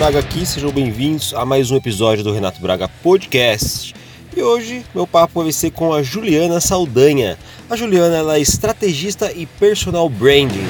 Braga 0.00 0.20
aqui, 0.20 0.46
sejam 0.46 0.72
bem-vindos 0.72 1.34
a 1.34 1.44
mais 1.44 1.70
um 1.70 1.76
episódio 1.76 2.24
do 2.24 2.32
Renato 2.32 2.58
Braga 2.58 2.88
Podcast. 2.88 3.94
E 4.34 4.42
hoje 4.42 4.82
meu 4.94 5.06
papo 5.06 5.42
vai 5.42 5.52
ser 5.52 5.72
com 5.72 5.92
a 5.92 6.02
Juliana 6.02 6.58
Saldanha. 6.58 7.38
A 7.68 7.76
Juliana 7.76 8.16
ela 8.16 8.38
é 8.38 8.40
estrategista 8.40 9.30
e 9.30 9.44
personal 9.44 10.08
branding. 10.08 10.64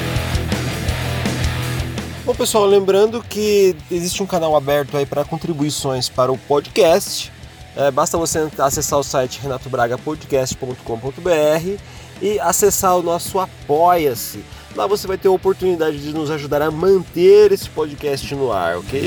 Bom 2.26 2.34
pessoal, 2.34 2.66
lembrando 2.66 3.22
que 3.22 3.76
existe 3.88 4.20
um 4.20 4.26
canal 4.26 4.56
aberto 4.56 4.96
aí 4.96 5.06
para 5.06 5.24
contribuições 5.24 6.08
para 6.08 6.32
o 6.32 6.36
podcast. 6.36 7.30
É, 7.76 7.88
basta 7.88 8.18
você 8.18 8.48
acessar 8.58 8.98
o 8.98 9.04
site 9.04 9.38
renatobragapodcast.com.br 9.40 11.78
e 12.20 12.40
acessar 12.40 12.96
o 12.96 13.02
nosso 13.02 13.38
Apoia-se. 13.38 14.40
Lá 14.76 14.86
você 14.86 15.06
vai 15.06 15.18
ter 15.18 15.28
a 15.28 15.32
oportunidade 15.32 15.98
de 15.98 16.12
nos 16.12 16.30
ajudar 16.30 16.62
a 16.62 16.70
manter 16.70 17.52
esse 17.52 17.68
podcast 17.68 18.34
no 18.34 18.52
ar, 18.52 18.78
ok? 18.78 19.02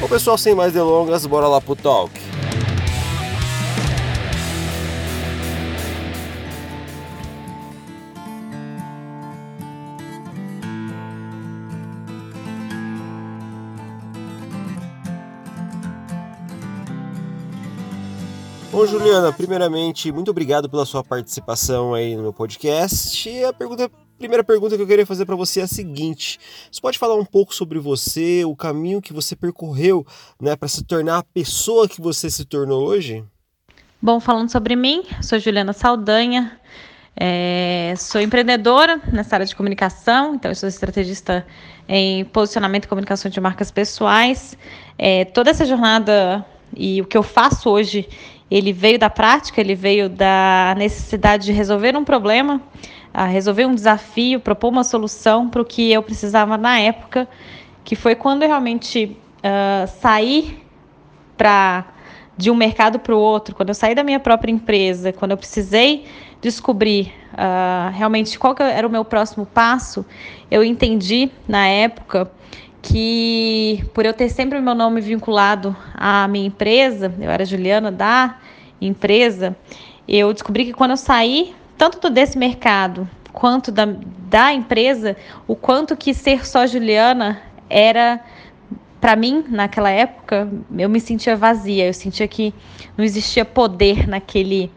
Bom 0.00 0.08
pessoal, 0.08 0.36
sem 0.36 0.54
mais 0.54 0.72
delongas, 0.72 1.24
bora 1.24 1.48
lá 1.48 1.60
pro 1.60 1.74
talk. 1.74 2.12
Bom, 18.76 18.84
Juliana, 18.84 19.32
primeiramente, 19.32 20.12
muito 20.12 20.30
obrigado 20.30 20.68
pela 20.68 20.84
sua 20.84 21.02
participação 21.02 21.94
aí 21.94 22.14
no 22.14 22.20
meu 22.20 22.32
podcast. 22.34 23.26
E 23.26 23.42
a 23.42 23.50
pergunta, 23.50 23.90
primeira 24.18 24.44
pergunta 24.44 24.76
que 24.76 24.82
eu 24.82 24.86
queria 24.86 25.06
fazer 25.06 25.24
para 25.24 25.34
você 25.34 25.60
é 25.60 25.62
a 25.62 25.66
seguinte: 25.66 26.38
você 26.70 26.78
pode 26.78 26.98
falar 26.98 27.14
um 27.14 27.24
pouco 27.24 27.54
sobre 27.54 27.78
você, 27.78 28.44
o 28.44 28.54
caminho 28.54 29.00
que 29.00 29.14
você 29.14 29.34
percorreu, 29.34 30.06
né, 30.38 30.54
para 30.56 30.68
se 30.68 30.84
tornar 30.84 31.16
a 31.16 31.22
pessoa 31.22 31.88
que 31.88 32.02
você 32.02 32.28
se 32.28 32.44
tornou 32.44 32.86
hoje? 32.86 33.24
Bom, 34.02 34.20
falando 34.20 34.50
sobre 34.50 34.76
mim, 34.76 35.04
sou 35.22 35.38
Juliana 35.38 35.72
Saldanha, 35.72 36.60
é, 37.18 37.94
sou 37.96 38.20
empreendedora 38.20 39.00
nessa 39.10 39.36
área 39.36 39.46
de 39.46 39.56
comunicação, 39.56 40.34
então 40.34 40.54
sou 40.54 40.68
estrategista 40.68 41.46
em 41.88 42.26
posicionamento 42.26 42.84
e 42.84 42.88
comunicação 42.88 43.30
de 43.30 43.40
marcas 43.40 43.70
pessoais. 43.70 44.54
É, 44.98 45.24
toda 45.24 45.48
essa 45.48 45.64
jornada 45.64 46.44
e 46.76 47.00
o 47.00 47.06
que 47.06 47.16
eu 47.16 47.22
faço 47.22 47.70
hoje 47.70 48.06
ele 48.50 48.72
veio 48.72 48.98
da 48.98 49.10
prática, 49.10 49.60
ele 49.60 49.74
veio 49.74 50.08
da 50.08 50.74
necessidade 50.76 51.46
de 51.46 51.52
resolver 51.52 51.96
um 51.96 52.04
problema, 52.04 52.60
resolver 53.28 53.66
um 53.66 53.74
desafio, 53.74 54.38
propor 54.40 54.68
uma 54.68 54.84
solução 54.84 55.48
para 55.48 55.62
o 55.62 55.64
que 55.64 55.90
eu 55.90 56.02
precisava 56.02 56.56
na 56.56 56.78
época, 56.78 57.26
que 57.82 57.96
foi 57.96 58.14
quando 58.14 58.42
eu 58.42 58.48
realmente 58.48 59.16
uh, 59.38 59.88
saí 60.00 60.58
para 61.36 61.86
de 62.36 62.50
um 62.50 62.54
mercado 62.54 62.98
para 62.98 63.14
o 63.14 63.18
outro, 63.18 63.54
quando 63.54 63.70
eu 63.70 63.74
saí 63.74 63.94
da 63.94 64.04
minha 64.04 64.20
própria 64.20 64.52
empresa, 64.52 65.12
quando 65.12 65.30
eu 65.30 65.38
precisei 65.38 66.04
descobrir 66.42 67.12
uh, 67.32 67.90
realmente 67.92 68.38
qual 68.38 68.54
era 68.58 68.86
o 68.86 68.90
meu 68.90 69.04
próximo 69.04 69.46
passo, 69.46 70.04
eu 70.50 70.62
entendi 70.62 71.30
na 71.48 71.66
época 71.66 72.30
que 72.86 73.84
por 73.92 74.06
eu 74.06 74.14
ter 74.14 74.28
sempre 74.28 74.58
o 74.58 74.62
meu 74.62 74.74
nome 74.74 75.00
vinculado 75.00 75.76
à 75.94 76.28
minha 76.28 76.46
empresa, 76.46 77.12
eu 77.20 77.30
era 77.30 77.44
Juliana 77.44 77.90
da 77.90 78.38
empresa, 78.80 79.56
eu 80.08 80.32
descobri 80.32 80.66
que 80.66 80.72
quando 80.72 80.92
eu 80.92 80.96
saí, 80.96 81.52
tanto 81.76 82.08
desse 82.08 82.38
mercado 82.38 83.08
quanto 83.32 83.72
da, 83.72 83.86
da 84.28 84.52
empresa, 84.52 85.16
o 85.48 85.56
quanto 85.56 85.96
que 85.96 86.14
ser 86.14 86.46
só 86.46 86.64
Juliana 86.66 87.42
era 87.68 88.20
para 89.00 89.16
mim, 89.16 89.44
naquela 89.48 89.90
época, 89.90 90.48
eu 90.78 90.88
me 90.88 91.00
sentia 91.00 91.36
vazia, 91.36 91.86
eu 91.86 91.94
sentia 91.94 92.26
que 92.26 92.54
não 92.96 93.04
existia 93.04 93.44
poder 93.44 94.08
naquele 94.08 94.70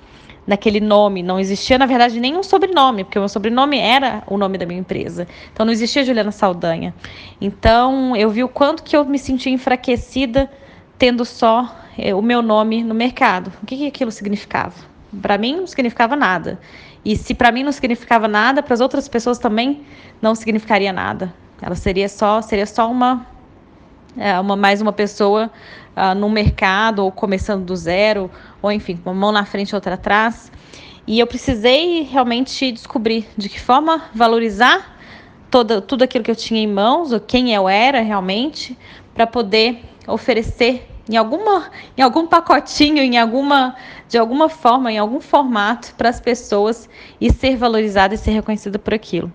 naquele 0.50 0.80
nome. 0.80 1.22
Não 1.22 1.40
existia, 1.40 1.78
na 1.78 1.86
verdade, 1.86 2.20
nenhum 2.20 2.42
sobrenome, 2.42 3.04
porque 3.04 3.20
o 3.20 3.22
meu 3.22 3.30
sobrenome 3.30 3.78
era 3.78 4.24
o 4.26 4.36
nome 4.36 4.58
da 4.58 4.66
minha 4.66 4.80
empresa. 4.80 5.28
Então 5.54 5.64
não 5.64 5.72
existia 5.72 6.04
Juliana 6.04 6.32
Saldanha. 6.32 6.94
Então 7.40 8.16
eu 8.16 8.30
vi 8.32 8.44
o 8.44 8.50
quanto 8.50 8.84
que 8.84 8.98
eu 8.98 9.06
me 9.06 9.20
sentia 9.20 9.54
enfraquecida 9.54 10.50
tendo 10.98 11.24
só 11.24 11.74
eh, 11.98 12.16
o 12.16 12.22
meu 12.22 12.42
nome 12.42 12.84
no 12.84 12.96
mercado. 12.96 13.54
O 13.62 13.66
que, 13.66 13.78
que 13.78 13.88
aquilo 13.88 14.12
significava? 14.12 14.74
Para 15.22 15.38
mim 15.38 15.56
não 15.56 15.68
significava 15.68 16.16
nada. 16.16 16.60
E 17.06 17.16
se 17.16 17.36
para 17.36 17.52
mim 17.52 17.64
não 17.64 17.72
significava 17.72 18.28
nada, 18.28 18.64
para 18.64 18.74
as 18.74 18.82
outras 18.82 19.08
pessoas 19.08 19.38
também 19.38 19.84
não 20.20 20.34
significaria 20.34 20.92
nada. 20.92 21.32
Ela 21.62 21.76
seria 21.76 22.10
só, 22.10 22.42
seria 22.42 22.66
só 22.66 22.90
uma, 22.90 23.26
é, 24.18 24.40
uma 24.40 24.56
mais 24.56 24.82
uma 24.82 24.94
pessoa 24.94 25.52
uh, 25.96 26.16
no 26.16 26.30
mercado 26.30 27.04
ou 27.04 27.12
começando 27.12 27.66
do 27.66 27.76
zero, 27.76 28.30
ou 28.62 28.72
enfim, 28.72 28.98
com 28.98 29.12
uma 29.12 29.20
mão 29.20 29.32
na 29.32 29.46
frente 29.46 29.70
e 29.70 29.76
outra 29.76 29.96
atrás. 29.96 30.52
E 31.06 31.20
eu 31.20 31.28
precisei 31.28 32.04
realmente 32.04 32.72
descobrir 32.72 33.28
de 33.38 33.50
que 33.50 33.60
forma 33.60 34.04
valorizar 34.14 34.98
toda, 35.50 35.82
tudo 35.82 36.04
aquilo 36.04 36.24
que 36.24 36.32
eu 36.32 36.36
tinha 36.36 36.62
em 36.62 36.68
mãos, 36.68 37.12
ou 37.12 37.20
quem 37.20 37.54
eu 37.54 37.68
era 37.68 38.02
realmente, 38.02 38.78
para 39.14 39.26
poder 39.26 39.84
oferecer 40.08 40.88
em 41.10 41.18
alguma 41.18 41.72
em 41.98 42.02
algum 42.04 42.28
pacotinho, 42.28 43.00
em 43.00 43.18
alguma 43.18 43.76
de 44.08 44.18
alguma 44.18 44.48
forma, 44.50 44.92
em 44.92 44.98
algum 44.98 45.20
formato 45.20 45.94
para 45.96 46.10
as 46.10 46.20
pessoas 46.20 46.88
e 47.20 47.32
ser 47.32 47.58
valorizada 47.58 48.14
e 48.14 48.18
ser 48.18 48.32
reconhecida 48.32 48.78
por 48.78 48.94
aquilo. 48.94 49.32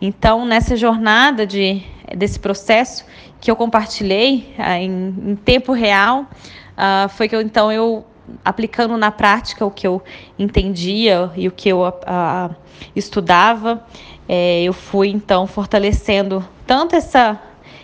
Então, 0.00 0.44
nessa 0.44 0.76
jornada 0.76 1.44
de 1.44 1.82
desse 2.16 2.38
processo 2.38 3.04
que 3.40 3.50
eu 3.50 3.56
compartilhei 3.56 4.54
uh, 4.58 4.72
em, 4.72 5.14
em, 5.30 5.36
tempo 5.36 5.72
real, 5.72 6.22
uh, 6.22 7.08
foi 7.08 7.28
que 7.28 7.36
eu, 7.36 7.40
então 7.40 7.70
eu 7.70 8.04
aplicando 8.44 8.96
na 8.96 9.10
prática 9.10 9.64
o 9.64 9.70
que 9.70 9.86
eu 9.86 10.02
entendia 10.38 11.30
e 11.36 11.48
o 11.48 11.50
que 11.50 11.68
eu 11.68 11.80
uh, 11.80 12.54
estudava, 12.94 13.84
é, 14.28 14.62
eu 14.62 14.72
fui 14.72 15.08
então 15.08 15.46
fortalecendo 15.46 16.46
tanto 16.66 16.94
essa 16.94 17.40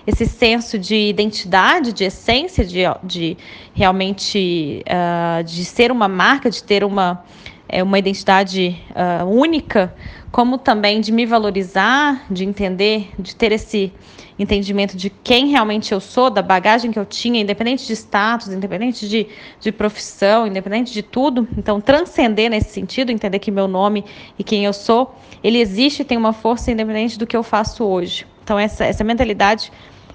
esse 0.07 0.27
senso 0.27 0.79
de 0.79 1.09
identidade, 1.09 1.93
de 1.93 2.05
essência, 2.05 2.65
de, 2.65 2.81
de 3.03 3.37
realmente 3.73 4.85
uh, 4.87 5.43
de 5.43 5.65
ser 5.65 5.91
uma 5.91 6.09
marca, 6.09 6.51
de 6.51 6.63
ter 6.63 6.85
uma, 6.85 7.25
é, 7.67 7.83
uma 7.83 7.99
identidade 7.99 8.79
uh, 8.91 9.25
única, 9.25 9.95
como 10.31 10.59
também 10.59 11.01
de 11.01 11.11
me 11.11 11.25
valorizar, 11.25 12.23
de 12.31 12.45
entender, 12.45 13.11
de 13.19 13.35
ter 13.35 13.53
esse 13.53 13.93
entendimento 14.39 14.97
de 14.97 15.11
quem 15.11 15.49
realmente 15.49 15.93
eu 15.93 16.01
sou, 16.01 16.29
da 16.29 16.43
bagagem 16.43 16.91
que 16.91 16.99
eu 16.99 17.05
tinha, 17.05 17.41
independente 17.41 17.87
de 17.87 17.93
status, 17.93 18.49
independente 18.49 19.09
de, 19.09 19.29
de 19.61 19.73
profissão, 19.73 20.47
independente 20.47 20.93
de 20.93 21.03
tudo. 21.03 21.47
Então, 21.57 21.81
transcender 21.81 22.51
nesse 22.51 22.71
sentido, 22.71 23.11
entender 23.11 23.39
que 23.39 23.51
meu 23.51 23.69
nome 23.69 24.05
e 24.39 24.43
quem 24.43 24.65
eu 24.65 24.73
sou, 24.73 25.15
ele 25.43 25.59
existe 25.59 26.03
e 26.03 26.05
tem 26.05 26.19
uma 26.19 26.33
força 26.33 26.71
independente 26.71 27.19
do 27.19 27.27
que 27.27 27.37
eu 27.37 27.43
faço 27.43 27.85
hoje. 27.85 28.27
Então, 28.43 28.59
essa, 28.59 28.85
essa 28.85 29.05
mentalidade 29.05 29.73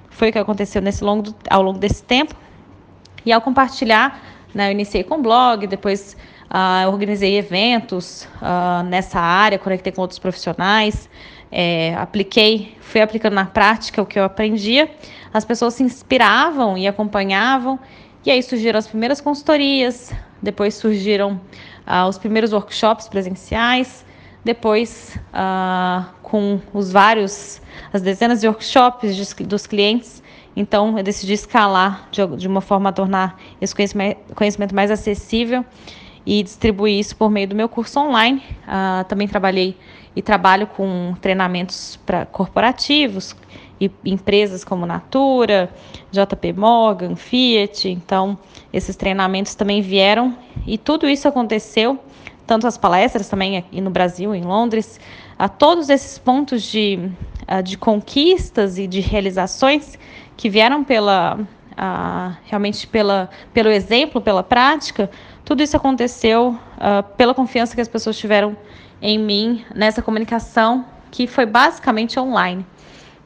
foi 0.10 0.30
o 0.30 0.32
que 0.32 0.40
aconteceu 0.40 0.82
nesse 0.82 1.04
longo, 1.04 1.34
ao 1.50 1.62
longo 1.62 1.80
desse 1.80 2.04
tempo. 2.04 2.36
E 3.26 3.32
ao 3.32 3.42
compartilhar, 3.42 4.22
né, 4.54 4.68
eu 4.68 4.72
iniciei 4.72 5.04
com 5.04 5.22
blog, 5.22 5.66
depois 5.68 6.18
uh, 6.50 6.88
organizei 6.90 7.38
eventos 7.38 8.28
uh, 8.42 8.84
nessa 8.84 9.20
área, 9.20 9.58
conectei 9.58 9.92
com 9.92 10.02
outros 10.02 10.20
profissionais, 10.20 11.10
é, 11.52 11.96
apliquei, 11.96 12.78
fui 12.82 13.02
aplicando 13.02 13.34
na 13.34 13.46
prática 13.46 14.02
o 14.02 14.06
que 14.06 14.20
eu 14.20 14.24
aprendia. 14.24 14.90
As 15.34 15.46
pessoas 15.46 15.76
se 15.76 15.84
inspiravam 15.84 16.78
e 16.78 16.88
acompanhavam, 16.88 17.80
e 18.26 18.32
aí 18.32 18.42
surgiram 18.44 18.78
as 18.78 18.88
primeiras 18.88 19.22
consultorias, 19.22 20.14
depois 20.42 20.76
surgiram 20.76 21.40
uh, 21.88 22.08
os 22.08 22.18
primeiros 22.18 22.54
workshops 22.54 23.08
presenciais, 23.08 24.06
depois 24.44 25.18
uh, 25.34 26.06
com 26.22 26.60
os 26.74 26.92
vários, 26.92 27.62
as 27.92 28.02
dezenas 28.02 28.42
de 28.42 28.48
workshops 28.48 29.16
de, 29.16 29.44
dos 29.44 29.68
clientes. 29.68 30.24
Então, 30.56 30.98
eu 30.98 31.04
decidi 31.04 31.34
escalar 31.34 32.08
de, 32.12 32.26
de 32.38 32.48
uma 32.48 32.62
forma 32.62 32.90
a 32.90 32.94
tornar 32.94 33.40
esse 33.62 33.74
conhecimento, 33.74 34.34
conhecimento 34.34 34.76
mais 34.76 34.92
acessível 34.92 35.64
e 36.26 36.44
distribuir 36.44 37.00
isso 37.00 37.16
por 37.16 37.30
meio 37.30 37.48
do 37.48 37.56
meu 37.56 37.70
curso 37.70 38.00
online. 38.00 38.44
Uh, 38.64 39.04
também 39.06 39.28
trabalhei 39.28 39.78
e 40.16 40.22
trabalho 40.22 40.68
com 40.68 41.16
treinamentos 41.22 41.98
para 42.06 42.26
corporativos 42.26 43.36
e 43.80 43.90
empresas 44.06 44.64
como 44.64 44.86
Natura, 44.86 45.70
JP 46.12 46.54
Morgan, 46.54 47.16
Fiat. 47.16 47.90
Então, 47.90 48.38
esses 48.74 48.96
treinamentos 48.96 49.56
também 49.56 49.82
vieram 49.82 50.36
e 50.66 50.78
tudo 50.78 51.08
isso 51.08 51.28
aconteceu, 51.28 52.00
tanto 52.46 52.68
as 52.68 52.78
palestras 52.78 53.30
também 53.30 53.58
aqui 53.58 53.80
no 53.80 53.90
Brasil, 53.90 54.36
em 54.36 54.44
Londres, 54.44 55.00
a 55.38 55.48
todos 55.48 55.90
esses 55.90 56.18
pontos 56.18 56.64
de, 56.64 57.00
de 57.64 57.78
conquistas 57.78 58.78
e 58.78 58.88
de 58.88 59.00
realizações 59.00 59.98
que 60.36 60.50
vieram 60.50 60.84
pela 60.84 61.40
realmente 62.44 62.86
pela, 62.88 63.30
pelo 63.54 63.70
exemplo, 63.70 64.20
pela 64.20 64.44
prática, 64.44 65.10
tudo 65.46 65.64
isso 65.64 65.78
aconteceu 65.78 66.50
uh, 66.50 67.04
pela 67.16 67.34
confiança 67.34 67.74
que 67.74 67.82
as 67.82 67.88
pessoas 67.88 68.18
tiveram 68.18 68.56
em 69.02 69.18
mim 69.18 69.66
nessa 69.74 70.02
comunicação 70.02 70.86
que 71.12 71.28
foi 71.28 71.46
basicamente 71.46 72.20
online. 72.20 72.66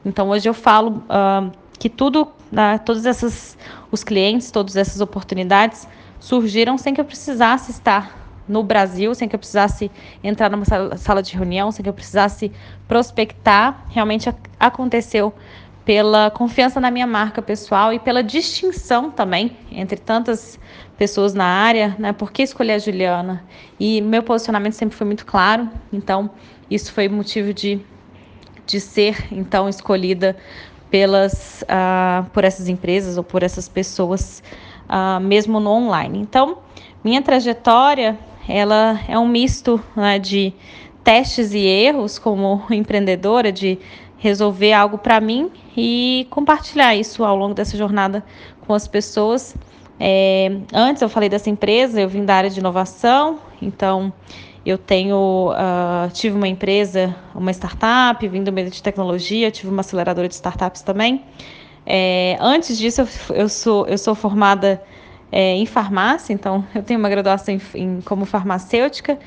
Então 0.04 0.28
hoje 0.30 0.48
eu 0.48 0.54
falo 0.54 1.02
uh, 1.08 1.50
que 1.78 1.88
tudo, 1.88 2.28
né, 2.50 2.78
todos 2.78 3.04
esses, 3.04 3.56
os 3.90 4.04
clientes, 4.04 4.50
todas 4.50 4.76
essas 4.76 5.00
oportunidades 5.00 5.88
surgiram 6.20 6.78
sem 6.78 6.94
que 6.94 7.00
eu 7.00 7.04
precisasse 7.04 7.70
estar 7.70 8.24
no 8.46 8.62
Brasil, 8.62 9.14
sem 9.14 9.28
que 9.28 9.34
eu 9.34 9.38
precisasse 9.38 9.90
entrar 10.22 10.50
numa 10.50 10.64
sala 10.96 11.22
de 11.22 11.34
reunião, 11.34 11.72
sem 11.72 11.82
que 11.82 11.88
eu 11.88 11.94
precisasse 11.94 12.52
prospectar. 12.86 13.84
Realmente 13.88 14.32
aconteceu 14.60 15.34
pela 15.84 16.30
confiança 16.30 16.80
na 16.80 16.90
minha 16.90 17.06
marca 17.06 17.42
pessoal 17.42 17.92
e 17.92 17.98
pela 17.98 18.22
distinção 18.22 19.10
também 19.10 19.56
entre 19.70 19.98
tantas 19.98 20.58
pessoas 20.96 21.34
na 21.34 21.44
área, 21.44 21.96
né? 21.98 22.12
Por 22.12 22.32
que 22.32 22.42
escolher 22.42 22.74
a 22.74 22.78
Juliana? 22.78 23.44
E 23.78 24.00
meu 24.00 24.22
posicionamento 24.22 24.74
sempre 24.74 24.96
foi 24.96 25.06
muito 25.06 25.26
claro, 25.26 25.68
então 25.92 26.30
isso 26.70 26.92
foi 26.92 27.08
motivo 27.08 27.52
de, 27.52 27.80
de 28.66 28.80
ser 28.80 29.26
então 29.32 29.68
escolhida 29.68 30.36
pelas 30.90 31.62
uh, 31.62 32.28
por 32.30 32.44
essas 32.44 32.68
empresas 32.68 33.16
ou 33.16 33.24
por 33.24 33.42
essas 33.42 33.68
pessoas, 33.68 34.42
uh, 34.84 35.20
mesmo 35.20 35.58
no 35.58 35.70
online. 35.70 36.20
Então, 36.20 36.58
minha 37.02 37.20
trajetória 37.20 38.18
ela 38.48 39.00
é 39.08 39.18
um 39.18 39.26
misto 39.26 39.82
né, 39.96 40.18
de 40.18 40.52
testes 41.02 41.52
e 41.52 41.66
erros 41.66 42.18
como 42.18 42.62
empreendedora, 42.70 43.50
de 43.50 43.78
resolver 44.18 44.72
algo 44.72 44.96
para 44.96 45.20
mim 45.20 45.50
e 45.76 46.26
compartilhar 46.30 46.94
isso 46.94 47.24
ao 47.24 47.36
longo 47.36 47.54
dessa 47.54 47.76
jornada 47.76 48.24
com 48.66 48.72
as 48.72 48.88
pessoas. 48.88 49.54
É, 49.98 50.50
antes 50.72 51.02
eu 51.02 51.08
falei 51.08 51.28
dessa 51.28 51.48
empresa, 51.48 52.00
eu 52.00 52.08
vim 52.08 52.24
da 52.24 52.34
área 52.34 52.50
de 52.50 52.58
inovação, 52.58 53.38
então 53.62 54.12
eu 54.64 54.78
tenho 54.78 55.52
uh, 55.52 56.10
tive 56.12 56.36
uma 56.36 56.48
empresa, 56.48 57.14
uma 57.34 57.50
startup, 57.50 58.26
vim 58.26 58.42
do 58.42 58.52
meio 58.52 58.70
de 58.70 58.82
tecnologia, 58.82 59.50
tive 59.50 59.68
uma 59.68 59.80
aceleradora 59.80 60.26
de 60.26 60.34
startups 60.34 60.82
também. 60.82 61.22
É, 61.86 62.38
antes 62.40 62.78
disso 62.78 63.02
eu, 63.02 63.08
eu, 63.34 63.48
sou 63.48 63.86
eu 63.86 63.98
sou 63.98 64.14
formada 64.14 64.82
é, 65.30 65.54
em 65.54 65.66
farmácia, 65.66 66.32
então 66.32 66.64
eu 66.74 66.82
tenho 66.82 66.98
uma 66.98 67.10
graduação 67.10 67.54
em, 67.54 67.60
em, 67.74 68.00
como 68.00 68.24
farmacêutica 68.24 69.18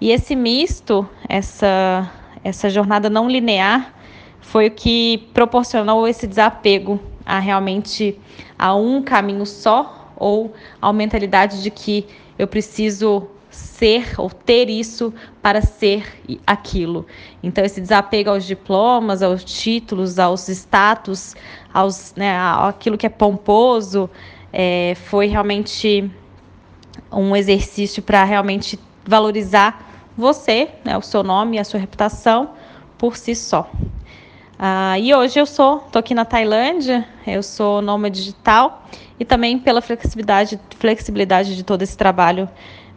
e 0.00 0.10
esse 0.10 0.36
misto, 0.36 1.08
essa 1.28 2.10
essa 2.44 2.68
jornada 2.68 3.08
não 3.08 3.28
linear 3.28 3.94
foi 4.40 4.68
o 4.68 4.70
que 4.70 5.28
proporcionou 5.32 6.06
esse 6.06 6.26
desapego 6.26 7.00
a 7.24 7.38
realmente 7.38 8.18
a 8.58 8.74
um 8.76 9.02
caminho 9.02 9.46
só 9.46 10.03
ou 10.24 10.54
a 10.80 10.90
mentalidade 10.90 11.62
de 11.62 11.70
que 11.70 12.06
eu 12.38 12.46
preciso 12.46 13.28
ser 13.50 14.14
ou 14.16 14.30
ter 14.30 14.70
isso 14.70 15.12
para 15.42 15.60
ser 15.60 16.18
aquilo. 16.46 17.06
Então 17.42 17.62
esse 17.62 17.78
desapego 17.78 18.30
aos 18.30 18.46
diplomas, 18.46 19.22
aos 19.22 19.44
títulos, 19.44 20.18
aos 20.18 20.48
status, 20.48 21.36
aos, 21.74 22.14
né, 22.16 22.34
aquilo 22.38 22.96
que 22.96 23.04
é 23.04 23.10
pomposo, 23.10 24.08
é, 24.50 24.96
foi 25.04 25.26
realmente 25.26 26.10
um 27.12 27.36
exercício 27.36 28.02
para 28.02 28.24
realmente 28.24 28.80
valorizar 29.06 30.08
você, 30.16 30.70
né, 30.82 30.96
o 30.96 31.02
seu 31.02 31.22
nome 31.22 31.58
e 31.58 31.60
a 31.60 31.64
sua 31.64 31.78
reputação 31.78 32.52
por 32.96 33.14
si 33.18 33.34
só. 33.34 33.70
Ah, 34.58 34.98
e 34.98 35.12
hoje 35.12 35.38
eu 35.38 35.46
sou, 35.46 35.78
estou 35.78 35.98
aqui 35.98 36.14
na 36.14 36.24
Tailândia, 36.24 37.06
eu 37.26 37.42
sou 37.42 37.82
nômade 37.82 38.20
digital 38.20 38.84
e 39.18 39.24
também 39.24 39.58
pela 39.58 39.82
flexibilidade, 39.82 40.60
flexibilidade 40.78 41.56
de 41.56 41.64
todo 41.64 41.82
esse 41.82 41.96
trabalho 41.96 42.48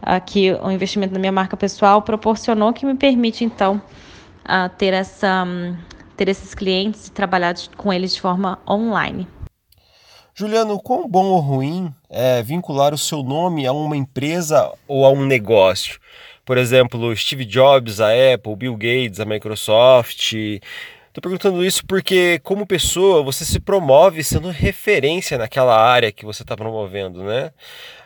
ah, 0.01 0.19
que 0.19 0.53
o 0.53 0.69
investimento 0.69 1.13
na 1.13 1.19
minha 1.19 1.31
marca 1.31 1.57
pessoal 1.57 2.01
proporcionou, 2.01 2.73
que 2.73 2.85
me 2.85 2.95
permite 2.95 3.43
então 3.43 3.81
ah, 4.45 4.69
ter, 4.69 4.93
essa, 4.93 5.45
ter 6.15 6.29
esses 6.29 6.53
clientes 6.53 7.07
e 7.07 7.11
trabalhar 7.11 7.55
com 7.75 7.91
eles 7.91 8.13
de 8.13 8.21
forma 8.21 8.59
online. 8.69 9.27
Juliano, 10.35 10.79
quão 10.79 11.09
bom 11.09 11.25
ou 11.25 11.39
ruim 11.39 11.91
é 12.07 12.43
vincular 12.43 12.93
o 12.93 12.97
seu 12.97 13.23
nome 13.23 13.65
a 13.65 13.73
uma 13.73 13.97
empresa 13.97 14.71
ou 14.87 15.03
a 15.03 15.09
um 15.09 15.25
negócio? 15.25 15.99
Por 16.45 16.59
exemplo, 16.59 17.13
Steve 17.17 17.43
Jobs, 17.43 17.99
a 17.99 18.09
Apple, 18.33 18.55
Bill 18.55 18.75
Gates, 18.75 19.19
a 19.19 19.25
Microsoft, 19.25 20.33
Estou 21.17 21.31
perguntando 21.31 21.65
isso 21.65 21.83
porque, 21.87 22.39
como 22.43 22.67
pessoa, 22.67 23.23
você 23.23 23.43
se 23.43 23.59
promove 23.59 24.23
sendo 24.23 24.51
referência 24.51 25.35
naquela 25.35 25.75
área 25.75 26.11
que 26.11 26.23
você 26.23 26.43
está 26.43 26.55
promovendo, 26.55 27.23
né? 27.23 27.47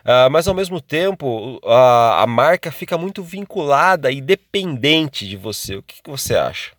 Uh, 0.02 0.30
mas 0.30 0.48
ao 0.48 0.54
mesmo 0.54 0.80
tempo, 0.80 1.60
a, 1.62 2.22
a 2.22 2.26
marca 2.26 2.72
fica 2.72 2.96
muito 2.96 3.22
vinculada 3.22 4.10
e 4.10 4.18
dependente 4.18 5.28
de 5.28 5.36
você. 5.36 5.76
O 5.76 5.82
que, 5.82 6.02
que 6.02 6.10
você 6.10 6.34
acha? 6.36 6.72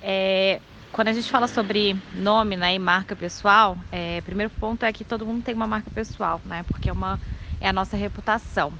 É, 0.00 0.60
quando 0.92 1.08
a 1.08 1.12
gente 1.12 1.30
fala 1.30 1.46
sobre 1.46 1.94
nome 2.14 2.56
né, 2.56 2.74
e 2.74 2.78
marca 2.78 3.14
pessoal, 3.14 3.76
é, 3.92 4.22
primeiro 4.22 4.50
ponto 4.58 4.86
é 4.86 4.92
que 4.94 5.04
todo 5.04 5.26
mundo 5.26 5.44
tem 5.44 5.54
uma 5.54 5.66
marca 5.66 5.90
pessoal, 5.90 6.40
né? 6.46 6.64
Porque 6.66 6.88
é, 6.88 6.92
uma, 6.92 7.20
é 7.60 7.68
a 7.68 7.72
nossa 7.72 7.98
reputação. 7.98 8.72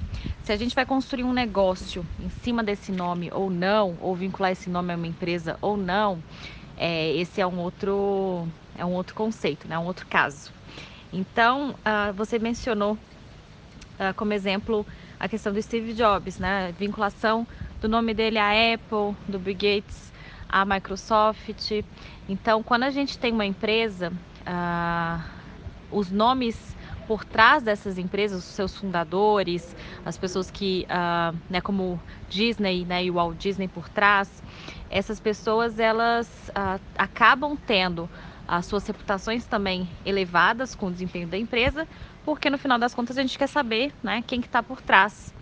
Se 0.43 0.51
a 0.51 0.57
gente 0.57 0.73
vai 0.73 0.87
construir 0.87 1.25
um 1.25 1.31
negócio 1.31 2.03
em 2.19 2.29
cima 2.43 2.63
desse 2.63 2.91
nome 2.91 3.29
ou 3.31 3.51
não, 3.51 3.95
ou 4.01 4.15
vincular 4.15 4.51
esse 4.51 4.67
nome 4.67 4.91
a 4.91 4.95
uma 4.95 5.05
empresa 5.05 5.59
ou 5.61 5.77
não, 5.77 6.23
é, 6.81 7.15
esse 7.15 7.39
é 7.39 7.45
um 7.45 7.59
outro 7.59 8.47
é 8.75 8.83
um 8.83 8.93
outro 8.93 9.13
conceito, 9.13 9.67
né? 9.67 9.77
Um 9.77 9.85
outro 9.85 10.07
caso. 10.07 10.51
Então, 11.13 11.75
uh, 11.85 12.11
você 12.13 12.39
mencionou 12.39 12.93
uh, 12.93 14.13
como 14.15 14.33
exemplo 14.33 14.83
a 15.19 15.29
questão 15.29 15.53
do 15.53 15.61
Steve 15.61 15.93
Jobs, 15.93 16.39
né? 16.39 16.73
Vinculação 16.79 17.45
do 17.79 17.87
nome 17.87 18.15
dele 18.15 18.39
à 18.39 18.49
Apple, 18.73 19.15
do 19.27 19.37
Bill 19.37 19.53
Gates, 19.53 20.11
à 20.49 20.65
Microsoft. 20.65 21.71
Então, 22.27 22.63
quando 22.63 22.83
a 22.83 22.89
gente 22.89 23.15
tem 23.19 23.31
uma 23.31 23.45
empresa, 23.45 24.11
uh, 24.41 25.23
os 25.91 26.09
nomes 26.09 26.75
por 27.07 27.25
trás 27.25 27.63
dessas 27.63 27.97
empresas, 27.97 28.39
os 28.39 28.45
seus 28.45 28.75
fundadores, 28.75 29.75
as 30.05 30.17
pessoas 30.17 30.49
que, 30.49 30.85
uh, 30.89 31.37
né, 31.49 31.61
como 31.61 31.99
Disney 32.29 32.85
né, 32.85 33.03
e 33.03 33.11
o 33.11 33.15
Walt 33.15 33.37
Disney 33.37 33.67
por 33.67 33.89
trás, 33.89 34.41
essas 34.89 35.19
pessoas 35.19 35.79
elas 35.79 36.49
uh, 36.49 36.81
acabam 36.97 37.57
tendo 37.67 38.09
as 38.47 38.65
suas 38.65 38.85
reputações 38.85 39.45
também 39.45 39.87
elevadas 40.05 40.75
com 40.75 40.87
o 40.87 40.91
desempenho 40.91 41.27
da 41.27 41.37
empresa, 41.37 41.87
porque 42.25 42.49
no 42.49 42.57
final 42.57 42.77
das 42.77 42.93
contas 42.93 43.17
a 43.17 43.21
gente 43.21 43.37
quer 43.37 43.47
saber 43.47 43.93
né, 44.03 44.23
quem 44.27 44.41
que 44.41 44.47
está 44.47 44.61
por 44.61 44.81
trás 44.81 45.33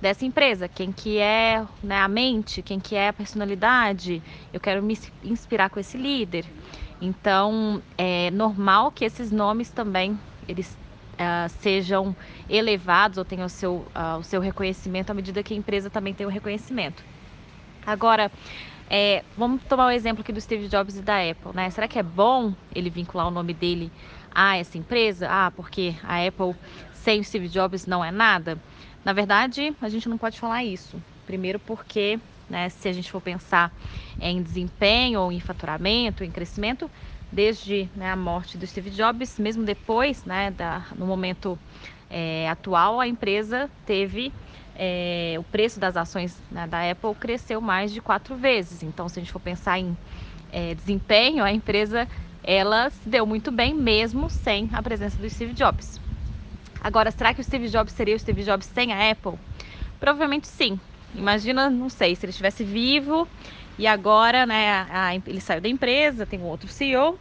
dessa 0.00 0.24
empresa, 0.24 0.68
quem 0.68 0.92
que 0.92 1.18
é 1.18 1.64
né, 1.82 1.98
a 1.98 2.08
mente, 2.08 2.62
quem 2.62 2.78
que 2.78 2.94
é 2.94 3.08
a 3.08 3.12
personalidade, 3.12 4.22
eu 4.52 4.60
quero 4.60 4.82
me 4.82 4.98
inspirar 5.24 5.70
com 5.70 5.80
esse 5.80 5.96
líder. 5.96 6.44
Então 7.00 7.82
é 7.96 8.30
normal 8.30 8.90
que 8.90 9.04
esses 9.04 9.30
nomes 9.30 9.70
também 9.70 10.18
eles 10.48 10.76
uh, 11.18 11.48
sejam 11.60 12.14
elevados 12.48 13.18
ou 13.18 13.24
tenham 13.24 13.46
o 13.46 13.50
seu, 13.50 13.86
uh, 13.94 14.18
o 14.18 14.22
seu 14.22 14.40
reconhecimento 14.40 15.10
à 15.10 15.14
medida 15.14 15.42
que 15.42 15.54
a 15.54 15.56
empresa 15.56 15.90
também 15.90 16.14
tem 16.14 16.26
o 16.26 16.30
reconhecimento. 16.30 17.02
Agora, 17.84 18.30
é, 18.88 19.24
vamos 19.36 19.62
tomar 19.64 19.86
o 19.86 19.90
exemplo 19.90 20.22
aqui 20.22 20.32
do 20.32 20.40
Steve 20.40 20.68
Jobs 20.68 20.96
e 20.96 21.02
da 21.02 21.18
Apple, 21.18 21.52
né? 21.54 21.70
Será 21.70 21.88
que 21.88 21.98
é 21.98 22.02
bom 22.02 22.54
ele 22.74 22.90
vincular 22.90 23.26
o 23.26 23.30
nome 23.30 23.52
dele 23.52 23.90
a 24.34 24.56
essa 24.56 24.78
empresa? 24.78 25.28
Ah, 25.28 25.50
porque 25.50 25.94
a 26.02 26.24
Apple 26.24 26.54
sem 26.94 27.20
o 27.20 27.24
Steve 27.24 27.48
Jobs 27.48 27.86
não 27.86 28.04
é 28.04 28.10
nada? 28.10 28.58
Na 29.04 29.12
verdade, 29.12 29.74
a 29.80 29.88
gente 29.88 30.08
não 30.08 30.18
pode 30.18 30.38
falar 30.38 30.64
isso. 30.64 31.00
Primeiro 31.26 31.58
porque, 31.60 32.18
né, 32.50 32.68
se 32.68 32.88
a 32.88 32.92
gente 32.92 33.10
for 33.10 33.20
pensar 33.20 33.72
em 34.20 34.42
desempenho 34.42 35.20
ou 35.20 35.30
em 35.30 35.40
faturamento, 35.40 36.24
em 36.24 36.30
crescimento, 36.30 36.90
desde 37.32 37.88
né, 37.94 38.10
a 38.10 38.16
morte 38.16 38.56
do 38.56 38.66
Steve 38.66 38.90
Jobs, 38.90 39.38
mesmo 39.38 39.64
depois, 39.64 40.24
né, 40.24 40.50
da, 40.50 40.84
no 40.96 41.06
momento 41.06 41.58
é, 42.10 42.48
atual, 42.48 43.00
a 43.00 43.06
empresa 43.06 43.70
teve 43.84 44.32
é, 44.74 45.36
o 45.38 45.42
preço 45.42 45.80
das 45.80 45.96
ações 45.96 46.40
né, 46.50 46.66
da 46.66 46.90
Apple 46.90 47.14
cresceu 47.14 47.60
mais 47.60 47.92
de 47.92 48.00
quatro 48.00 48.36
vezes. 48.36 48.82
Então, 48.82 49.08
se 49.08 49.18
a 49.18 49.22
gente 49.22 49.32
for 49.32 49.40
pensar 49.40 49.78
em 49.78 49.96
é, 50.52 50.74
desempenho, 50.74 51.44
a 51.44 51.52
empresa 51.52 52.08
ela 52.44 52.90
se 52.90 53.08
deu 53.08 53.26
muito 53.26 53.50
bem 53.50 53.74
mesmo 53.74 54.30
sem 54.30 54.70
a 54.72 54.80
presença 54.80 55.20
do 55.20 55.28
Steve 55.28 55.52
Jobs. 55.52 56.00
Agora, 56.80 57.10
será 57.10 57.34
que 57.34 57.40
o 57.40 57.44
Steve 57.44 57.68
Jobs 57.68 57.92
seria 57.92 58.14
o 58.14 58.18
Steve 58.18 58.44
Jobs 58.44 58.66
sem 58.66 58.92
a 58.92 59.10
Apple? 59.10 59.32
Provavelmente 59.98 60.46
sim. 60.46 60.78
Imagina, 61.14 61.68
não 61.70 61.88
sei, 61.88 62.14
se 62.14 62.24
ele 62.24 62.30
estivesse 62.30 62.62
vivo 62.62 63.26
e 63.78 63.86
agora, 63.86 64.46
né, 64.46 64.70
a, 64.70 65.08
a, 65.08 65.14
ele 65.14 65.40
saiu 65.40 65.60
da 65.60 65.68
empresa, 65.68 66.26
tem 66.26 66.38
um 66.38 66.44
outro 66.44 66.68
CEO, 66.68 67.18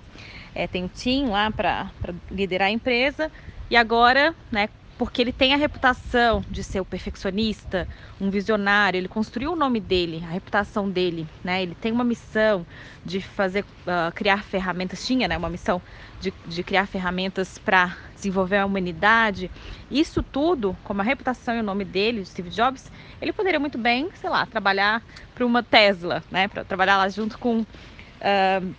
é, 0.53 0.67
tem 0.67 0.83
um 0.83 0.87
team 0.87 1.31
lá 1.31 1.51
para 1.51 1.91
liderar 2.31 2.69
a 2.69 2.71
empresa. 2.71 3.31
E 3.69 3.75
agora, 3.75 4.33
né, 4.51 4.69
porque 4.97 5.21
ele 5.21 5.33
tem 5.33 5.53
a 5.53 5.57
reputação 5.57 6.43
de 6.49 6.63
ser 6.63 6.79
o 6.79 6.85
perfeccionista, 6.85 7.87
um 8.19 8.29
visionário, 8.29 8.97
ele 8.97 9.07
construiu 9.07 9.51
o 9.51 9.55
nome 9.55 9.79
dele, 9.79 10.23
a 10.25 10.31
reputação 10.31 10.89
dele, 10.89 11.27
né? 11.43 11.63
Ele 11.63 11.75
tem 11.75 11.91
uma 11.91 12.03
missão 12.03 12.65
de 13.03 13.19
fazer, 13.19 13.63
uh, 13.63 14.11
criar 14.13 14.43
ferramentas, 14.43 15.05
tinha, 15.05 15.27
né, 15.27 15.37
uma 15.37 15.49
missão 15.49 15.81
de, 16.21 16.33
de 16.45 16.63
criar 16.63 16.87
ferramentas 16.87 17.57
para 17.57 17.95
desenvolver 18.15 18.57
a 18.57 18.65
humanidade. 18.65 19.51
Isso 19.91 20.23
tudo, 20.23 20.77
como 20.83 21.01
a 21.01 21.03
reputação 21.03 21.55
e 21.55 21.59
o 21.59 21.63
nome 21.63 21.83
dele, 21.83 22.21
de 22.21 22.29
Steve 22.29 22.49
Jobs, 22.49 22.89
ele 23.21 23.33
poderia 23.33 23.59
muito 23.59 23.77
bem, 23.77 24.09
sei 24.15 24.29
lá, 24.29 24.45
trabalhar 24.45 25.03
para 25.33 25.45
uma 25.45 25.61
Tesla, 25.61 26.23
né? 26.31 26.47
Para 26.47 26.63
trabalhar 26.63 26.97
lá 26.97 27.09
junto 27.09 27.37
com 27.37 27.59
uh, 27.59 28.75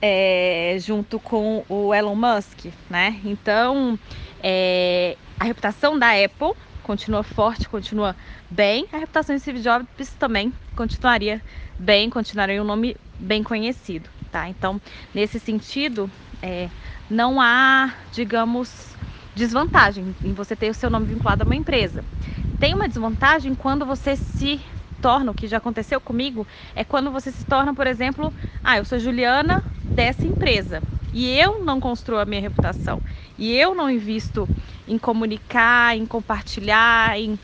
é, 0.00 0.76
junto 0.80 1.18
com 1.20 1.64
o 1.68 1.94
Elon 1.94 2.14
Musk, 2.14 2.66
né? 2.88 3.20
Então, 3.24 3.98
é, 4.42 5.16
a 5.38 5.44
reputação 5.44 5.98
da 5.98 6.10
Apple 6.10 6.52
continua 6.82 7.22
forte, 7.22 7.68
continua 7.68 8.14
bem. 8.50 8.86
A 8.92 8.98
reputação 8.98 9.34
de 9.34 9.40
Steve 9.40 9.60
Jobs 9.60 10.10
também 10.18 10.52
continuaria 10.76 11.42
bem, 11.78 12.10
continuaria 12.10 12.62
um 12.62 12.66
nome 12.66 12.96
bem 13.18 13.42
conhecido, 13.42 14.08
tá? 14.30 14.48
Então, 14.48 14.80
nesse 15.14 15.40
sentido, 15.40 16.10
é, 16.42 16.68
não 17.10 17.40
há, 17.40 17.92
digamos, 18.12 18.94
desvantagem 19.34 20.14
em 20.22 20.32
você 20.32 20.54
ter 20.54 20.70
o 20.70 20.74
seu 20.74 20.90
nome 20.90 21.06
vinculado 21.06 21.42
a 21.42 21.46
uma 21.46 21.56
empresa. 21.56 22.04
Tem 22.58 22.74
uma 22.74 22.88
desvantagem 22.88 23.54
quando 23.54 23.84
você 23.84 24.16
se 24.16 24.60
torna, 25.00 25.32
o 25.32 25.34
que 25.34 25.46
já 25.46 25.58
aconteceu 25.58 26.00
comigo, 26.00 26.46
é 26.74 26.84
quando 26.84 27.10
você 27.10 27.30
se 27.30 27.44
torna, 27.44 27.74
por 27.74 27.86
exemplo, 27.86 28.32
ah, 28.62 28.78
eu 28.78 28.84
sou 28.84 28.98
Juliana 28.98 29.62
dessa 29.84 30.26
empresa 30.26 30.82
e 31.12 31.28
eu 31.38 31.64
não 31.64 31.78
construo 31.80 32.18
a 32.18 32.24
minha 32.24 32.40
reputação 32.40 33.02
e 33.38 33.52
eu 33.52 33.74
não 33.74 33.90
invisto 33.90 34.48
em 34.86 34.98
comunicar, 34.98 35.96
em 35.96 36.06
compartilhar, 36.06 37.18
em 37.18 37.38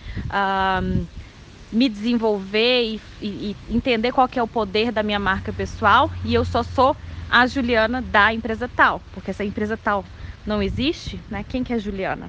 me 1.73 1.89
desenvolver 1.89 2.83
e, 2.83 3.01
e, 3.23 3.57
e 3.69 3.77
entender 3.77 4.13
qual 4.13 4.29
é 4.35 4.43
o 4.43 4.49
poder 4.49 4.91
da 4.91 5.03
minha 5.03 5.19
marca 5.19 5.53
pessoal 5.53 6.11
e 6.25 6.35
eu 6.35 6.45
só 6.45 6.63
sou 6.63 6.97
a 7.31 7.47
Juliana 7.47 8.03
da 8.03 8.33
empresa 8.33 8.69
tal, 8.69 9.01
porque 9.13 9.31
essa 9.31 9.45
empresa 9.45 9.77
tal 9.77 10.05
não 10.45 10.63
existe, 10.63 11.21
né? 11.31 11.45
Quem 11.49 11.63
que 11.63 11.73
é 11.73 11.79
Juliana? 11.79 12.29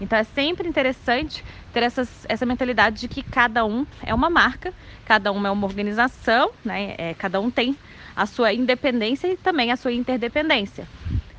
Então 0.00 0.18
é 0.18 0.24
sempre 0.24 0.68
interessante 0.68 1.44
ter 1.72 1.82
essas, 1.82 2.24
essa 2.28 2.46
mentalidade 2.46 3.00
de 3.00 3.08
que 3.08 3.22
cada 3.22 3.64
um 3.64 3.86
é 4.04 4.14
uma 4.14 4.30
marca, 4.30 4.72
cada 5.04 5.30
um 5.32 5.46
é 5.46 5.50
uma 5.50 5.66
organização, 5.66 6.50
né? 6.64 6.94
É, 6.96 7.14
cada 7.14 7.40
um 7.40 7.50
tem 7.50 7.76
a 8.16 8.24
sua 8.24 8.52
independência 8.52 9.28
e 9.28 9.36
também 9.36 9.70
a 9.70 9.76
sua 9.76 9.92
interdependência. 9.92 10.88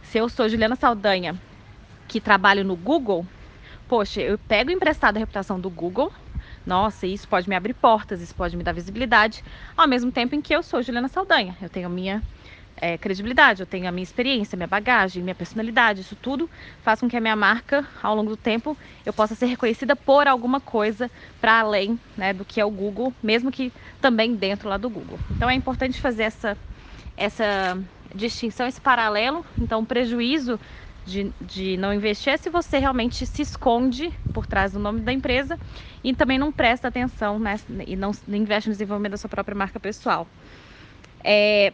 Se 0.03 0.17
eu 0.17 0.29
sou 0.29 0.47
Juliana 0.47 0.75
Saldanha, 0.75 1.35
que 2.09 2.19
trabalho 2.19 2.65
no 2.65 2.75
Google, 2.75 3.23
poxa, 3.87 4.19
eu 4.19 4.37
pego 4.37 4.71
emprestado 4.71 5.15
a 5.15 5.19
reputação 5.19 5.59
do 5.59 5.69
Google, 5.69 6.11
nossa, 6.65 7.05
isso 7.05 7.27
pode 7.27 7.47
me 7.47 7.55
abrir 7.55 7.75
portas, 7.75 8.19
isso 8.19 8.33
pode 8.33 8.57
me 8.57 8.63
dar 8.63 8.73
visibilidade, 8.73 9.43
ao 9.77 9.87
mesmo 9.87 10.11
tempo 10.11 10.35
em 10.35 10.41
que 10.41 10.53
eu 10.53 10.63
sou 10.63 10.81
Juliana 10.81 11.07
Saldanha, 11.07 11.55
eu 11.61 11.69
tenho 11.69 11.87
minha 11.87 12.21
é, 12.81 12.97
credibilidade, 12.97 13.61
eu 13.61 13.67
tenho 13.67 13.87
a 13.87 13.91
minha 13.91 14.03
experiência, 14.03 14.55
minha 14.55 14.67
bagagem, 14.67 15.21
minha 15.21 15.35
personalidade, 15.35 16.01
isso 16.01 16.15
tudo 16.15 16.49
faz 16.81 16.99
com 16.99 17.07
que 17.07 17.15
a 17.15 17.21
minha 17.21 17.35
marca, 17.35 17.85
ao 18.01 18.15
longo 18.15 18.31
do 18.31 18.37
tempo, 18.37 18.75
eu 19.05 19.13
possa 19.13 19.35
ser 19.35 19.45
reconhecida 19.45 19.95
por 19.95 20.27
alguma 20.27 20.59
coisa 20.59 21.11
para 21.39 21.59
além 21.59 21.99
né, 22.17 22.33
do 22.33 22.43
que 22.43 22.59
é 22.59 22.65
o 22.65 22.71
Google, 22.71 23.13
mesmo 23.21 23.51
que 23.51 23.71
também 24.01 24.33
dentro 24.33 24.67
lá 24.67 24.77
do 24.77 24.89
Google. 24.89 25.19
Então 25.29 25.47
é 25.47 25.53
importante 25.53 26.01
fazer 26.01 26.23
essa, 26.23 26.57
essa 27.15 27.77
distinção, 28.15 28.67
esse 28.67 28.81
paralelo. 28.81 29.45
Então, 29.59 29.81
o 29.81 29.85
prejuízo 29.85 30.59
de, 31.09 31.31
de 31.41 31.77
não 31.77 31.93
investir 31.93 32.31
é 32.31 32.37
se 32.37 32.49
você 32.49 32.77
realmente 32.77 33.25
se 33.25 33.41
esconde 33.41 34.13
por 34.33 34.45
trás 34.45 34.73
do 34.73 34.79
nome 34.79 35.01
da 35.01 35.11
empresa 35.11 35.57
e 36.03 36.13
também 36.13 36.37
não 36.37 36.51
presta 36.51 36.87
atenção 36.87 37.39
né, 37.39 37.55
e 37.85 37.95
não, 37.95 38.11
investe 38.27 38.69
no 38.69 38.73
desenvolvimento 38.73 39.11
da 39.11 39.17
sua 39.17 39.29
própria 39.29 39.55
marca 39.55 39.79
pessoal. 39.79 40.27
É, 41.23 41.73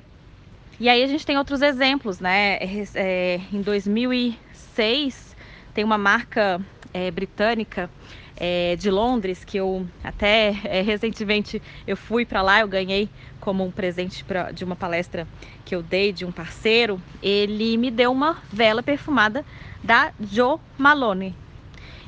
e 0.79 0.89
aí 0.89 1.03
a 1.03 1.07
gente 1.07 1.25
tem 1.25 1.37
outros 1.37 1.61
exemplos, 1.61 2.19
né? 2.19 2.55
É, 2.55 2.83
é 2.95 3.41
em 3.51 3.61
2006 3.61 5.35
tem 5.73 5.83
uma 5.83 5.97
marca 5.97 6.59
é, 6.93 7.11
britânica 7.11 7.89
é, 8.37 8.75
de 8.75 8.89
Londres 8.91 9.43
que 9.43 9.57
eu 9.57 9.87
até 10.03 10.55
é, 10.65 10.81
recentemente 10.81 11.61
eu 11.87 11.95
fui 11.95 12.25
para 12.25 12.41
lá, 12.41 12.61
eu 12.61 12.67
ganhei 12.67 13.09
como 13.39 13.63
um 13.63 13.71
presente 13.71 14.23
pra, 14.23 14.51
de 14.51 14.63
uma 14.63 14.75
palestra 14.75 15.27
que 15.63 15.75
eu 15.75 15.81
dei 15.81 16.11
de 16.11 16.25
um 16.25 16.31
parceiro. 16.31 17.01
Ele 17.21 17.77
me 17.77 17.91
deu 17.91 18.11
uma 18.11 18.37
vela 18.51 18.81
perfumada 18.81 19.45
da 19.83 20.11
Jo 20.19 20.59
Malone. 20.77 21.35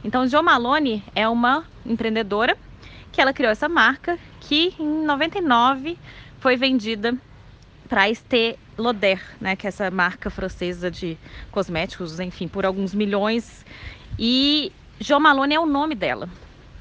Então, 0.03 0.27
Jo 0.27 0.41
Malone 0.41 1.03
é 1.13 1.27
uma 1.27 1.65
empreendedora 1.86 2.57
que 3.12 3.22
ela 3.22 3.34
criou 3.34 3.51
essa 3.51 3.67
marca 3.67 4.17
que 4.39 4.74
em 4.79 5.05
99 5.05 5.98
foi 6.39 6.55
vendida 6.55 7.15
para 7.88 8.10
Estée 8.10 8.57
Lauder, 8.77 9.22
né, 9.41 9.55
que 9.55 9.65
é 9.65 9.69
essa 9.69 9.89
marca 9.89 10.29
francesa 10.29 10.91
de 10.91 11.17
cosméticos, 11.51 12.19
enfim, 12.19 12.48
por 12.48 12.65
alguns 12.65 12.93
milhões. 12.93 13.65
E 14.19 14.72
Jo 14.99 15.19
Malone 15.19 15.55
é 15.55 15.59
o 15.59 15.65
nome 15.65 15.95
dela, 15.95 16.29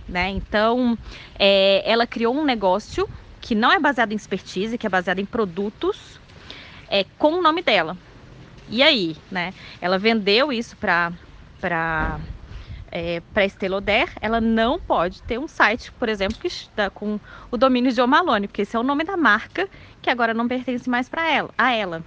né? 0.09 0.31
Então, 0.31 0.97
é, 1.39 1.83
ela 1.85 2.07
criou 2.07 2.35
um 2.35 2.45
negócio 2.45 3.09
que 3.41 3.55
não 3.55 3.71
é 3.71 3.79
baseado 3.79 4.13
em 4.13 4.17
expertise, 4.17 4.79
que 4.79 4.87
é 4.87 4.91
baseado 4.91 5.19
em 5.19 5.27
produtos, 5.27 6.19
é, 6.89 7.05
com 7.19 7.35
o 7.35 7.43
nome 7.43 7.63
dela. 7.63 7.97
E 8.69 8.83
aí, 8.83 9.17
né? 9.31 9.55
Ela 9.81 9.99
vendeu 9.99 10.53
isso 10.53 10.77
para 10.77 11.13
para 11.61 12.21
é, 12.91 13.21
para 13.33 13.45
Estée 13.45 13.69
Lauder, 13.69 14.09
ela 14.21 14.41
não 14.41 14.79
pode 14.79 15.23
ter 15.23 15.39
um 15.39 15.49
site, 15.49 15.93
por 15.93 16.09
exemplo, 16.09 16.39
que 16.39 16.47
está 16.47 16.89
com 16.89 17.21
o 17.51 17.57
domínio 17.57 17.93
de 17.93 18.07
Malone, 18.07 18.47
porque 18.47 18.63
esse 18.63 18.77
é 18.77 18.79
o 18.79 18.83
nome 18.83 19.05
da 19.05 19.17
marca 19.17 19.69
que 20.01 20.09
agora 20.09 20.33
não 20.33 20.49
pertence 20.49 20.89
mais 20.89 21.09
para 21.09 21.29
ela, 21.31 21.51
a 21.59 21.73
ela. 21.73 22.03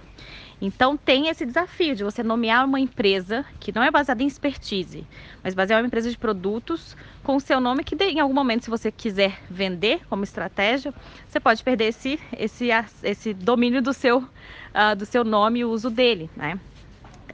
Então 0.60 0.96
tem 0.96 1.28
esse 1.28 1.46
desafio 1.46 1.96
de 1.96 2.04
você 2.04 2.22
nomear 2.22 2.66
uma 2.66 2.78
empresa 2.78 3.44
que 3.58 3.72
não 3.72 3.82
é 3.82 3.90
baseada 3.90 4.22
em 4.22 4.26
expertise, 4.26 5.06
mas 5.42 5.54
baseada 5.54 5.80
em 5.80 5.84
uma 5.84 5.86
empresa 5.86 6.10
de 6.10 6.18
produtos 6.18 6.94
com 7.24 7.36
o 7.36 7.40
seu 7.40 7.60
nome 7.60 7.82
que 7.82 7.96
em 8.04 8.20
algum 8.20 8.34
momento, 8.34 8.64
se 8.64 8.70
você 8.70 8.92
quiser 8.92 9.38
vender 9.48 10.00
como 10.08 10.22
estratégia, 10.22 10.92
você 11.26 11.40
pode 11.40 11.62
perder 11.62 11.86
esse, 11.86 12.20
esse, 12.36 12.68
esse 13.02 13.32
domínio 13.32 13.80
do 13.80 13.94
seu, 13.94 14.18
uh, 14.18 14.96
do 14.96 15.06
seu 15.06 15.24
nome 15.24 15.60
e 15.60 15.64
o 15.64 15.70
uso 15.70 15.88
dele, 15.88 16.28
né? 16.36 16.60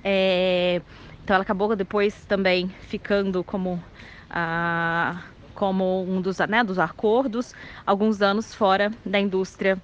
É, 0.05 0.81
então 1.25 1.35
ela 1.35 1.43
acabou 1.43 1.75
depois 1.75 2.25
também 2.27 2.69
ficando 2.83 3.43
como, 3.43 3.83
ah, 4.31 5.21
como 5.53 6.05
um 6.05 6.21
dos, 6.21 6.39
né, 6.39 6.63
dos 6.63 6.79
acordos, 6.79 7.53
alguns 7.85 8.23
anos 8.23 8.55
fora 8.55 8.93
da 9.05 9.19
indústria 9.19 9.77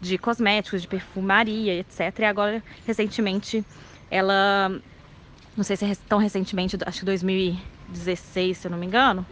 de 0.00 0.16
cosméticos, 0.18 0.82
de 0.82 0.88
perfumaria, 0.88 1.74
etc. 1.74 2.18
E 2.18 2.24
agora, 2.24 2.62
recentemente, 2.86 3.64
ela, 4.10 4.80
não 5.56 5.64
sei 5.64 5.76
se 5.76 5.84
é 5.84 5.94
tão 6.08 6.18
recentemente, 6.18 6.76
acho 6.84 7.00
que 7.00 7.04
2016, 7.04 8.58
se 8.58 8.66
eu 8.66 8.70
não 8.70 8.78
me 8.78 8.86
engano, 8.86 9.26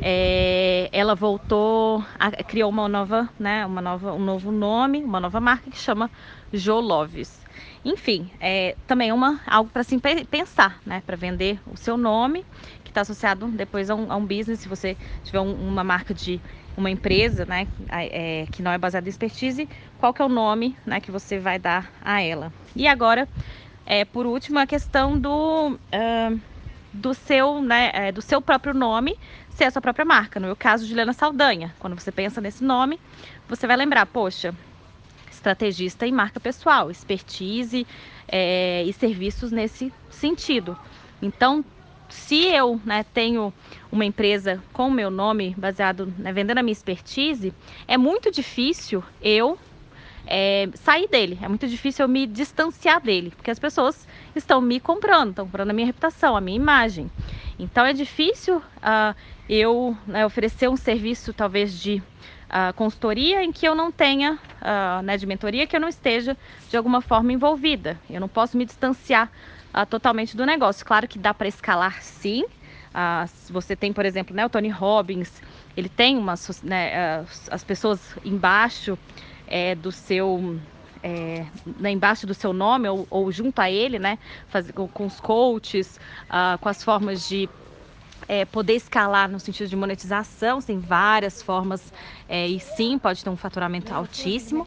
é, 0.00 0.88
ela 0.92 1.14
voltou, 1.14 2.04
a, 2.18 2.30
criou 2.42 2.68
uma 2.68 2.88
nova, 2.88 3.28
né, 3.38 3.64
uma 3.64 3.80
nova, 3.80 4.12
um 4.12 4.24
novo 4.24 4.50
nome, 4.50 5.02
uma 5.02 5.20
nova 5.20 5.40
marca 5.40 5.70
que 5.70 5.78
chama 5.78 6.10
Joloves. 6.52 7.42
Enfim, 7.84 8.30
é 8.40 8.76
também 8.86 9.12
uma, 9.12 9.40
algo 9.46 9.70
para 9.70 9.82
se 9.82 9.98
pensar, 10.30 10.80
né? 10.86 11.02
Para 11.04 11.16
vender 11.16 11.60
o 11.66 11.76
seu 11.76 11.96
nome, 11.96 12.44
que 12.84 12.90
está 12.90 13.00
associado 13.00 13.48
depois 13.48 13.90
a 13.90 13.94
um, 13.94 14.10
a 14.10 14.16
um, 14.16 14.24
business. 14.24 14.60
Se 14.60 14.68
você 14.68 14.96
tiver 15.24 15.40
um, 15.40 15.52
uma 15.52 15.82
marca 15.82 16.14
de 16.14 16.40
uma 16.76 16.90
empresa, 16.90 17.44
né? 17.46 17.68
É, 17.88 18.46
que 18.50 18.62
não 18.62 18.70
é 18.70 18.78
baseada 18.78 19.08
em 19.08 19.10
expertise, 19.10 19.68
qual 19.98 20.12
que 20.12 20.22
é 20.22 20.24
o 20.24 20.28
nome, 20.28 20.76
né? 20.86 21.00
Que 21.00 21.10
você 21.10 21.38
vai 21.38 21.58
dar 21.58 21.92
a 22.00 22.20
ela. 22.20 22.52
E 22.74 22.86
agora, 22.86 23.28
é, 23.84 24.04
por 24.04 24.26
último, 24.26 24.58
a 24.58 24.66
questão 24.66 25.18
do 25.18 25.72
uh, 25.72 26.40
do 26.92 27.14
seu, 27.14 27.62
né? 27.62 27.90
É, 27.94 28.12
do 28.12 28.22
seu 28.22 28.40
próprio 28.40 28.74
nome 28.74 29.18
ser 29.50 29.64
a 29.64 29.70
sua 29.70 29.82
própria 29.82 30.04
marca. 30.04 30.40
No 30.40 30.46
meu 30.46 30.56
caso, 30.56 30.86
Juliana 30.86 31.12
Saldanha. 31.12 31.74
Quando 31.78 31.98
você 31.98 32.12
pensa 32.12 32.40
nesse 32.40 32.64
nome, 32.64 33.00
você 33.48 33.66
vai 33.66 33.76
lembrar, 33.76 34.06
poxa, 34.06 34.54
estrategista 35.30 36.06
em 36.06 36.12
marca 36.12 36.38
pessoal, 36.40 36.90
expertise 36.90 37.86
é, 38.28 38.84
e 38.84 38.92
serviços 38.92 39.50
nesse 39.50 39.92
sentido. 40.08 40.76
Então, 41.20 41.64
se 42.12 42.46
eu 42.46 42.80
né, 42.84 43.04
tenho 43.12 43.52
uma 43.90 44.04
empresa 44.04 44.62
com 44.72 44.88
o 44.88 44.90
meu 44.90 45.10
nome 45.10 45.54
baseado, 45.56 46.12
né, 46.18 46.32
vendendo 46.32 46.58
a 46.58 46.62
minha 46.62 46.72
expertise, 46.72 47.52
é 47.88 47.96
muito 47.96 48.30
difícil 48.30 49.02
eu 49.20 49.58
é, 50.26 50.68
sair 50.74 51.08
dele. 51.08 51.38
É 51.42 51.48
muito 51.48 51.66
difícil 51.66 52.04
eu 52.04 52.08
me 52.08 52.26
distanciar 52.26 53.00
dele, 53.00 53.32
porque 53.34 53.50
as 53.50 53.58
pessoas 53.58 54.06
estão 54.36 54.60
me 54.60 54.78
comprando, 54.78 55.30
estão 55.30 55.46
comprando 55.46 55.70
a 55.70 55.72
minha 55.72 55.86
reputação, 55.86 56.36
a 56.36 56.40
minha 56.40 56.56
imagem. 56.56 57.10
Então 57.58 57.84
é 57.84 57.92
difícil 57.92 58.58
uh, 58.58 59.14
eu 59.48 59.96
né, 60.06 60.24
oferecer 60.24 60.68
um 60.68 60.76
serviço 60.76 61.32
talvez 61.32 61.78
de 61.78 62.02
uh, 62.48 62.72
consultoria 62.74 63.42
em 63.42 63.52
que 63.52 63.66
eu 63.66 63.74
não 63.74 63.90
tenha, 63.90 64.34
uh, 64.34 65.02
né, 65.02 65.16
de 65.16 65.26
mentoria, 65.26 65.66
que 65.66 65.74
eu 65.74 65.80
não 65.80 65.88
esteja 65.88 66.36
de 66.68 66.76
alguma 66.76 67.00
forma 67.00 67.32
envolvida. 67.32 67.98
Eu 68.08 68.20
não 68.20 68.28
posso 68.28 68.56
me 68.56 68.64
distanciar 68.64 69.30
uh, 69.74 69.86
totalmente 69.86 70.36
do 70.36 70.44
negócio. 70.46 70.84
Claro 70.84 71.08
que 71.08 71.18
dá 71.18 71.32
para 71.34 71.48
escalar 71.48 72.02
sim. 72.02 72.44
você 73.50 73.74
tem, 73.74 73.92
por 73.92 74.04
exemplo, 74.04 74.34
né, 74.36 74.44
o 74.44 74.50
Tony 74.50 74.68
Robbins, 74.68 75.42
ele 75.76 75.88
tem 75.88 76.18
umas, 76.18 76.62
né, 76.62 77.24
as 77.50 77.64
pessoas 77.64 78.16
embaixo 78.24 78.98
é, 79.46 79.74
do 79.74 79.90
seu 79.90 80.60
é, 81.02 81.46
né, 81.78 81.90
embaixo 81.90 82.26
do 82.26 82.34
seu 82.34 82.52
nome 82.52 82.88
ou, 82.88 83.06
ou, 83.10 83.32
junto 83.32 83.58
a 83.60 83.70
ele, 83.70 83.98
né, 83.98 84.18
faz, 84.48 84.70
com, 84.70 84.86
com 84.86 85.06
os 85.06 85.20
coaches, 85.20 85.98
uh, 86.28 86.58
com 86.58 86.68
as 86.68 86.82
formas 86.82 87.28
de 87.28 87.48
é, 88.28 88.44
poder 88.44 88.74
escalar 88.74 89.28
no 89.28 89.40
sentido 89.40 89.68
de 89.68 89.76
monetização, 89.76 90.60
tem 90.62 90.78
várias 90.78 91.42
formas 91.42 91.92
é, 92.28 92.46
e 92.46 92.60
sim 92.60 92.98
pode 92.98 93.22
ter 93.22 93.30
um 93.30 93.36
faturamento 93.36 93.92
altíssimo. 93.92 94.66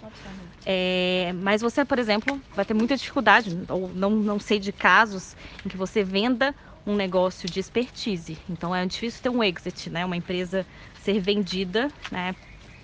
É, 0.65 1.31
mas 1.35 1.61
você, 1.61 1.85
por 1.85 1.99
exemplo, 1.99 2.41
vai 2.55 2.65
ter 2.65 2.73
muita 2.73 2.97
dificuldade, 2.97 3.55
ou 3.69 3.93
não, 3.93 4.09
não 4.09 4.39
sei 4.39 4.59
de 4.59 4.71
casos 4.73 5.35
em 5.63 5.69
que 5.69 5.77
você 5.77 6.03
venda 6.03 6.55
um 6.85 6.95
negócio 6.95 7.47
de 7.47 7.59
expertise. 7.59 8.39
Então 8.49 8.75
é 8.75 8.85
difícil 8.85 9.21
ter 9.21 9.29
um 9.29 9.43
exit, 9.43 9.89
né? 9.89 10.05
Uma 10.05 10.17
empresa 10.17 10.65
ser 10.95 11.19
vendida, 11.19 11.91
né? 12.11 12.35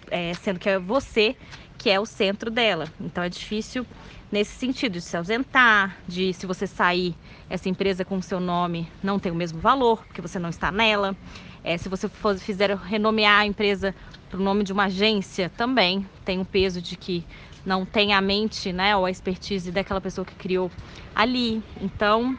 É, 0.09 0.35
sendo 0.35 0.59
que 0.59 0.69
é 0.69 0.77
você 0.77 1.35
que 1.77 1.89
é 1.89 1.99
o 1.99 2.05
centro 2.05 2.51
dela. 2.51 2.91
Então 2.99 3.23
é 3.23 3.29
difícil 3.29 3.87
nesse 4.31 4.51
sentido 4.51 4.93
de 4.93 5.01
se 5.01 5.17
ausentar, 5.17 5.97
de 6.07 6.33
se 6.33 6.45
você 6.45 6.67
sair, 6.67 7.15
essa 7.49 7.67
empresa 7.67 8.05
com 8.05 8.17
o 8.17 8.21
seu 8.21 8.39
nome 8.39 8.87
não 9.01 9.17
tem 9.17 9.31
o 9.31 9.35
mesmo 9.35 9.59
valor, 9.59 10.05
porque 10.05 10.21
você 10.21 10.37
não 10.37 10.49
está 10.49 10.71
nela. 10.71 11.15
É, 11.63 11.77
se 11.77 11.89
você 11.89 12.07
for, 12.07 12.37
fizer 12.37 12.75
renomear 12.75 13.41
a 13.41 13.45
empresa 13.45 13.95
para 14.29 14.39
o 14.39 14.43
nome 14.43 14.63
de 14.63 14.71
uma 14.71 14.85
agência, 14.85 15.49
também 15.49 16.07
tem 16.23 16.39
um 16.39 16.45
peso 16.45 16.81
de 16.81 16.95
que 16.95 17.25
não 17.65 17.85
tem 17.85 18.13
a 18.13 18.21
mente, 18.21 18.71
né, 18.71 18.95
ou 18.95 19.05
a 19.05 19.11
expertise 19.11 19.71
daquela 19.71 20.01
pessoa 20.01 20.25
que 20.25 20.35
criou 20.35 20.71
ali. 21.15 21.61
Então, 21.79 22.37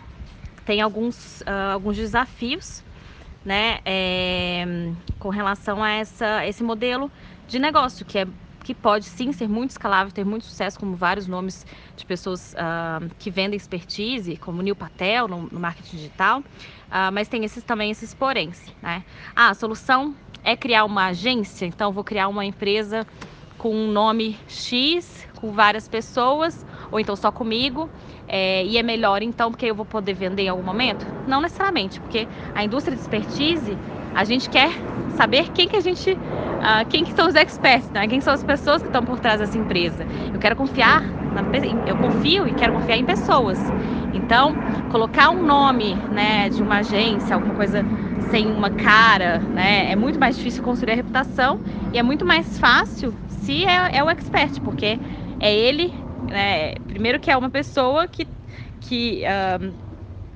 tem 0.64 0.80
alguns, 0.80 1.40
uh, 1.42 1.72
alguns 1.72 1.96
desafios, 1.96 2.82
né, 3.44 3.80
é, 3.84 4.64
com 5.18 5.28
relação 5.28 5.82
a 5.82 5.90
essa, 5.90 6.46
esse 6.46 6.62
modelo 6.62 7.10
de 7.48 7.58
negócio, 7.58 8.04
que 8.04 8.18
é 8.18 8.26
que 8.62 8.74
pode 8.74 9.06
sim 9.06 9.32
ser 9.32 9.48
muito 9.48 9.70
escalável, 9.70 10.12
ter 10.12 10.24
muito 10.24 10.44
sucesso, 10.44 10.78
como 10.78 10.94
vários 10.94 11.26
nomes 11.26 11.66
de 11.96 12.06
pessoas 12.06 12.54
uh, 12.54 13.10
que 13.18 13.30
vendem 13.30 13.56
expertise, 13.56 14.36
como 14.36 14.62
Neil 14.62 14.76
Patel 14.76 15.26
no, 15.26 15.48
no 15.50 15.58
marketing 15.58 15.96
digital, 15.96 16.40
uh, 16.40 17.12
mas 17.12 17.28
tem 17.28 17.44
esses 17.44 17.64
também 17.64 17.90
esses 17.90 18.14
poréns, 18.14 18.64
né? 18.80 19.02
Ah, 19.34 19.50
a 19.50 19.54
solução 19.54 20.14
é 20.44 20.56
criar 20.56 20.84
uma 20.84 21.06
agência, 21.06 21.66
então 21.66 21.92
vou 21.92 22.04
criar 22.04 22.28
uma 22.28 22.44
empresa 22.44 23.06
com 23.62 23.73
um 23.73 23.87
nome 23.87 24.37
X, 24.49 25.25
com 25.40 25.52
várias 25.52 25.87
pessoas, 25.87 26.66
ou 26.90 26.99
então 26.99 27.14
só 27.14 27.31
comigo, 27.31 27.88
é, 28.26 28.64
e 28.64 28.76
é 28.76 28.83
melhor 28.83 29.23
então 29.23 29.52
porque 29.52 29.66
eu 29.66 29.75
vou 29.75 29.85
poder 29.87 30.14
vender 30.14 30.42
em 30.42 30.49
algum 30.49 30.64
momento? 30.64 31.07
Não 31.28 31.40
necessariamente, 31.40 32.00
porque 32.00 32.26
a 32.57 32.64
indústria 32.64 32.97
de 32.97 33.00
expertise, 33.00 33.78
a 34.16 34.25
gente 34.25 34.50
quer 34.50 34.73
saber 35.16 35.49
quem 35.52 35.69
que 35.69 35.76
a 35.76 35.81
gente, 35.81 36.11
uh, 36.11 36.85
quem 36.90 37.04
que 37.04 37.12
são 37.12 37.28
os 37.28 37.37
experts, 37.37 37.88
né? 37.90 38.09
quem 38.09 38.21
são 38.21 38.35
as 38.35 38.42
pessoas 38.42 38.83
que 38.83 38.88
estão 38.88 39.04
por 39.04 39.21
trás 39.21 39.38
dessa 39.38 39.57
empresa. 39.57 40.04
Eu 40.35 40.40
quero 40.40 40.57
confiar, 40.57 41.00
na, 41.33 41.42
eu 41.87 41.97
confio 41.97 42.49
e 42.49 42.54
quero 42.54 42.73
confiar 42.73 42.97
em 42.97 43.04
pessoas. 43.04 43.61
Então, 44.12 44.57
colocar 44.90 45.31
um 45.31 45.47
nome, 45.47 45.95
né, 46.11 46.49
de 46.49 46.61
uma 46.61 46.78
agência, 46.78 47.37
alguma 47.37 47.54
coisa 47.54 47.87
sem 48.28 48.45
uma 48.50 48.71
cara, 48.71 49.38
né, 49.38 49.92
é 49.92 49.95
muito 49.95 50.19
mais 50.19 50.37
difícil 50.37 50.64
construir 50.64 50.95
a 50.95 50.97
reputação 50.97 51.61
e 51.92 51.99
é 51.99 52.02
muito 52.02 52.26
mais 52.26 52.59
fácil 52.59 53.14
se 53.42 53.64
é, 53.66 53.96
é 53.99 54.04
o 54.04 54.08
expert, 54.11 54.61
porque 54.62 55.00
é 55.40 55.52
ele, 55.52 55.92
né, 56.30 56.75
primeiro 56.87 57.18
que 57.18 57.30
é 57.30 57.37
uma 57.37 57.50
pessoa 57.50 58.06
que, 58.06 58.28
que 58.80 59.22
uh, 59.25 59.75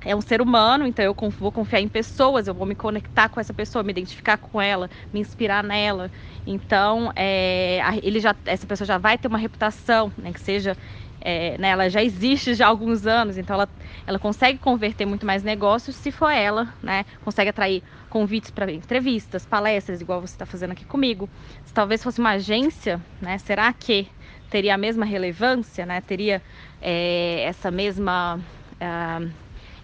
é 0.05 0.15
um 0.15 0.21
ser 0.21 0.41
humano, 0.41 0.85
então 0.85 1.03
eu 1.05 1.15
vou 1.39 1.51
confiar 1.51 1.79
em 1.81 1.87
pessoas, 1.87 2.47
eu 2.47 2.53
vou 2.53 2.67
me 2.67 2.75
conectar 2.75 3.29
com 3.29 3.39
essa 3.39 3.53
pessoa, 3.53 3.83
me 3.83 3.91
identificar 3.91 4.37
com 4.37 4.61
ela, 4.61 4.89
me 5.11 5.21
inspirar 5.21 5.63
nela. 5.63 6.11
Então, 6.45 7.11
é, 7.15 7.79
ele 8.03 8.19
já, 8.19 8.35
essa 8.45 8.67
pessoa 8.67 8.85
já 8.85 8.97
vai 8.97 9.17
ter 9.17 9.27
uma 9.29 9.37
reputação, 9.37 10.11
né, 10.17 10.33
que 10.33 10.41
seja, 10.41 10.77
é, 11.21 11.57
né, 11.57 11.69
ela 11.69 11.89
já 11.89 12.03
existe 12.03 12.53
já 12.55 12.65
há 12.65 12.69
alguns 12.69 13.07
anos, 13.07 13.37
então 13.37 13.53
ela, 13.53 13.69
ela 14.05 14.19
consegue 14.19 14.59
converter 14.59 15.05
muito 15.05 15.25
mais 15.25 15.43
negócios 15.43 15.95
se 15.95 16.11
for 16.11 16.29
ela, 16.29 16.73
né, 16.83 17.05
consegue 17.21 17.49
atrair 17.49 17.83
convites 18.09 18.51
para 18.51 18.71
entrevistas, 18.71 19.45
palestras, 19.45 20.01
igual 20.01 20.21
você 20.21 20.33
está 20.33 20.45
fazendo 20.45 20.71
aqui 20.71 20.85
comigo. 20.85 21.29
Se 21.65 21.73
talvez 21.73 22.03
fosse 22.03 22.19
uma 22.19 22.31
agência, 22.31 23.01
né, 23.21 23.37
será 23.37 23.71
que 23.73 24.07
teria 24.49 24.75
a 24.75 24.77
mesma 24.77 25.05
relevância, 25.05 25.85
né, 25.85 26.01
teria 26.01 26.41
é, 26.81 27.43
essa 27.43 27.69
mesma 27.69 28.35
uh, 28.35 29.31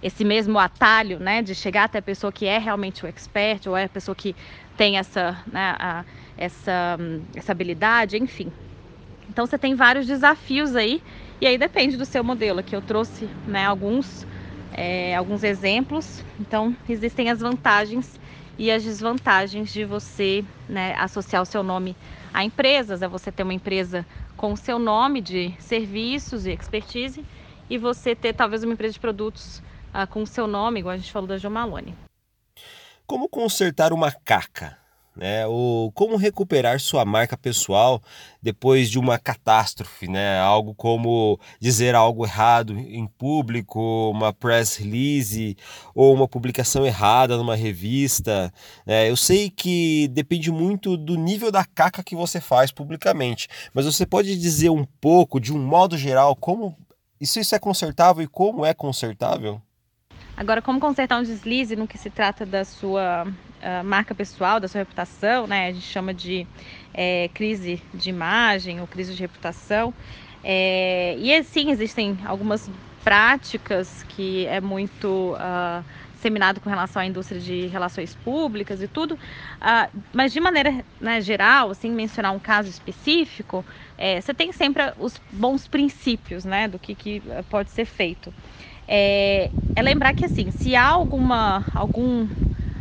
esse 0.04 0.26
mesmo 0.26 0.60
atalho, 0.60 1.18
né, 1.18 1.42
de 1.42 1.56
chegar 1.56 1.86
até 1.86 2.00
a 2.00 2.02
pessoa 2.02 2.32
que 2.32 2.46
é 2.46 2.58
realmente 2.58 3.06
o 3.06 3.08
expert 3.08 3.66
ou 3.68 3.78
é 3.78 3.86
a 3.86 3.90
pessoa 3.90 4.14
que 4.14 4.36
tem 4.76 4.98
essa, 4.98 5.42
né, 5.48 5.76
a, 5.80 6.04
essa, 6.38 6.98
essa 7.34 7.54
habilidade, 7.54 8.18
enfim. 8.18 8.52
Então 9.30 9.46
você 9.46 9.58
tem 9.58 9.76
vários 9.76 10.06
desafios 10.06 10.76
aí 10.76 11.02
e 11.40 11.48
aí 11.48 11.58
depende 11.58 11.96
do 11.96 12.06
seu 12.06 12.22
modelo. 12.24 12.60
Aqui 12.60 12.76
eu 12.76 12.82
trouxe, 12.82 13.30
né, 13.48 13.66
alguns 13.66 14.28
é, 14.74 15.16
alguns 15.16 15.44
exemplos. 15.44 16.24
Então 16.40 16.76
existem 16.88 17.30
as 17.30 17.40
vantagens 17.40 18.20
e 18.58 18.70
as 18.70 18.84
desvantagens 18.84 19.74
de 19.74 19.84
você 19.84 20.44
né, 20.70 20.96
associar 20.98 21.42
o 21.42 21.46
seu 21.46 21.64
nome 21.64 21.96
a 22.34 22.44
empresas. 22.44 23.02
É 23.02 23.08
você 23.08 23.32
ter 23.32 23.44
uma 23.44 23.54
empresa 23.54 24.06
com 24.36 24.54
o 24.54 24.58
seu 24.58 24.78
nome 24.78 25.22
de 25.22 25.54
serviços 25.60 26.46
e 26.46 26.52
expertise 26.52 27.24
e 27.70 27.78
você 27.78 28.16
ter 28.16 28.34
talvez 28.34 28.64
uma 28.64 28.74
empresa 28.74 28.94
de 28.94 29.00
produtos 29.00 29.62
ah, 29.94 30.06
com 30.06 30.24
o 30.24 30.28
seu 30.28 30.48
nome, 30.48 30.80
igual 30.80 30.94
a 30.94 30.98
gente 30.98 31.12
falou 31.12 31.28
da 31.28 31.38
Jo 31.38 31.50
Malone. 31.50 31.96
Como 33.06 33.30
consertar 33.30 33.94
uma 33.94 34.12
caca? 34.12 34.78
Né, 35.16 35.46
ou 35.46 35.92
como 35.92 36.16
recuperar 36.16 36.80
sua 36.80 37.06
marca 37.06 37.38
pessoal 37.38 38.02
depois 38.42 38.90
de 38.90 38.98
uma 38.98 39.20
catástrofe, 39.20 40.08
né? 40.08 40.40
Algo 40.40 40.74
como 40.74 41.40
dizer 41.60 41.94
algo 41.94 42.26
errado 42.26 42.76
em 42.76 43.06
público, 43.06 44.10
uma 44.10 44.34
press 44.34 44.76
release 44.76 45.56
ou 45.94 46.16
uma 46.16 46.28
publicação 46.28 46.84
errada 46.84 47.38
numa 47.38 47.56
revista. 47.56 48.52
É, 48.88 49.08
eu 49.08 49.16
sei 49.16 49.52
que 49.52 50.08
depende 50.08 50.52
muito 50.52 50.98
do 50.98 51.16
nível 51.16 51.52
da 51.52 51.64
caca 51.64 52.02
que 52.02 52.16
você 52.16 52.42
faz 52.42 52.72
publicamente, 52.72 53.48
mas 53.72 53.86
você 53.86 54.08
pode 54.08 54.36
dizer 54.36 54.72
um 54.72 54.84
pouco, 55.00 55.40
de 55.40 55.54
um 55.54 55.60
modo 55.60 55.96
geral, 55.96 56.36
como 56.36 56.76
isso, 57.24 57.40
isso 57.40 57.54
é 57.54 57.60
consertável 57.60 58.24
e 58.24 58.28
como 58.28 58.66
é 58.66 58.74
consertável? 58.74 59.62
Agora, 60.36 60.62
como 60.62 60.80
consertar 60.80 61.20
um 61.20 61.24
deslize 61.24 61.76
no 61.76 61.88
que 61.88 61.98
se 61.98 62.10
trata 62.10 62.46
da 62.46 62.66
sua 62.66 63.26
marca 63.84 64.14
pessoal, 64.14 64.60
da 64.60 64.68
sua 64.68 64.80
reputação, 64.80 65.48
né? 65.48 65.68
A 65.68 65.72
gente 65.72 65.86
chama 65.86 66.14
de 66.14 66.48
é, 66.94 67.30
crise 67.34 67.82
de 67.94 68.10
imagem 68.10 68.82
ou 68.82 68.88
crise 68.88 69.14
de 69.14 69.22
reputação. 69.22 69.94
É, 70.44 71.16
e 71.18 71.34
assim, 71.34 71.72
existem 71.72 72.18
algumas 72.26 72.70
práticas 73.04 74.04
que 74.10 74.46
é 74.48 74.62
muito 74.62 75.34
uh, 75.36 75.84
disseminado 76.14 76.62
com 76.62 76.70
relação 76.70 77.02
à 77.02 77.06
indústria 77.06 77.40
de 77.40 77.68
relações 77.68 78.16
públicas 78.16 78.82
e 78.82 78.88
tudo, 78.88 79.16
uh, 79.16 80.02
mas 80.14 80.32
de 80.32 80.40
maneira 80.40 80.84
né, 81.02 81.20
geral, 81.20 81.72
assim, 81.72 81.92
mencionar 81.92 82.32
um 82.34 82.40
caso 82.40 82.70
específico, 82.70 83.66
é, 83.98 84.22
você 84.22 84.34
tem 84.34 84.54
sempre 84.54 84.94
os 84.98 85.20
bons 85.32 85.68
princípios, 85.68 86.46
né, 86.46 86.68
do 86.68 86.80
que, 86.80 86.96
que 86.96 87.22
pode 87.50 87.72
ser 87.72 87.86
feito 87.86 88.34
é, 88.88 89.52
é 89.76 89.82
lembrar 89.82 90.14
que 90.14 90.26
assim, 90.26 90.52
se 90.52 90.76
há 90.76 90.88
alguma, 90.88 91.66
algum, 91.74 92.28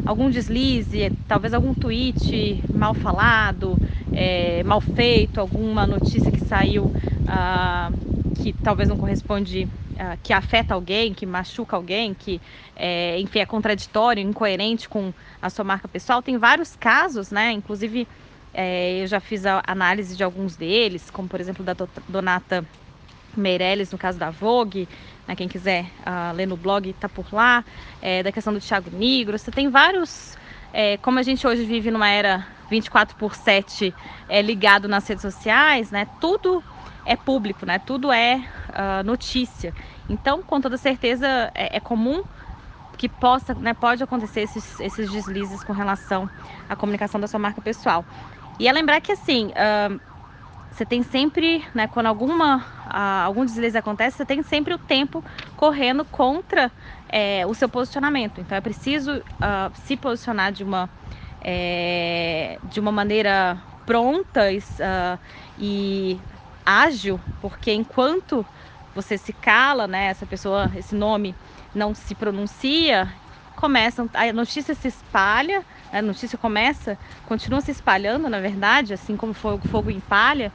algum 0.05 0.31
deslize, 0.31 1.13
talvez 1.29 1.55
algum 1.55 1.75
tweet 1.75 2.63
mal 2.73 2.95
falado, 2.95 3.79
é, 4.13 4.63
mal 4.65 4.81
feito, 4.81 5.41
alguma 5.41 5.87
notícia 5.87 6.31
que 6.31 6.41
saiu 6.41 6.93
ah, 7.27 7.91
que 8.43 8.53
talvez 8.53 8.89
não 8.89 8.97
corresponde, 8.97 9.69
ah, 9.99 10.17
que 10.23 10.33
afeta 10.33 10.75
alguém, 10.75 11.15
que 11.15 11.25
machuca 11.25 11.77
alguém, 11.77 12.15
que 12.15 12.41
é, 12.77 13.19
enfim 13.21 13.39
é 13.41 13.47
contraditório, 13.47 14.23
incoerente 14.23 14.89
com 14.89 15.13
a 15.41 15.49
sua 15.49 15.65
marca 15.65 15.89
pessoal, 15.89 16.23
tem 16.23 16.37
vários 16.37 16.75
casos, 16.77 17.31
né? 17.31 17.53
Inclusive 17.53 18.07
é, 18.53 19.03
eu 19.03 19.07
já 19.07 19.21
fiz 19.21 19.47
a 19.47 19.63
análise 19.67 20.17
de 20.17 20.25
alguns 20.25 20.57
deles, 20.57 21.11
como 21.11 21.29
por 21.29 21.41
exemplo 21.41 21.65
da 21.65 21.75
Donata 22.09 22.67
Meirelles, 23.37 23.91
no 23.91 23.99
caso 23.99 24.19
da 24.19 24.31
Vogue, 24.31 24.89
né, 25.27 25.37
quem 25.37 25.49
quiser 25.49 25.85
uh, 26.01 26.35
ler 26.35 26.47
no 26.47 26.57
blog 26.57 26.89
está 26.89 27.09
por 27.09 27.27
lá, 27.33 27.65
é, 28.01 28.23
da 28.23 28.33
questão 28.33 28.53
do 28.53 28.61
Thiago 28.61 28.91
Negro, 28.91 29.39
você 29.39 29.51
tem 29.51 29.69
vários, 29.69 30.37
é, 30.73 30.97
como 30.99 31.19
a 31.19 31.23
gente 31.23 31.47
hoje 31.47 31.65
vive 31.65 31.91
numa 31.91 32.09
era 32.09 32.47
24 32.69 33.17
por 33.17 33.35
7 33.35 33.95
é, 34.29 34.43
ligado 34.43 34.89
nas 34.89 35.07
redes 35.07 35.23
sociais, 35.23 35.91
né, 35.91 36.07
tudo 36.21 36.63
é 37.05 37.17
público, 37.17 37.67
né, 37.67 37.79
tudo 37.79 38.13
é 38.13 38.37
uh, 38.71 39.05
notícia. 39.05 39.75
Então, 40.09 40.43
com 40.43 40.61
toda 40.61 40.77
certeza, 40.77 41.51
é, 41.55 41.77
é 41.77 41.81
comum 41.81 42.23
que 42.97 43.09
possa, 43.09 43.55
né, 43.55 43.75
pode 43.75 44.03
acontecer 44.03 44.43
esses, 44.43 44.79
esses 44.81 45.11
deslizes 45.11 45.65
com 45.65 45.73
relação 45.73 46.31
à 46.69 46.77
comunicação 46.77 47.21
da 47.21 47.27
sua 47.27 47.41
marca 47.41 47.61
pessoal. 47.61 48.05
E 48.59 48.69
é 48.69 48.73
lembrar 48.73 49.01
que 49.01 49.13
assim, 49.13 49.49
uh, 49.49 50.01
você 50.73 50.87
tem 50.87 51.03
sempre, 51.03 51.63
né, 51.75 51.87
quando 51.87 52.07
alguma, 52.07 52.65
algum 53.25 53.45
deslize 53.45 53.77
acontece, 53.77 54.17
você 54.17 54.25
tem 54.25 54.43
sempre 54.43 54.73
o 54.73 54.79
tempo 54.79 55.23
correndo 55.55 56.05
contra 56.05 56.73
é, 57.11 57.45
o 57.47 57.53
seu 57.55 57.69
posicionamento. 57.69 58.41
Então 58.41 58.57
é 58.57 58.61
preciso 58.61 59.19
uh, 59.19 59.71
se 59.75 59.97
posicionar 59.99 60.51
de 60.51 60.65
uma, 60.65 60.89
é, 61.45 62.59
de 62.65 62.81
uma 62.81 62.91
maneira 62.91 63.63
pronta 63.85 64.49
uh, 64.51 65.21
e 65.59 66.19
ágil, 66.65 67.21
porque 67.39 67.73
enquanto 67.73 68.47
você 68.95 69.19
se 69.19 69.33
cala, 69.33 69.87
né, 69.87 70.07
essa 70.07 70.25
pessoa, 70.25 70.71
esse 70.75 70.95
nome 70.95 71.35
não 71.75 71.95
se 71.95 72.15
pronuncia, 72.15 73.13
começam, 73.55 74.09
a 74.15 74.33
notícia 74.33 74.75
se 74.75 74.89
espalha, 74.89 75.65
a 75.93 76.03
notícia 76.03 76.39
começa, 76.39 76.99
continua 77.25 77.61
se 77.61 77.71
espalhando, 77.71 78.29
na 78.29 78.41
verdade, 78.41 78.95
assim 78.95 79.17
como 79.17 79.35
fogo, 79.35 79.65
fogo 79.67 79.91
em 79.91 80.01
palha, 80.01 80.53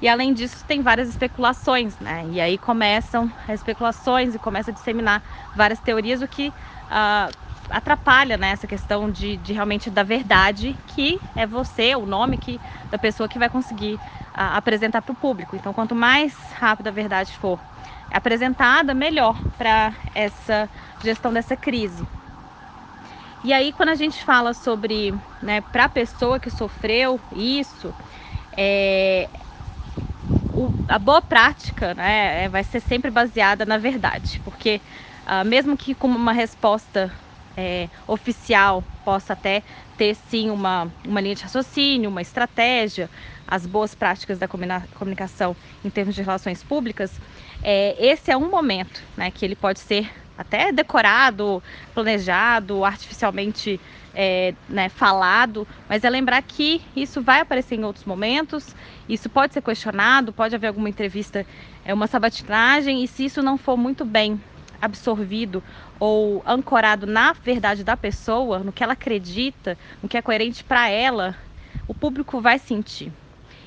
E 0.00 0.08
além 0.08 0.34
disso, 0.34 0.64
tem 0.66 0.82
várias 0.82 1.08
especulações, 1.08 1.98
né? 1.98 2.26
E 2.28 2.40
aí 2.40 2.58
começam 2.58 3.32
as 3.48 3.60
especulações 3.60 4.34
e 4.34 4.38
começa 4.38 4.70
a 4.70 4.74
disseminar 4.74 5.22
várias 5.54 5.80
teorias, 5.80 6.20
o 6.22 6.28
que 6.28 6.54
uh, 6.90 7.34
atrapalha 7.70 8.36
né, 8.36 8.50
essa 8.50 8.66
questão 8.66 9.10
de, 9.10 9.36
de, 9.38 9.52
realmente 9.54 9.90
da 9.90 10.02
verdade, 10.02 10.78
que 10.86 11.22
é 11.34 11.46
você, 11.46 11.94
o 11.96 12.04
nome 12.06 12.36
que, 12.38 12.60
da 12.90 12.98
pessoa 12.98 13.28
que 13.28 13.38
vai 13.38 13.48
conseguir 13.48 13.96
uh, 14.36 14.56
apresentar 14.56 15.00
para 15.02 15.12
o 15.12 15.16
público. 15.16 15.56
Então, 15.56 15.72
quanto 15.72 15.94
mais 15.94 16.50
rápido 16.52 16.88
a 16.88 16.90
verdade 16.90 17.36
for 17.38 17.60
apresentada, 18.10 18.94
melhor 18.94 19.42
para 19.56 19.96
essa 20.14 20.70
gestão 21.00 21.32
dessa 21.32 21.56
crise. 21.56 22.08
E 23.44 23.52
aí, 23.52 23.74
quando 23.74 23.90
a 23.90 23.94
gente 23.94 24.24
fala 24.24 24.54
sobre, 24.54 25.12
né, 25.40 25.60
para 25.60 25.84
a 25.84 25.88
pessoa 25.88 26.40
que 26.40 26.48
sofreu 26.50 27.20
isso, 27.30 27.94
é, 28.56 29.28
o, 30.50 30.72
a 30.88 30.98
boa 30.98 31.20
prática 31.20 31.94
né, 31.94 32.44
é, 32.44 32.48
vai 32.48 32.64
ser 32.64 32.80
sempre 32.80 33.10
baseada 33.10 33.66
na 33.66 33.76
verdade, 33.76 34.40
porque 34.42 34.80
uh, 35.26 35.44
mesmo 35.44 35.76
que 35.76 35.94
com 35.94 36.08
uma 36.08 36.32
resposta 36.32 37.12
é, 37.56 37.90
oficial 38.06 38.82
possa 39.04 39.34
até 39.34 39.62
ter 39.96 40.14
sim 40.14 40.48
uma, 40.50 40.90
uma 41.06 41.20
linha 41.20 41.34
de 41.34 41.42
raciocínio, 41.42 42.08
uma 42.08 42.22
estratégia, 42.22 43.10
as 43.46 43.66
boas 43.66 43.94
práticas 43.94 44.38
da 44.38 44.48
comunicação 44.48 45.54
em 45.84 45.90
termos 45.90 46.14
de 46.14 46.22
relações 46.22 46.62
públicas, 46.62 47.20
é, 47.62 47.94
esse 48.02 48.30
é 48.30 48.36
um 48.36 48.50
momento 48.50 49.02
né, 49.14 49.30
que 49.30 49.44
ele 49.44 49.54
pode 49.54 49.80
ser 49.80 50.10
até 50.36 50.72
decorado, 50.72 51.62
planejado, 51.92 52.84
artificialmente 52.84 53.80
é, 54.14 54.54
né, 54.68 54.88
falado, 54.88 55.66
mas 55.88 56.04
é 56.04 56.10
lembrar 56.10 56.42
que 56.42 56.82
isso 56.94 57.20
vai 57.22 57.40
aparecer 57.40 57.76
em 57.76 57.84
outros 57.84 58.04
momentos, 58.04 58.74
isso 59.08 59.28
pode 59.28 59.52
ser 59.54 59.62
questionado, 59.62 60.32
pode 60.32 60.54
haver 60.54 60.68
alguma 60.68 60.88
entrevista, 60.88 61.46
é 61.84 61.92
uma 61.92 62.06
sabatinagem, 62.06 63.02
e 63.02 63.08
se 63.08 63.24
isso 63.24 63.42
não 63.42 63.58
for 63.58 63.76
muito 63.76 64.04
bem 64.04 64.40
absorvido 64.80 65.62
ou 65.98 66.42
ancorado 66.46 67.06
na 67.06 67.32
verdade 67.32 67.82
da 67.82 67.96
pessoa, 67.96 68.58
no 68.58 68.72
que 68.72 68.82
ela 68.82 68.92
acredita, 68.92 69.78
no 70.02 70.08
que 70.08 70.16
é 70.16 70.22
coerente 70.22 70.62
para 70.62 70.88
ela, 70.88 71.36
o 71.88 71.94
público 71.94 72.40
vai 72.40 72.58
sentir. 72.58 73.12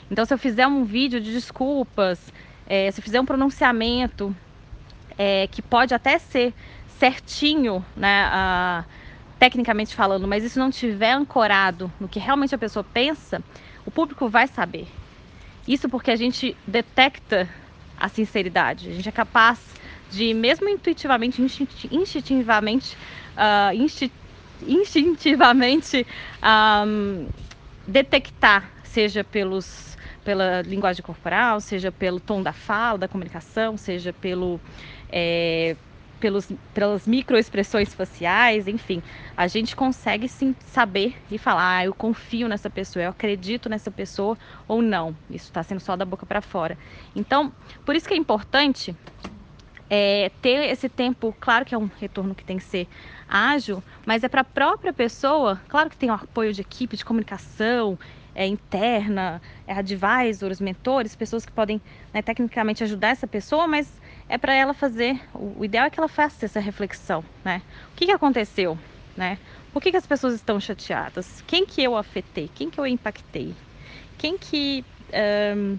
Então, 0.10 0.26
se 0.26 0.34
eu 0.34 0.38
fizer 0.38 0.66
um 0.68 0.86
vídeo 0.86 1.20
de 1.20 1.34
desculpas, 1.34 2.32
é, 2.66 2.90
se 2.92 3.00
eu 3.00 3.04
fizer 3.04 3.20
um 3.20 3.26
pronunciamento 3.26 4.36
é, 5.18 5.48
que 5.48 5.62
pode 5.62 5.94
até 5.94 6.20
ser 6.20 6.54
certinho, 7.00 7.84
né? 7.96 8.86
Tecnicamente 9.40 9.96
falando, 9.96 10.28
mas 10.28 10.44
isso 10.44 10.60
não 10.60 10.72
tiver 10.72 11.12
ancorado 11.12 11.92
no 12.00 12.08
que 12.08 12.20
realmente 12.20 12.56
a 12.56 12.58
pessoa 12.58 12.84
pensa, 12.84 13.42
o 13.86 13.92
público 13.92 14.28
vai 14.28 14.48
saber. 14.48 14.88
Isso 15.68 15.88
porque 15.88 16.10
a 16.10 16.16
gente 16.16 16.58
detecta 16.66 17.48
a 18.00 18.10
sinceridade, 18.10 18.90
a 18.90 18.94
gente 18.94 19.10
é 19.10 19.12
capaz 19.12 19.60
de, 20.10 20.34
mesmo 20.34 20.70
intuitivamente, 20.70 21.42
instintivamente, 21.92 22.98
uh, 23.36 23.74
insti 23.76 24.12
instintivamente 24.66 26.06
um, 26.88 27.28
detectar, 27.86 28.72
seja 28.84 29.24
pelos, 29.24 29.96
pela 30.24 30.64
linguagem 30.64 31.04
corporal, 31.04 31.60
seja 31.62 31.92
pelo 31.92 32.20
tom 32.20 32.42
da 32.42 32.54
fala, 32.54 32.98
da 32.98 33.08
comunicação, 33.08 33.78
seja 33.78 34.12
pelo 34.12 34.60
é, 35.10 35.76
pelos, 36.20 36.50
pelas 36.74 37.08
microexpressões 37.08 37.94
faciais, 37.94 38.68
enfim, 38.68 39.02
a 39.36 39.48
gente 39.48 39.76
consegue 39.76 40.28
sim 40.28 40.56
saber 40.68 41.16
e 41.30 41.38
falar, 41.38 41.78
ah, 41.78 41.86
eu 41.86 41.94
confio 41.94 42.48
nessa 42.48 42.70
pessoa, 42.70 43.04
eu 43.04 43.10
acredito 43.10 43.70
nessa 43.70 43.92
pessoa 43.92 44.38
ou 44.68 44.82
não. 44.82 45.16
Isso 45.30 45.46
está 45.46 45.64
sendo 45.64 45.80
só 45.80 45.96
da 45.96 46.06
boca 46.06 46.26
para 46.26 46.42
fora. 46.42 46.78
Então, 47.16 47.52
por 47.86 47.96
isso 47.96 48.08
que 48.08 48.14
é 48.14 48.18
importante 48.18 48.96
é, 49.90 50.32
ter 50.42 50.70
esse 50.70 50.90
tempo, 50.90 51.36
claro 51.40 51.66
que 51.66 51.74
é 51.74 51.78
um 51.78 51.90
retorno 52.00 52.36
que 52.36 52.44
tem 52.44 52.58
que 52.58 52.64
ser 52.64 52.88
ágil, 53.28 53.84
mas 54.06 54.24
é 54.24 54.30
para 54.30 54.42
a 54.42 54.46
própria 54.46 54.94
pessoa, 54.94 55.62
claro 55.68 55.90
que 55.90 55.98
tem 55.98 56.10
o 56.10 56.14
apoio 56.14 56.54
de 56.54 56.62
equipe 56.62 56.98
de 56.98 57.06
comunicação, 57.06 57.98
é, 58.36 58.46
interna, 58.46 59.42
é, 59.66 59.74
advisors, 59.74 60.62
mentores, 60.62 61.16
pessoas 61.16 61.46
que 61.46 61.52
podem 61.52 61.82
né, 62.14 62.22
tecnicamente 62.22 62.84
ajudar 62.84 63.10
essa 63.10 63.26
pessoa, 63.26 63.68
mas 63.68 63.92
é 64.30 64.38
para 64.38 64.54
ela 64.54 64.74
fazer, 64.74 65.22
o, 65.34 65.64
ideal 65.64 65.86
é 65.86 65.90
que 65.90 66.00
ela 66.00 66.10
faça 66.10 66.46
essa 66.46 66.60
reflexão, 66.60 67.24
né? 67.44 67.62
O 67.94 67.96
que, 67.96 68.06
que 68.06 68.12
aconteceu, 68.12 68.78
né? 69.16 69.38
Por 69.72 69.82
que, 69.82 69.92
que 69.92 69.98
as 69.98 70.06
pessoas 70.06 70.34
estão 70.34 70.60
chateadas? 70.60 71.44
Quem 71.48 71.66
que 71.66 71.82
eu 71.82 71.96
afetei? 71.96 72.50
Quem 72.54 72.70
que 72.70 72.80
eu 72.80 72.86
impactei? 72.86 73.54
Quem 74.18 74.38
que... 74.38 74.84
Um, 75.56 75.78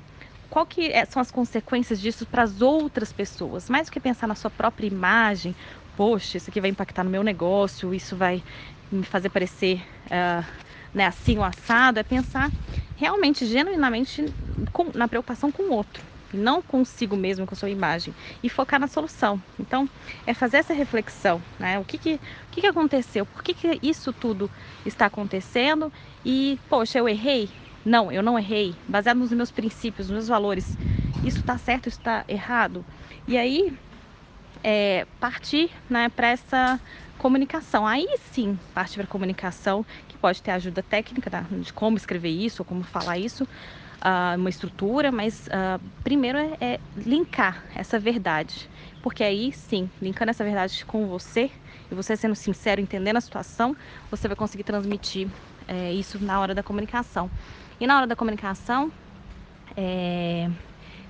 qual 0.49 0.65
que 0.65 0.91
é, 0.91 1.05
são 1.05 1.21
as 1.21 1.31
consequências 1.31 2.01
disso 2.01 2.25
para 2.25 2.43
as 2.43 2.63
outras 2.63 3.13
pessoas? 3.13 3.69
Mais 3.69 3.87
do 3.89 3.93
que 3.93 4.01
pensar 4.01 4.27
na 4.27 4.35
sua 4.35 4.51
própria 4.51 4.87
imagem, 4.87 5.55
poxa, 5.95 6.39
isso 6.39 6.49
aqui 6.49 6.59
vai 6.59 6.71
impactar 6.71 7.05
no 7.05 7.11
meu 7.11 7.23
negócio, 7.23 7.93
isso 7.93 8.17
vai 8.17 8.43
me 8.91 9.05
fazer 9.05 9.29
parecer 9.29 9.85
uh, 10.07 10.47
né, 10.95 11.05
assim 11.05 11.37
o 11.37 11.45
assado, 11.45 12.01
é 12.01 12.03
pensar 12.03 12.51
realmente, 12.97 13.45
genuinamente 13.45 14.25
com, 14.73 14.91
na 14.95 15.07
preocupação 15.07 15.53
com 15.53 15.65
o 15.65 15.73
outro 15.73 16.03
não 16.33 16.61
consigo 16.61 17.17
mesmo 17.17 17.47
com 17.47 17.55
a 17.55 17.57
sua 17.57 17.71
imagem 17.71 18.15
e 18.43 18.49
focar 18.49 18.79
na 18.79 18.87
solução. 18.87 19.41
Então, 19.59 19.89
é 20.27 20.35
fazer 20.35 20.59
essa 20.59 20.75
reflexão, 20.75 21.41
né? 21.59 21.79
O 21.79 21.85
que 21.85 21.99
que, 21.99 22.15
o 22.15 22.51
que, 22.51 22.61
que 22.61 22.67
aconteceu? 22.67 23.25
Por 23.27 23.43
que, 23.43 23.55
que 23.55 23.79
isso 23.83 24.13
tudo 24.13 24.51
está 24.85 25.07
acontecendo? 25.07 25.93
E, 26.25 26.59
poxa, 26.69 26.99
eu 26.99 27.09
errei? 27.09 27.49
Não, 27.85 28.13
eu 28.13 28.23
não 28.23 28.39
errei. 28.39 28.75
Baseado 28.87 29.19
nos 29.19 29.33
meus 29.33 29.51
princípios, 29.51 30.09
nos 30.09 30.15
meus 30.15 30.29
valores. 30.29 30.77
Isso 31.25 31.39
está 31.39 31.57
certo, 31.57 31.89
isso 31.89 31.99
está 31.99 32.25
errado? 32.29 32.85
E 33.27 33.37
aí, 33.37 33.73
é, 34.63 35.07
partir 35.21 35.71
né, 35.89 36.09
para 36.09 36.29
essa 36.29 36.81
comunicação. 37.19 37.87
Aí 37.87 38.07
sim, 38.33 38.59
parte 38.75 38.97
para 38.97 39.07
comunicação, 39.07 39.85
que 40.07 40.17
pode 40.17 40.43
ter 40.43 40.53
ajuda 40.53 40.83
técnica 40.83 41.31
tá? 41.31 41.45
de 41.51 41.73
como 41.73 41.97
escrever 41.97 42.31
isso 42.31 42.63
ou 42.63 42.67
como 42.67 42.83
falar 42.83 43.19
isso, 43.19 43.47
uh, 44.05 44.39
uma 44.39 44.49
estrutura, 44.49 45.11
mas 45.11 45.49
uh, 45.49 45.81
primeiro 46.03 46.39
é, 46.39 46.57
é 46.61 46.81
linkar 46.97 47.65
essa 47.75 47.99
verdade. 47.99 48.69
Porque 49.03 49.23
aí 49.23 49.53
sim, 49.53 49.91
linkando 50.01 50.31
essa 50.31 50.45
verdade 50.45 50.85
com 50.85 51.07
você 51.07 51.51
e 51.91 51.95
você 51.95 52.17
sendo 52.17 52.35
sincero, 52.35 52.81
entendendo 52.81 53.17
a 53.17 53.21
situação, 53.21 53.77
você 54.11 54.29
vai 54.29 54.37
conseguir 54.37 54.65
transmitir 54.65 55.29
é, 55.67 55.93
isso 55.93 56.23
na 56.23 56.41
hora 56.41 56.55
da 56.55 56.63
comunicação. 56.63 57.31
E 57.81 57.87
na 57.87 57.97
hora 57.97 58.07
da 58.07 58.17
comunicação, 58.17 58.93
é, 59.77 60.51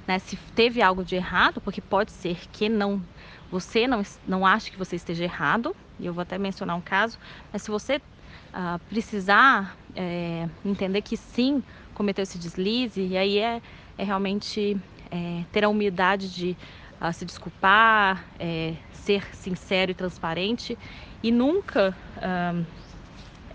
né, 0.07 0.19
se 0.19 0.37
teve 0.55 0.83
algo 0.83 1.05
de 1.05 1.17
errado, 1.17 1.61
porque 1.61 1.81
pode 1.81 2.13
ser 2.13 2.49
que 2.51 2.69
não 2.69 3.03
você 3.51 3.87
não, 3.87 4.03
não 4.27 4.45
ache 4.45 4.71
que 4.71 4.79
você 4.79 4.97
esteja 4.97 5.25
errado, 5.25 5.75
e 5.99 6.05
eu 6.05 6.13
vou 6.13 6.23
até 6.23 6.37
mencionar 6.37 6.77
um 6.77 6.83
caso, 6.83 7.19
mas 7.51 7.63
se 7.63 7.71
você 7.71 7.97
uh, 7.97 8.79
precisar 8.89 9.77
é, 9.95 10.49
entender 10.65 11.03
que 11.03 11.17
sim, 11.17 11.63
cometeu 11.99 12.23
esse 12.23 12.39
deslize, 12.39 13.03
e 13.03 13.17
aí 13.17 13.39
é, 13.39 13.61
é 13.99 14.05
realmente 14.05 14.77
é, 15.11 15.43
ter 15.51 15.65
a 15.65 15.69
humildade 15.69 16.33
de 16.33 16.57
uh, 17.01 17.13
se 17.13 17.25
desculpar, 17.25 18.25
é, 18.39 18.75
ser 18.93 19.25
sincero 19.35 19.91
e 19.91 19.95
transparente 19.95 20.79
e 21.21 21.33
nunca 21.33 21.93
uh, 22.19 22.65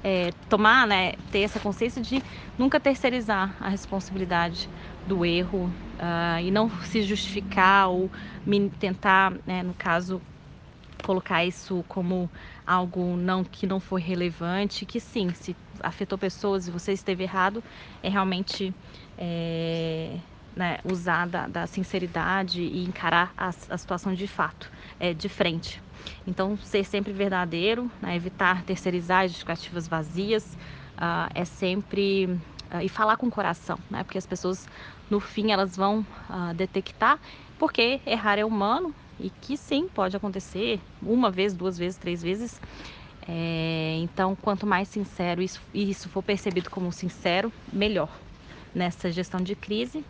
é, 0.03 0.31
tomar, 0.49 0.85
né, 0.85 1.13
ter 1.31 1.39
essa 1.39 1.57
consciência 1.57 2.01
de 2.01 2.21
nunca 2.57 2.81
terceirizar 2.81 3.55
a 3.61 3.69
responsabilidade 3.69 4.69
do 5.07 5.25
erro 5.25 5.71
uh, 5.99 6.41
e 6.41 6.51
não 6.51 6.69
se 6.81 7.01
justificar 7.01 7.87
ou 7.87 8.11
tentar, 8.77 9.31
né, 9.47 9.63
no 9.63 9.73
caso, 9.73 10.21
colocar 11.03 11.45
isso 11.45 11.83
como 11.87 12.29
algo 12.65 13.15
não 13.17 13.43
que 13.43 13.67
não 13.67 13.79
foi 13.79 14.01
relevante, 14.01 14.85
que 14.85 14.99
sim, 14.99 15.33
se 15.33 15.55
afetou 15.81 16.17
pessoas 16.17 16.67
e 16.67 16.71
você 16.71 16.93
esteve 16.93 17.23
errado, 17.23 17.63
é 18.01 18.09
realmente 18.09 18.73
é, 19.17 20.17
né, 20.55 20.79
usar 20.83 21.27
da, 21.27 21.47
da, 21.47 21.67
sinceridade 21.67 22.61
e 22.61 22.83
encarar 22.83 23.33
a, 23.37 23.47
a 23.47 23.77
situação 23.77 24.13
de 24.13 24.27
fato, 24.27 24.71
é, 24.99 25.13
de 25.13 25.29
frente. 25.29 25.81
Então, 26.25 26.57
ser 26.57 26.83
sempre 26.83 27.11
verdadeiro, 27.13 27.91
né, 28.01 28.15
evitar 28.15 28.63
terceirizar 28.63 29.27
justificativas 29.27 29.87
vazias, 29.87 30.57
uh, 30.97 31.29
é 31.33 31.45
sempre 31.45 32.25
uh, 32.71 32.81
e 32.81 32.89
falar 32.89 33.17
com 33.17 33.27
o 33.27 33.31
coração, 33.31 33.77
né? 33.89 34.03
Porque 34.03 34.17
as 34.17 34.25
pessoas 34.25 34.67
no 35.09 35.19
fim 35.19 35.51
elas 35.51 35.75
vão 35.75 36.05
uh, 36.29 36.53
detectar, 36.55 37.19
porque 37.57 38.01
errar 38.05 38.37
é 38.37 38.45
humano, 38.45 38.93
e 39.23 39.29
que 39.29 39.55
sim, 39.55 39.87
pode 39.87 40.15
acontecer 40.17 40.81
uma 41.01 41.31
vez, 41.31 41.53
duas 41.53 41.77
vezes, 41.77 41.97
três 41.97 42.21
vezes. 42.21 42.59
É, 43.27 43.97
então, 44.01 44.35
quanto 44.35 44.67
mais 44.67 44.89
sincero 44.89 45.41
isso, 45.41 45.61
isso 45.73 46.09
for 46.09 46.21
percebido 46.21 46.69
como 46.69 46.91
sincero, 46.91 47.51
melhor 47.71 48.09
nessa 48.75 49.09
gestão 49.09 49.39
de 49.39 49.55
crise. 49.55 50.03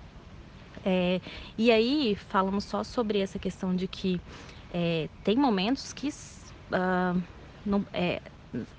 É, 0.84 1.22
e 1.56 1.72
aí, 1.72 2.18
falamos 2.30 2.64
só 2.64 2.84
sobre 2.84 3.20
essa 3.20 3.38
questão 3.38 3.76
de 3.76 3.88
que 3.88 4.20
é, 4.74 5.08
tem 5.24 5.38
momentos 5.38 5.94
que, 5.94 6.10
uh, 6.10 7.22
não, 7.64 7.86
é, 7.94 8.20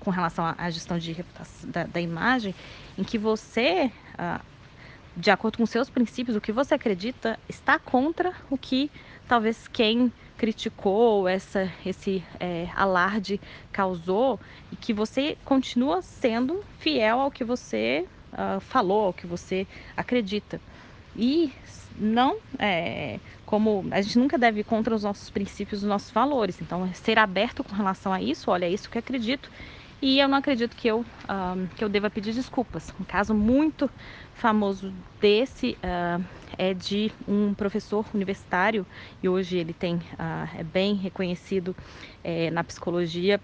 com 0.01 0.11
relação 0.11 0.53
à 0.57 0.69
gestão 0.69 0.97
de 0.97 1.15
da, 1.63 1.85
da, 1.85 2.01
imagem, 2.01 2.53
em 2.97 3.03
que 3.03 3.17
você 3.17 3.89
uh, 4.19 4.43
de 5.15 5.31
acordo 5.31 5.57
com 5.57 5.65
seus 5.65 5.89
princípios, 5.89 6.35
o 6.35 6.41
que 6.41 6.51
você 6.51 6.73
acredita 6.73 7.39
está 7.47 7.79
contra 7.79 8.33
o 8.49 8.57
que 8.57 8.91
talvez 9.27 9.67
quem 9.67 10.11
criticou 10.37 11.27
essa, 11.27 11.71
esse 11.85 12.23
é, 12.39 12.67
alarde 12.75 13.39
causou 13.71 14.39
e 14.71 14.75
que 14.75 14.93
você 14.93 15.37
continua 15.45 16.01
sendo 16.01 16.63
fiel 16.79 17.19
ao 17.19 17.31
que 17.31 17.43
você 17.43 18.05
uh, 18.33 18.59
falou, 18.59 19.07
ao 19.07 19.13
que 19.13 19.25
você 19.25 19.65
acredita. 19.95 20.59
E 21.15 21.53
não 21.97 22.37
é, 22.59 23.19
como 23.45 23.85
a 23.91 24.01
gente 24.01 24.19
nunca 24.19 24.37
deve 24.37 24.59
ir 24.61 24.63
contra 24.65 24.93
os 24.93 25.03
nossos 25.03 25.29
princípios, 25.29 25.81
os 25.81 25.87
nossos 25.87 26.11
valores. 26.11 26.61
Então, 26.61 26.91
ser 26.93 27.17
aberto 27.17 27.63
com 27.63 27.73
relação 27.73 28.11
a 28.11 28.21
isso, 28.21 28.51
olha, 28.51 28.65
é 28.65 28.69
isso 28.69 28.89
que 28.89 28.97
eu 28.97 28.99
acredito. 28.99 29.49
E 30.05 30.19
eu 30.19 30.27
não 30.27 30.37
acredito 30.37 30.75
que 30.75 30.87
eu, 30.87 30.99
uh, 30.99 31.67
que 31.75 31.83
eu 31.83 31.89
deva 31.89 32.11
pedir 32.11 32.31
desculpas. 32.31 32.93
Um 33.01 33.03
caso 33.03 33.33
muito 33.33 33.89
famoso 34.35 34.93
desse 35.19 35.75
uh, 35.81 36.23
é 36.59 36.75
de 36.75 37.11
um 37.27 37.55
professor 37.55 38.05
universitário 38.13 38.85
e 39.23 39.27
hoje 39.27 39.57
ele 39.57 39.73
tem 39.73 39.95
uh, 39.95 40.59
é 40.59 40.63
bem 40.63 40.93
reconhecido 40.93 41.75
é, 42.23 42.51
na 42.51 42.63
psicologia 42.63 43.41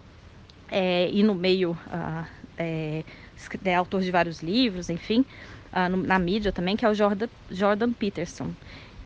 é, 0.69 1.09
e 1.11 1.23
no 1.23 1.33
meio 1.33 1.75
é, 2.59 3.03
é, 3.65 3.75
autor 3.75 4.01
de 4.01 4.11
vários 4.11 4.43
livros, 4.43 4.87
enfim, 4.91 5.25
no, 5.89 5.97
na 5.97 6.19
mídia 6.19 6.51
também, 6.51 6.77
que 6.77 6.85
é 6.85 6.89
o 6.89 6.93
Jordan, 6.93 7.27
Jordan 7.49 7.91
Peterson, 7.91 8.51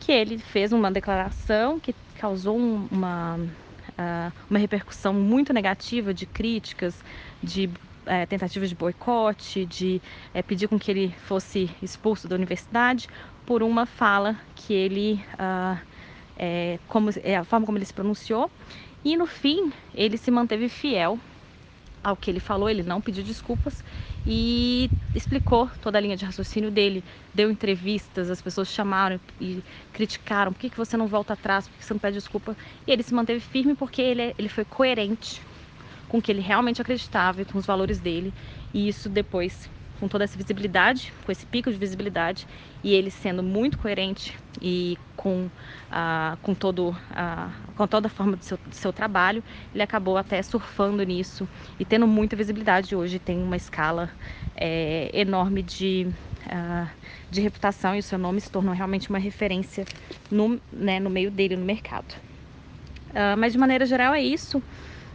que 0.01 0.11
ele 0.11 0.37
fez 0.37 0.73
uma 0.73 0.91
declaração 0.91 1.79
que 1.79 1.95
causou 2.19 2.57
uma 2.57 3.39
uma 4.49 4.59
repercussão 4.59 5.13
muito 5.13 5.53
negativa 5.53 6.13
de 6.13 6.25
críticas, 6.25 6.95
de 7.41 7.69
é, 8.05 8.25
tentativas 8.25 8.69
de 8.69 8.75
boicote, 8.75 9.65
de 9.65 10.01
é, 10.33 10.41
pedir 10.41 10.67
com 10.67 10.77
que 10.77 10.91
ele 10.91 11.15
fosse 11.25 11.69
expulso 11.81 12.27
da 12.27 12.35
universidade 12.35 13.07
por 13.45 13.63
uma 13.63 13.85
fala 13.85 14.35
que 14.55 14.73
ele, 14.73 15.23
uh, 15.33 15.79
é, 16.37 16.79
como, 16.87 17.09
a 17.09 17.43
forma 17.43 17.65
como 17.65 17.77
ele 17.77 17.85
se 17.85 17.93
pronunciou. 17.93 18.49
E 19.03 19.15
no 19.15 19.27
fim, 19.27 19.71
ele 19.93 20.17
se 20.17 20.31
manteve 20.31 20.67
fiel 20.67 21.19
ao 22.03 22.15
que 22.15 22.29
ele 22.29 22.39
falou, 22.39 22.69
ele 22.69 22.83
não 22.83 23.01
pediu 23.01 23.23
desculpas 23.23 23.83
e 24.25 24.91
explicou 25.13 25.69
toda 25.79 25.97
a 25.97 26.01
linha 26.01 26.17
de 26.17 26.25
raciocínio 26.25 26.71
dele, 26.71 27.03
deu 27.33 27.49
entrevistas, 27.49 28.29
as 28.29 28.41
pessoas 28.41 28.67
chamaram 28.69 29.19
e 29.39 29.63
criticaram, 29.91 30.51
por 30.51 30.59
que, 30.59 30.69
que 30.69 30.77
você 30.77 30.97
não 30.97 31.07
volta 31.07 31.33
atrás, 31.33 31.67
por 31.69 31.77
que 31.77 31.85
você 31.85 31.93
não 31.93 31.99
pede 31.99 32.17
desculpa? 32.17 32.55
E 32.85 32.91
ele 32.91 33.03
se 33.03 33.13
manteve 33.13 33.39
firme 33.39 33.75
porque 33.75 34.01
ele, 34.01 34.33
ele 34.37 34.49
foi 34.49 34.65
coerente 34.65 35.47
com 36.07 36.17
o 36.19 36.21
que 36.21 36.31
ele 36.31 36.41
realmente 36.41 36.81
acreditava 36.81 37.41
e 37.41 37.45
com 37.45 37.57
os 37.57 37.65
valores 37.65 37.99
dele. 38.01 38.33
E 38.73 38.87
isso 38.87 39.09
depois, 39.09 39.69
com 39.99 40.07
toda 40.07 40.23
essa 40.23 40.37
visibilidade, 40.37 41.13
com 41.25 41.31
esse 41.31 41.45
pico 41.45 41.71
de 41.71 41.77
visibilidade, 41.77 42.47
e 42.83 42.93
ele 42.93 43.09
sendo 43.09 43.41
muito 43.41 43.77
coerente 43.77 44.37
e 44.61 44.97
com, 45.15 45.45
uh, 45.45 46.37
com, 46.41 46.53
todo, 46.53 46.89
uh, 46.89 47.51
com 47.75 47.87
toda 47.87 48.07
a 48.07 48.09
forma 48.09 48.35
do 48.35 48.43
seu, 48.43 48.57
do 48.57 48.75
seu 48.75 48.93
trabalho, 48.93 49.43
ele 49.73 49.81
acabou 49.81 50.17
até 50.17 50.41
surfando 50.41 51.03
nisso 51.03 51.47
e 51.79 51.85
tendo 51.85 52.07
muita 52.07 52.35
visibilidade. 52.35 52.95
Hoje 52.95 53.19
tem 53.19 53.41
uma 53.41 53.55
escala 53.55 54.09
é, 54.55 55.09
enorme 55.13 55.63
de, 55.63 56.07
uh, 56.45 56.89
de 57.31 57.41
reputação 57.41 57.95
e 57.95 57.99
o 57.99 58.03
seu 58.03 58.19
nome 58.19 58.41
se 58.41 58.51
tornou 58.51 58.73
realmente 58.73 59.09
uma 59.09 59.19
referência 59.19 59.85
no, 60.29 60.59
né, 60.71 60.99
no 60.99 61.09
meio 61.09 61.31
dele, 61.31 61.55
no 61.55 61.65
mercado. 61.65 62.15
mas 63.37 63.53
de 63.53 63.57
maneira 63.57 63.85
geral 63.85 64.13
é 64.13 64.21
isso. 64.21 64.61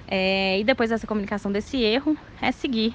É, 0.08 0.58
e 0.58 0.64
depois 0.64 0.90
dessa 0.90 1.06
comunicação 1.06 1.52
desse 1.52 1.76
erro, 1.80 2.16
é 2.42 2.50
seguir 2.50 2.92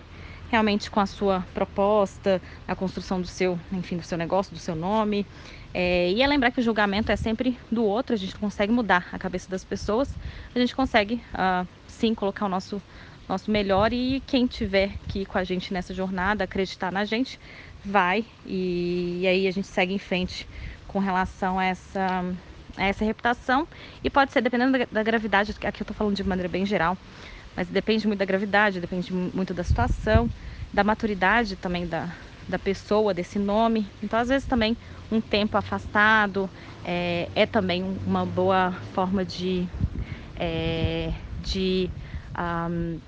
realmente 0.56 0.90
com 0.90 1.02
a 1.02 1.06
sua 1.06 1.46
proposta, 1.54 2.42
a 2.66 2.74
construção 2.74 3.20
do 3.20 3.28
seu, 3.28 3.60
enfim, 3.74 3.98
do 3.98 4.04
seu 4.04 4.18
negócio, 4.18 4.54
do 4.54 4.60
seu 4.60 4.74
nome. 4.74 5.28
É, 5.74 6.10
e 6.12 6.22
é 6.22 6.28
lembrar 6.28 6.52
que 6.52 6.62
o 6.62 6.64
julgamento 6.64 7.12
é 7.12 7.18
sempre 7.18 7.60
do 7.70 7.84
outro, 7.84 8.16
a 8.16 8.18
gente 8.18 8.34
consegue 8.38 8.72
mudar 8.72 9.06
a 9.12 9.20
cabeça 9.20 9.50
das 9.50 9.66
pessoas, 9.66 10.16
a 10.56 10.58
gente 10.58 10.74
consegue 10.74 11.16
uh, 11.34 11.68
sim 11.86 12.16
colocar 12.16 12.46
o 12.46 12.50
nosso, 12.50 12.82
nosso 13.28 13.52
melhor 13.52 13.92
e 13.92 14.24
quem 14.26 14.48
tiver 14.48 14.94
que 15.10 15.20
ir 15.20 15.26
com 15.26 15.38
a 15.38 15.44
gente 15.44 15.74
nessa 15.74 15.94
jornada, 15.94 16.46
acreditar 16.46 16.90
na 16.90 17.04
gente, 17.04 17.38
vai 17.84 18.24
e, 18.46 19.20
e 19.22 19.28
aí 19.28 19.48
a 19.48 19.52
gente 19.52 19.68
segue 19.68 19.94
em 19.94 20.00
frente 20.00 20.48
com 20.88 21.00
relação 21.00 21.60
a 21.60 21.66
essa 21.66 22.24
essa 22.78 23.06
reputação 23.06 23.68
e 24.04 24.10
pode 24.10 24.34
ser 24.34 24.42
dependendo 24.42 24.78
da, 24.78 24.86
da 24.92 25.04
gravidade, 25.04 25.52
aqui 25.64 25.82
eu 25.82 25.84
estou 25.84 25.96
falando 25.96 26.16
de 26.16 26.24
maneira 26.24 26.50
bem 26.50 26.66
geral, 26.66 26.98
mas 27.56 27.70
depende 27.70 28.08
muito 28.08 28.20
da 28.20 28.26
gravidade, 28.26 28.82
depende 28.82 29.14
muito 29.14 29.54
da 29.54 29.64
situação, 29.64 30.32
da 30.74 30.84
maturidade 30.84 31.56
também 31.58 31.88
da, 31.88 32.18
da 32.48 32.60
pessoa, 32.60 33.14
desse 33.14 33.40
nome. 33.40 33.94
Então, 34.02 34.20
às 34.20 34.30
vezes 34.30 34.48
também 34.48 34.78
um 35.10 35.22
tempo 35.22 35.58
afastado 35.58 36.52
é, 36.84 37.32
é 37.36 37.46
também 37.46 38.00
uma 38.06 38.26
boa 38.26 38.74
forma 38.94 39.26
de, 39.26 39.72
é, 40.36 41.14
de 41.38 41.94
um, 42.38 43.02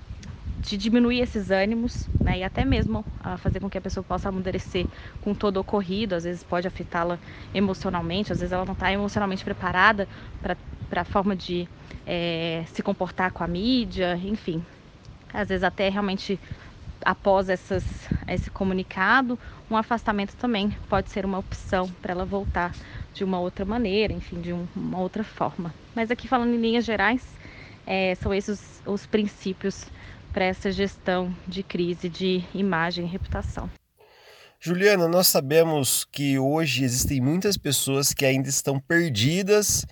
de 0.60 0.76
diminuir 0.76 1.20
esses 1.20 1.50
ânimos, 1.50 2.10
né, 2.22 2.38
e 2.38 2.44
até 2.44 2.64
mesmo 2.64 3.00
uh, 3.24 3.38
fazer 3.38 3.60
com 3.60 3.70
que 3.70 3.78
a 3.78 3.80
pessoa 3.80 4.04
possa 4.04 4.28
amadurecer 4.28 4.88
com 5.20 5.34
todo 5.34 5.58
o 5.58 5.60
ocorrido, 5.60 6.14
às 6.14 6.24
vezes 6.24 6.42
pode 6.42 6.66
afetá-la 6.66 7.20
emocionalmente, 7.54 8.32
às 8.32 8.40
vezes 8.40 8.52
ela 8.52 8.64
não 8.64 8.72
está 8.74 8.92
emocionalmente 8.92 9.44
preparada 9.44 10.08
para 10.40 10.56
a 11.02 11.04
forma 11.04 11.36
de 11.36 11.68
é, 12.04 12.64
se 12.66 12.82
comportar 12.82 13.30
com 13.32 13.44
a 13.44 13.48
mídia, 13.48 14.16
enfim, 14.16 14.64
às 15.32 15.48
vezes 15.48 15.64
até 15.64 15.88
realmente 15.88 16.40
após 17.04 17.48
essas, 17.48 18.08
esse 18.26 18.50
comunicado, 18.50 19.38
um 19.70 19.76
afastamento 19.76 20.36
também 20.36 20.70
pode 20.88 21.10
ser 21.10 21.24
uma 21.24 21.38
opção 21.38 21.94
para 22.02 22.12
ela 22.12 22.24
voltar 22.26 22.76
de 23.12 23.24
uma 23.24 23.40
outra 23.40 23.64
maneira, 23.64 24.12
enfim, 24.12 24.40
de 24.40 24.52
um, 24.52 24.68
uma 24.74 24.98
outra 25.00 25.22
forma. 25.24 25.74
Mas 25.94 26.10
aqui 26.10 26.26
falando 26.28 26.54
em 26.54 26.60
linhas 26.60 26.84
gerais, 26.84 27.36
é, 27.86 28.14
são 28.16 28.34
esses 28.34 28.82
os 28.86 29.06
princípios 29.06 29.90
para 30.38 30.44
essa 30.44 30.70
gestão 30.70 31.34
de 31.48 31.64
crise 31.64 32.08
de 32.08 32.44
imagem 32.54 33.04
e 33.04 33.08
reputação. 33.08 33.68
Juliana, 34.60 35.08
nós 35.08 35.26
sabemos 35.26 36.04
que 36.04 36.38
hoje 36.38 36.84
existem 36.84 37.20
muitas 37.20 37.56
pessoas 37.56 38.14
que 38.14 38.24
ainda 38.24 38.48
estão 38.48 38.78
perdidas 38.78 39.84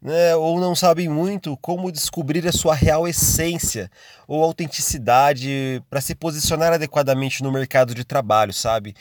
né, 0.00 0.34
ou 0.36 0.58
não 0.58 0.74
sabem 0.74 1.06
muito 1.06 1.54
como 1.58 1.92
descobrir 1.92 2.48
a 2.48 2.52
sua 2.52 2.74
real 2.74 3.06
essência 3.06 3.90
ou 4.26 4.42
autenticidade 4.42 5.82
para 5.90 6.00
se 6.00 6.14
posicionar 6.14 6.72
adequadamente 6.72 7.42
no 7.42 7.52
mercado 7.52 7.94
de 7.94 8.02
trabalho, 8.02 8.54
sabe? 8.54 8.94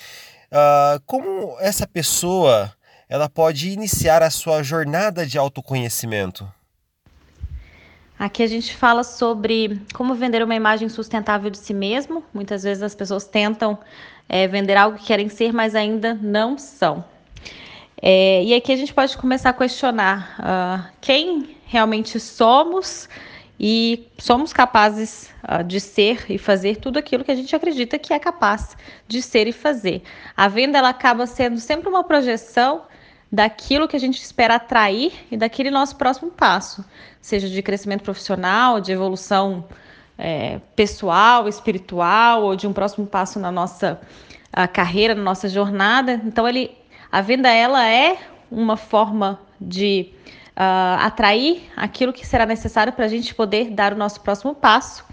Uh, 0.52 1.00
como 1.06 1.56
essa 1.62 1.88
pessoa 1.88 2.74
ela 3.08 3.30
pode 3.30 3.70
iniciar 3.70 4.22
a 4.22 4.30
sua 4.30 4.62
jornada 4.64 5.26
de 5.26 5.38
autoconhecimento? 5.38 6.46
Aqui 8.20 8.44
a 8.44 8.48
gente 8.48 8.76
fala 8.76 9.02
sobre 9.06 9.82
como 9.94 10.14
vender 10.14 10.44
uma 10.44 10.54
imagem 10.54 10.90
sustentável 10.90 11.50
de 11.50 11.58
si 11.58 11.74
mesmo. 11.74 12.22
Muitas 12.34 12.64
vezes 12.64 12.84
as 12.84 12.94
pessoas 12.94 13.26
tentam 13.26 13.80
é, 14.28 14.46
vender 14.46 14.76
algo 14.76 14.98
que 14.98 15.06
querem 15.06 15.30
ser, 15.30 15.54
mas 15.54 15.74
ainda 15.74 16.14
não 16.16 16.58
são. 16.58 17.02
É, 18.02 18.44
e 18.44 18.54
aqui 18.54 18.74
a 18.74 18.76
gente 18.76 18.94
pode 18.94 19.18
começar 19.18 19.52
a 19.52 19.54
questionar 19.54 20.36
uh, 20.38 20.92
quem 21.00 21.56
realmente 21.66 22.20
somos 22.20 23.08
e 23.58 24.06
somos 24.18 24.52
capazes 24.52 25.30
uh, 25.44 25.64
de 25.64 25.80
ser 25.80 26.26
e 26.30 26.38
fazer 26.38 26.76
tudo 26.76 27.00
aquilo 27.00 27.24
que 27.24 27.32
a 27.32 27.36
gente 27.36 27.56
acredita 27.56 27.98
que 27.98 28.14
é 28.14 28.20
capaz 28.20 28.76
de 29.08 29.22
ser 29.22 29.48
e 29.48 29.54
fazer. 29.54 30.02
A 30.36 30.50
venda 30.50 30.78
ela 30.78 30.90
acaba 30.90 31.26
sendo 31.26 31.58
sempre 31.58 31.88
uma 31.88 32.04
projeção 32.04 32.82
daquilo 33.32 33.88
que 33.88 33.96
a 33.96 34.00
gente 34.00 34.22
espera 34.22 34.56
atrair 34.56 35.14
e 35.32 35.38
daquele 35.38 35.70
nosso 35.70 35.96
próximo 35.96 36.32
passo, 36.32 36.84
seja 37.22 37.48
de 37.48 37.62
crescimento 37.62 38.04
profissional, 38.04 38.80
de 38.80 38.92
evolução 38.92 39.66
é, 40.18 40.60
pessoal, 40.76 41.48
espiritual 41.48 42.44
ou 42.44 42.56
de 42.56 42.68
um 42.68 42.74
próximo 42.74 43.06
passo 43.06 43.40
na 43.40 43.52
nossa 43.52 44.00
carreira, 44.74 45.16
na 45.16 45.22
nossa 45.22 45.48
jornada. 45.48 46.20
Então, 46.26 46.48
ele, 46.48 46.72
a 47.12 47.22
venda 47.22 47.50
ela 47.50 47.88
é 47.88 48.18
uma 48.52 48.76
forma 48.76 49.40
de 49.60 50.12
uh, 50.58 51.00
atrair 51.00 51.62
aquilo 51.76 52.14
que 52.14 52.26
será 52.26 52.46
necessário 52.46 52.94
para 52.94 53.06
a 53.06 53.08
gente 53.08 53.34
poder 53.36 53.70
dar 53.70 53.94
o 53.94 53.98
nosso 53.98 54.22
próximo 54.22 54.56
passo, 54.56 55.06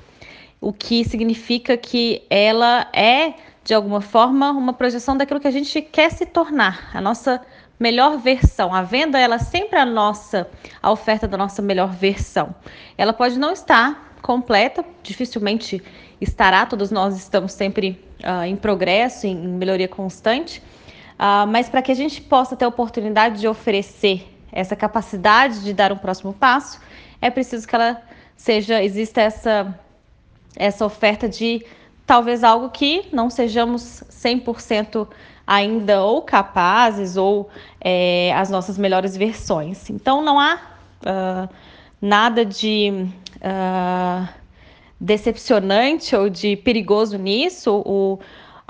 o 0.61 0.73
que 0.73 1.05
significa 1.05 1.77
que 1.77 2.23
ela 2.31 2.89
é 2.93 3.35
de 3.67 3.75
alguma 3.75 4.01
forma 4.01 4.53
uma 4.53 4.73
projeção 4.73 5.17
daquilo 5.17 5.41
que 5.41 5.49
a 5.49 5.51
gente 5.51 5.83
quer 5.83 6.13
se 6.13 6.25
tornar, 6.25 6.89
a 6.95 7.01
nossa 7.01 7.43
melhor 7.81 8.17
versão. 8.17 8.73
A 8.73 8.83
venda 8.83 9.19
ela 9.19 9.35
é 9.35 9.39
sempre 9.41 9.77
a 9.77 9.85
nossa, 9.85 10.49
a 10.81 10.91
oferta 10.93 11.27
da 11.27 11.37
nossa 11.37 11.61
melhor 11.61 11.91
versão. 11.91 12.55
Ela 12.97 13.13
pode 13.13 13.37
não 13.37 13.53
estar 13.53 14.15
completa, 14.23 14.85
dificilmente 15.03 15.83
estará. 16.21 16.65
Todos 16.65 16.93
nós 16.93 17.17
estamos 17.17 17.53
sempre 17.53 18.01
uh, 18.23 18.45
em 18.45 18.55
progresso, 18.55 19.27
em, 19.27 19.33
em 19.33 19.49
melhoria 19.49 19.89
constante. 19.89 20.63
Uh, 21.19 21.45
mas 21.49 21.69
para 21.69 21.83
que 21.83 21.91
a 21.91 21.95
gente 21.97 22.21
possa 22.21 22.55
ter 22.55 22.67
a 22.67 22.69
oportunidade 22.69 23.41
de 23.41 23.49
oferecer 23.49 24.33
essa 24.53 24.77
capacidade 24.77 25.65
de 25.65 25.73
dar 25.73 25.91
um 25.91 25.99
próximo 25.99 26.33
passo, 26.33 26.81
é 27.21 27.31
preciso 27.31 27.67
que 27.67 27.75
ela 27.75 28.01
seja 28.37 28.81
exista 28.81 29.21
essa 29.21 29.77
essa 30.59 30.87
oferta 30.87 31.29
de 31.29 31.63
talvez 32.07 32.45
algo 32.45 32.71
que 32.71 33.07
não 33.13 33.29
sejamos 33.29 34.05
100% 34.11 35.09
ainda 35.47 36.03
ou 36.03 36.23
capazes 36.23 37.17
ou 37.17 37.49
é, 37.81 38.33
as 38.35 38.49
nossas 38.49 38.79
melhores 38.79 39.17
versões. 39.17 39.91
Então 39.91 40.23
não 40.23 40.39
há 40.39 40.59
uh, 41.03 41.49
nada 42.01 42.45
de 42.45 43.07
uh, 43.37 44.29
decepcionante 45.01 46.15
ou 46.15 46.31
de 46.31 46.57
perigoso 46.57 47.19
nisso. 47.19 47.83
O, 47.85 48.19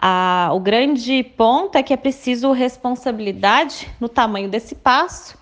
a, 0.01 0.51
o 0.53 0.61
grande 0.61 1.23
ponto 1.23 1.77
é 1.77 1.83
que 1.83 1.93
é 1.93 1.97
preciso 1.97 2.53
responsabilidade 2.53 3.89
no 4.01 4.09
tamanho 4.09 4.49
desse 4.49 4.75
passo 4.75 5.39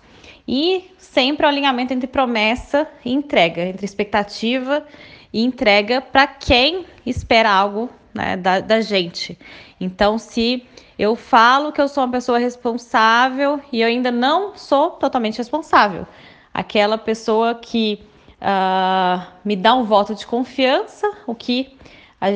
e 0.47 0.91
sempre 0.97 1.45
o 1.45 1.49
alinhamento 1.49 1.93
entre 1.93 2.07
promessa 2.07 2.87
e 3.03 3.11
entrega, 3.11 3.63
entre 3.63 3.85
expectativa 3.85 4.85
e 4.87 5.14
entrega 5.33 6.01
para 6.01 6.27
quem 6.27 6.85
espera 7.05 7.49
algo 7.51 7.89
né, 8.13 8.37
da, 8.37 8.59
da 8.59 8.81
gente. 8.81 9.37
Então, 9.79 10.17
se 10.17 10.65
eu 10.97 11.15
falo 11.15 11.71
que 11.71 11.81
eu 11.81 11.87
sou 11.87 12.03
uma 12.03 12.11
pessoa 12.11 12.37
responsável 12.37 13.59
e 13.71 13.81
eu 13.81 13.87
ainda 13.87 14.11
não 14.11 14.55
sou 14.55 14.91
totalmente 14.91 15.37
responsável, 15.37 16.07
aquela 16.53 16.97
pessoa 16.97 17.55
que 17.55 18.01
uh, 18.41 19.25
me 19.43 19.55
dá 19.55 19.73
um 19.75 19.83
voto 19.83 20.15
de 20.15 20.25
confiança, 20.25 21.11
o 21.27 21.35
que 21.35 21.77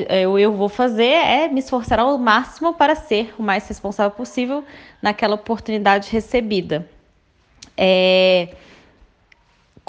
eu, 0.09 0.37
eu 0.37 0.53
vou 0.53 0.69
fazer 0.69 1.03
é 1.03 1.47
me 1.47 1.59
esforçar 1.59 1.99
ao 1.99 2.17
máximo 2.17 2.73
para 2.73 2.95
ser 2.95 3.33
o 3.39 3.43
mais 3.43 3.67
responsável 3.67 4.11
possível 4.11 4.63
naquela 5.01 5.35
oportunidade 5.35 6.11
recebida. 6.11 6.87
É, 7.77 8.49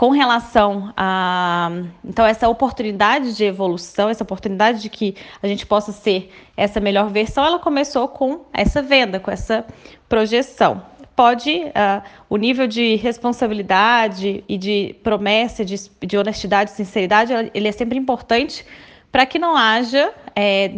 com 0.01 0.09
relação 0.09 0.95
a 0.97 1.71
então 2.03 2.25
essa 2.25 2.49
oportunidade 2.49 3.37
de 3.37 3.45
evolução, 3.45 4.09
essa 4.09 4.25
oportunidade 4.25 4.81
de 4.81 4.89
que 4.89 5.15
a 5.43 5.47
gente 5.47 5.67
possa 5.67 5.93
ser 5.93 6.33
essa 6.57 6.81
melhor 6.81 7.11
versão, 7.11 7.45
ela 7.45 7.59
começou 7.59 8.09
com 8.09 8.47
essa 8.51 8.81
venda, 8.81 9.21
com 9.21 9.31
essa 9.31 9.63
projeção. 10.09 10.83
Pode 11.15 11.51
uh, 11.51 12.03
o 12.31 12.39
nível 12.39 12.67
de 12.67 12.97
responsabilidade 12.97 14.43
e 14.49 14.57
de 14.57 14.97
promessa, 15.03 15.67
de, 15.67 15.77
de 16.01 16.17
honestidade, 16.17 16.71
sinceridade, 16.71 17.35
ele 17.53 17.69
é 17.69 17.73
sempre 17.73 17.99
importante 17.99 18.65
para 19.13 19.27
que 19.27 19.39
não 19.39 19.55
haja 19.55 20.15
é, 20.35 20.77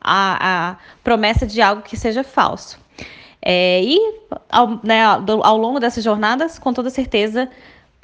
a, 0.00 0.70
a 0.70 0.76
promessa 1.04 1.46
de 1.46 1.62
algo 1.62 1.82
que 1.82 1.96
seja 1.96 2.24
falso. 2.24 2.76
É, 3.40 3.80
e 3.84 4.00
ao, 4.50 4.80
né, 4.82 5.04
ao 5.04 5.56
longo 5.56 5.78
dessas 5.78 6.02
jornadas, 6.02 6.58
com 6.58 6.72
toda 6.72 6.90
certeza, 6.90 7.48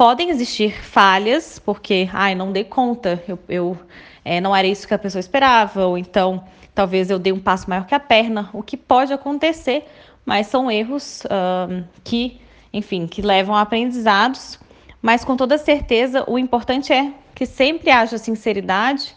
podem 0.01 0.31
existir 0.31 0.83
falhas, 0.83 1.59
porque, 1.59 2.09
ai, 2.11 2.35
não 2.35 2.53
dei 2.53 2.65
conta, 2.65 3.23
eu, 3.29 3.39
eu 3.47 3.79
é, 4.25 4.41
não 4.41 4.57
era 4.57 4.67
isso 4.67 4.89
que 4.89 4.95
a 4.95 4.99
pessoa 4.99 5.21
esperava, 5.21 5.85
ou 5.85 5.99
então 5.99 6.43
talvez 6.75 7.11
eu 7.11 7.19
dei 7.19 7.35
um 7.35 7.39
passo 7.39 7.69
maior 7.69 7.85
que 7.85 7.95
a 7.95 8.01
perna, 8.01 8.49
o 8.55 8.63
que 8.63 8.79
pode 8.79 9.13
acontecer, 9.13 9.87
mas 10.25 10.47
são 10.47 10.71
erros 10.71 11.23
que, 12.03 12.41
enfim, 12.73 13.07
que 13.07 13.21
levam 13.21 13.55
a 13.55 13.61
aprendizados. 13.61 14.59
Mas 15.03 15.23
com 15.23 15.37
toda 15.37 15.59
certeza, 15.59 16.25
o 16.27 16.39
importante 16.39 16.95
é 16.95 17.13
que 17.35 17.45
sempre 17.45 17.91
haja 17.91 18.17
sinceridade, 18.17 19.15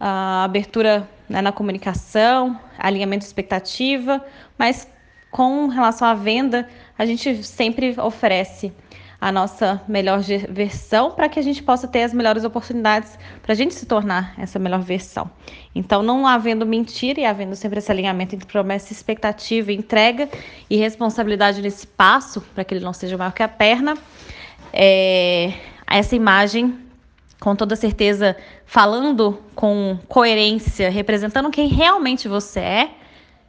abertura 0.00 1.06
né, 1.28 1.42
na 1.42 1.52
comunicação, 1.52 2.58
alinhamento 2.78 3.20
de 3.20 3.26
expectativa, 3.26 4.24
mas 4.56 4.88
com 5.30 5.66
relação 5.66 6.08
à 6.08 6.14
venda, 6.14 6.66
a 6.96 7.04
gente 7.04 7.44
sempre 7.44 7.94
oferece 8.00 8.72
a 9.22 9.30
nossa 9.30 9.80
melhor 9.86 10.20
versão 10.50 11.12
para 11.12 11.28
que 11.28 11.38
a 11.38 11.42
gente 11.42 11.62
possa 11.62 11.86
ter 11.86 12.02
as 12.02 12.12
melhores 12.12 12.42
oportunidades 12.42 13.16
para 13.40 13.52
a 13.52 13.54
gente 13.54 13.72
se 13.72 13.86
tornar 13.86 14.34
essa 14.36 14.58
melhor 14.58 14.80
versão. 14.80 15.30
Então, 15.72 16.02
não 16.02 16.26
havendo 16.26 16.66
mentira 16.66 17.20
e 17.20 17.24
havendo 17.24 17.54
sempre 17.54 17.78
esse 17.78 17.88
alinhamento 17.88 18.34
entre 18.34 18.48
promessa, 18.48 18.92
expectativa, 18.92 19.70
entrega 19.70 20.28
e 20.68 20.76
responsabilidade 20.76 21.62
nesse 21.62 21.86
passo, 21.86 22.40
para 22.52 22.64
que 22.64 22.74
ele 22.74 22.84
não 22.84 22.92
seja 22.92 23.16
maior 23.16 23.30
que 23.30 23.44
a 23.44 23.48
perna, 23.48 23.96
é, 24.72 25.52
essa 25.86 26.16
imagem, 26.16 26.76
com 27.38 27.54
toda 27.54 27.76
certeza, 27.76 28.36
falando 28.66 29.40
com 29.54 30.00
coerência, 30.08 30.90
representando 30.90 31.48
quem 31.48 31.68
realmente 31.68 32.26
você 32.26 32.58
é, 32.58 32.90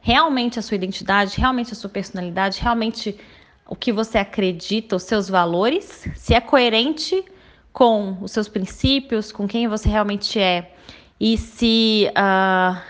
realmente 0.00 0.56
a 0.56 0.62
sua 0.62 0.76
identidade, 0.76 1.34
realmente 1.36 1.72
a 1.72 1.74
sua 1.74 1.90
personalidade, 1.90 2.60
realmente 2.60 3.18
o 3.66 3.74
que 3.74 3.92
você 3.92 4.18
acredita, 4.18 4.96
os 4.96 5.04
seus 5.04 5.28
valores, 5.28 6.06
se 6.14 6.34
é 6.34 6.40
coerente 6.40 7.24
com 7.72 8.16
os 8.20 8.30
seus 8.30 8.48
princípios, 8.48 9.32
com 9.32 9.48
quem 9.48 9.66
você 9.66 9.88
realmente 9.88 10.38
é, 10.38 10.72
e 11.20 11.36
se, 11.38 12.08
uh, 12.10 12.80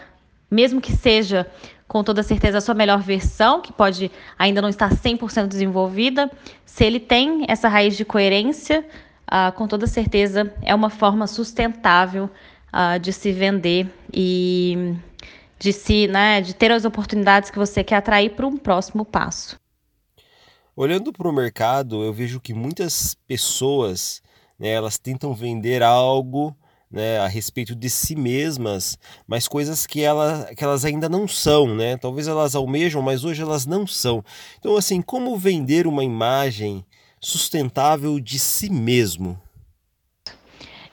mesmo 0.51 0.81
que 0.81 0.93
seja 0.93 1.47
com 1.87 2.03
toda 2.03 2.23
certeza 2.23 2.59
a 2.59 2.61
sua 2.61 2.75
melhor 2.75 3.01
versão, 3.01 3.61
que 3.61 3.73
pode 3.73 4.11
ainda 4.39 4.61
não 4.61 4.69
estar 4.69 4.91
100% 4.91 5.47
desenvolvida, 5.47 6.31
se 6.65 6.85
ele 6.85 6.99
tem 6.99 7.45
essa 7.49 7.69
raiz 7.69 7.97
de 7.97 8.05
coerência, 8.05 8.85
uh, 9.31 9.53
com 9.53 9.69
toda 9.69 9.87
certeza 9.87 10.53
é 10.63 10.75
uma 10.75 10.91
forma 10.91 11.27
sustentável 11.27 12.29
uh, 12.73 12.99
de 12.99 13.13
se 13.13 13.33
vender 13.33 13.89
e 14.13 14.97
de 15.59 15.73
se, 15.73 16.09
né, 16.09 16.41
de 16.41 16.55
ter 16.55 16.73
as 16.73 16.85
oportunidades 16.85 17.51
que 17.51 17.59
você 17.59 17.85
quer 17.85 17.97
atrair 17.97 18.31
para 18.31 18.47
um 18.47 18.57
próximo 18.57 19.05
passo. 19.05 19.57
Olhando 20.77 21.13
para 21.13 21.29
o 21.29 21.33
mercado, 21.33 22.03
eu 22.03 22.13
vejo 22.13 22.41
que 22.41 22.53
muitas 22.53 23.17
pessoas, 23.29 24.21
né, 24.59 24.71
elas 24.71 24.99
tentam 24.99 25.33
vender 25.33 25.85
algo 25.85 26.57
né, 26.91 27.19
a 27.19 27.29
respeito 27.29 27.75
de 27.77 27.89
si 27.89 28.17
mesmas, 28.17 28.99
mas 29.27 29.47
coisas 29.47 29.87
que, 29.87 30.03
ela, 30.03 30.49
que 30.57 30.65
elas 30.65 30.85
ainda 30.85 31.09
não 31.09 31.27
são, 31.27 31.75
né? 31.75 31.97
Talvez 31.97 32.29
elas 32.29 32.55
almejam, 32.55 33.03
mas 33.03 33.25
hoje 33.25 33.43
elas 33.43 33.67
não 33.67 33.87
são. 33.87 34.25
Então, 34.59 34.77
assim, 34.77 35.03
como 35.03 35.37
vender 35.37 35.87
uma 35.87 36.05
imagem 36.05 36.85
sustentável 37.21 38.21
de 38.21 38.39
si 38.39 38.71
mesmo? 38.71 39.41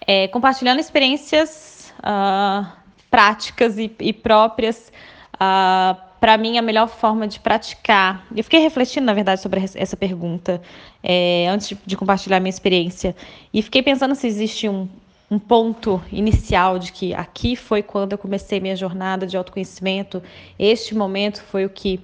É, 0.08 0.28
compartilhando 0.28 0.80
experiências 0.80 1.94
uh, 2.00 2.68
práticas 3.10 3.78
e, 3.78 3.96
e 4.00 4.14
próprias. 4.14 4.92
Uh, 5.36 6.11
para 6.22 6.38
mim, 6.38 6.60
a 6.60 6.62
melhor 6.62 6.88
forma 6.88 7.28
de 7.28 7.40
praticar. 7.40 8.28
Eu 8.36 8.44
fiquei 8.44 8.60
refletindo, 8.60 9.08
na 9.08 9.14
verdade, 9.14 9.42
sobre 9.42 9.60
essa 9.74 9.98
pergunta 9.98 10.62
é, 11.02 11.48
antes 11.50 11.76
de, 11.84 11.98
compartilhar 11.98 12.40
minha 12.40 12.52
experiência. 12.52 13.16
E 13.52 13.60
fiquei 13.64 13.82
pensando 13.82 14.14
se 14.14 14.28
existe 14.28 14.70
um, 14.70 14.88
um 15.32 15.40
ponto 15.40 16.00
inicial 16.12 16.78
de 16.78 16.92
que 16.92 17.12
aqui 17.16 17.56
foi 17.56 17.82
quando 17.82 18.12
eu 18.12 18.20
comecei 18.20 18.60
minha 18.60 18.76
jornada 18.76 19.26
de 19.26 19.36
autoconhecimento. 19.36 20.22
Este 20.60 20.94
momento 20.94 21.42
foi 21.42 21.66
o 21.66 21.70
que 21.72 22.00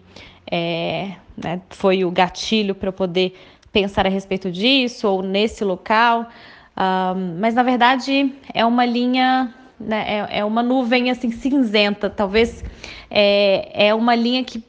é, 0.50 1.12
né, 1.38 1.62
foi 1.70 2.04
o 2.04 2.10
gatilho 2.10 2.74
para 2.74 2.90
eu 2.90 2.94
poder 2.94 3.40
pensar 3.72 4.08
a 4.08 4.10
respeito 4.10 4.52
disso, 4.52 5.08
ou 5.08 5.22
nesse 5.22 5.64
local. 5.64 6.28
Um, 6.76 7.38
mas, 7.40 7.54
na 7.54 7.62
verdade, 7.62 8.34
é 8.52 8.66
uma 8.66 8.84
linha 8.84 9.54
né, 9.80 10.06
é, 10.08 10.40
é 10.40 10.46
uma 10.46 10.64
nuvem 10.64 11.10
assim 11.10 11.32
cinzenta, 11.32 12.10
talvez 12.10 12.64
é, 13.10 13.88
é 13.88 13.94
uma 13.94 14.16
linha 14.16 14.44
que 14.44 14.64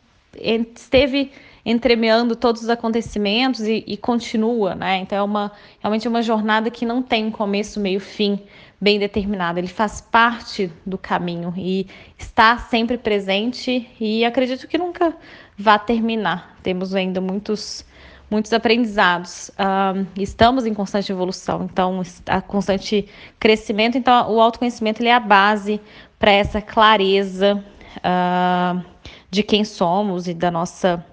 esteve 0.75 1.33
entremeando 1.64 2.35
todos 2.35 2.62
os 2.62 2.71
acontecimentos 2.71 3.61
e, 3.61 3.85
e, 3.87 3.97
continua, 3.97 4.75
né? 4.75 4.99
Então 4.99 5.18
é 5.18 5.23
uma 5.23 5.53
realmente 5.81 6.07
é 6.07 6.11
uma 6.11 6.23
jornada 6.23 6.71
que 6.71 6.87
não 6.87 7.03
tem 7.03 7.31
começo, 7.31 7.79
meio, 7.79 8.01
fim 8.01 8.40
bem 8.81 8.99
determinado. 8.99 9.59
Ele 9.59 9.68
faz 9.68 10.01
parte 10.01 10.71
do 10.87 10.97
caminho 10.97 11.53
e 11.57 11.87
está 12.16 12.57
sempre 12.59 12.97
presente 12.97 13.88
e 14.01 14.25
acredito 14.25 14.66
que 14.66 14.79
nunca 14.79 15.14
vá 15.59 15.79
terminar. 15.79 16.57
Temos 16.62 16.94
ainda 16.94 17.21
muitos 17.21 17.85
muitos 18.31 18.53
aprendizados. 18.53 19.51
Uh, 19.51 20.07
estamos 20.17 20.67
em 20.67 20.75
constante 20.75 21.11
evolução, 21.11 21.64
então, 21.64 22.03
a 22.27 22.41
constante 22.41 23.09
crescimento. 23.39 23.97
Então, 23.97 24.31
o 24.31 24.41
autoconhecimento 24.41 25.03
ele 25.03 25.09
é 25.09 25.14
a 25.14 25.20
base 25.20 25.81
para 26.18 26.33
essa 26.33 26.61
clareza 26.61 27.62
uh, 27.99 28.85
de 29.31 29.43
quem 29.43 29.64
somos 29.64 30.29
e 30.29 30.35
da 30.35 30.51
nossa, 30.51 31.05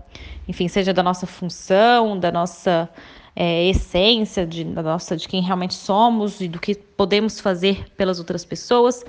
enfim, 0.48 0.68
seja 0.68 0.94
da 0.94 1.04
nossa 1.04 1.26
função, 1.26 2.20
da 2.20 2.32
nossa 2.32 2.90
é, 3.36 3.68
essência, 3.68 4.46
de, 4.46 4.64
da 4.64 4.82
nossa, 4.82 5.16
de 5.16 5.28
quem 5.28 5.42
realmente 5.42 5.74
somos 5.74 6.40
e 6.40 6.48
do 6.48 6.60
que 6.60 6.76
podemos 6.76 7.40
fazer 7.40 7.90
pelas 7.98 8.20
outras 8.20 8.46
pessoas. 8.46 9.04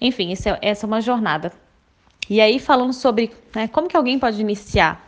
Enfim, 0.00 0.32
é, 0.32 0.58
essa 0.62 0.84
é 0.84 0.86
uma 0.86 1.00
jornada. 1.00 1.52
E 2.30 2.40
aí, 2.40 2.58
falando 2.58 2.92
sobre 2.92 3.32
né, 3.54 3.68
como 3.68 3.88
que 3.88 3.96
alguém 3.96 4.18
pode 4.18 4.40
iniciar 4.40 5.07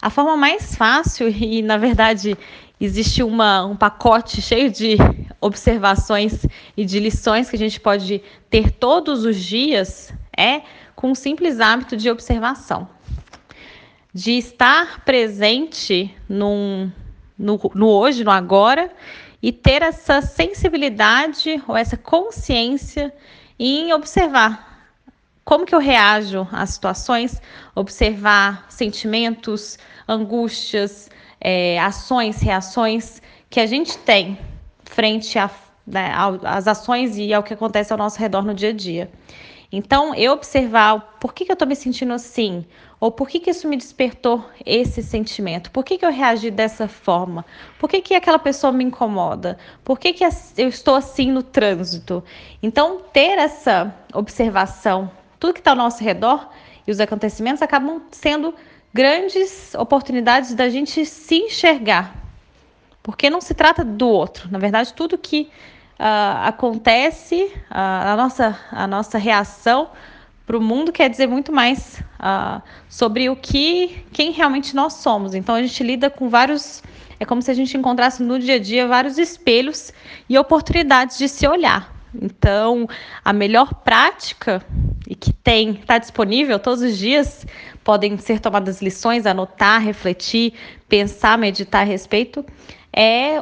a 0.00 0.08
forma 0.08 0.36
mais 0.36 0.74
fácil, 0.74 1.28
e 1.30 1.62
na 1.62 1.76
verdade 1.76 2.36
existe 2.80 3.22
uma, 3.22 3.64
um 3.66 3.76
pacote 3.76 4.40
cheio 4.40 4.70
de 4.70 4.96
observações 5.40 6.46
e 6.76 6.84
de 6.84 6.98
lições 6.98 7.50
que 7.50 7.56
a 7.56 7.58
gente 7.58 7.78
pode 7.78 8.22
ter 8.48 8.70
todos 8.70 9.24
os 9.24 9.36
dias, 9.36 10.12
é 10.36 10.62
com 10.96 11.10
um 11.10 11.14
simples 11.14 11.60
hábito 11.60 11.96
de 11.96 12.10
observação. 12.10 12.88
De 14.12 14.32
estar 14.32 15.04
presente 15.04 16.14
num, 16.28 16.90
no, 17.38 17.60
no 17.74 17.88
hoje, 17.88 18.24
no 18.24 18.30
agora, 18.30 18.90
e 19.42 19.52
ter 19.52 19.82
essa 19.82 20.20
sensibilidade 20.20 21.62
ou 21.66 21.76
essa 21.76 21.96
consciência 21.96 23.12
em 23.58 23.92
observar 23.92 24.69
como 25.44 25.66
que 25.66 25.74
eu 25.74 25.78
reajo 25.78 26.46
às 26.52 26.70
situações, 26.70 27.40
observar 27.74 28.66
sentimentos, 28.68 29.78
angústias, 30.08 31.10
é, 31.40 31.78
ações, 31.80 32.40
reações 32.40 33.22
que 33.48 33.60
a 33.60 33.66
gente 33.66 33.98
tem 33.98 34.38
frente 34.84 35.38
às 35.38 35.52
né, 35.86 36.12
ações 36.44 37.16
e 37.16 37.32
ao 37.32 37.42
que 37.42 37.54
acontece 37.54 37.92
ao 37.92 37.98
nosso 37.98 38.18
redor 38.18 38.42
no 38.42 38.54
dia 38.54 38.70
a 38.70 38.72
dia. 38.72 39.10
Então, 39.72 40.12
eu 40.16 40.32
observar 40.32 41.16
por 41.20 41.32
que, 41.32 41.44
que 41.44 41.52
eu 41.52 41.54
estou 41.54 41.66
me 41.66 41.76
sentindo 41.76 42.12
assim, 42.12 42.66
ou 42.98 43.12
por 43.12 43.28
que, 43.28 43.38
que 43.38 43.50
isso 43.50 43.68
me 43.68 43.76
despertou 43.76 44.44
esse 44.66 45.00
sentimento, 45.00 45.70
por 45.70 45.84
que, 45.84 45.96
que 45.96 46.04
eu 46.04 46.10
reagi 46.10 46.50
dessa 46.50 46.88
forma, 46.88 47.46
por 47.78 47.88
que, 47.88 48.00
que 48.00 48.14
aquela 48.14 48.38
pessoa 48.38 48.72
me 48.72 48.82
incomoda, 48.82 49.56
por 49.84 49.98
que, 49.98 50.12
que 50.12 50.24
eu 50.24 50.68
estou 50.68 50.96
assim 50.96 51.30
no 51.30 51.42
trânsito. 51.42 52.22
Então, 52.60 53.00
ter 53.12 53.38
essa 53.38 53.94
observação, 54.12 55.08
tudo 55.40 55.54
que 55.54 55.60
está 55.60 55.72
ao 55.72 55.76
nosso 55.76 56.04
redor 56.04 56.48
e 56.86 56.92
os 56.92 57.00
acontecimentos 57.00 57.62
acabam 57.62 58.02
sendo 58.12 58.54
grandes 58.92 59.74
oportunidades 59.74 60.54
da 60.54 60.68
gente 60.68 61.04
se 61.06 61.36
enxergar, 61.36 62.14
porque 63.02 63.30
não 63.30 63.40
se 63.40 63.54
trata 63.54 63.82
do 63.82 64.06
outro. 64.06 64.48
Na 64.50 64.58
verdade, 64.58 64.92
tudo 64.92 65.16
que 65.16 65.48
uh, 65.98 66.46
acontece, 66.46 67.44
uh, 67.44 67.52
a, 67.70 68.16
nossa, 68.16 68.58
a 68.70 68.86
nossa 68.86 69.16
reação 69.16 69.90
para 70.44 70.58
o 70.58 70.60
mundo 70.60 70.90
quer 70.90 71.08
dizer 71.08 71.28
muito 71.28 71.52
mais 71.52 72.02
uh, 72.18 72.60
sobre 72.88 73.30
o 73.30 73.36
que, 73.36 74.04
quem 74.12 74.32
realmente 74.32 74.74
nós 74.74 74.94
somos. 74.94 75.34
Então 75.34 75.54
a 75.54 75.62
gente 75.62 75.82
lida 75.84 76.10
com 76.10 76.28
vários, 76.28 76.82
é 77.20 77.24
como 77.24 77.40
se 77.40 77.50
a 77.50 77.54
gente 77.54 77.76
encontrasse 77.76 78.22
no 78.22 78.38
dia 78.38 78.56
a 78.56 78.58
dia 78.58 78.88
vários 78.88 79.16
espelhos 79.16 79.92
e 80.28 80.36
oportunidades 80.36 81.16
de 81.16 81.28
se 81.28 81.46
olhar. 81.46 81.94
Então 82.12 82.88
a 83.24 83.32
melhor 83.32 83.72
prática 83.74 84.60
e 85.10 85.14
que 85.16 85.32
tem, 85.32 85.72
está 85.72 85.98
disponível 85.98 86.56
todos 86.60 86.82
os 86.82 86.96
dias, 86.96 87.44
podem 87.82 88.16
ser 88.16 88.38
tomadas 88.38 88.80
lições, 88.80 89.26
anotar, 89.26 89.82
refletir, 89.82 90.54
pensar, 90.88 91.36
meditar 91.36 91.82
a 91.82 91.84
respeito, 91.84 92.46
é 92.92 93.34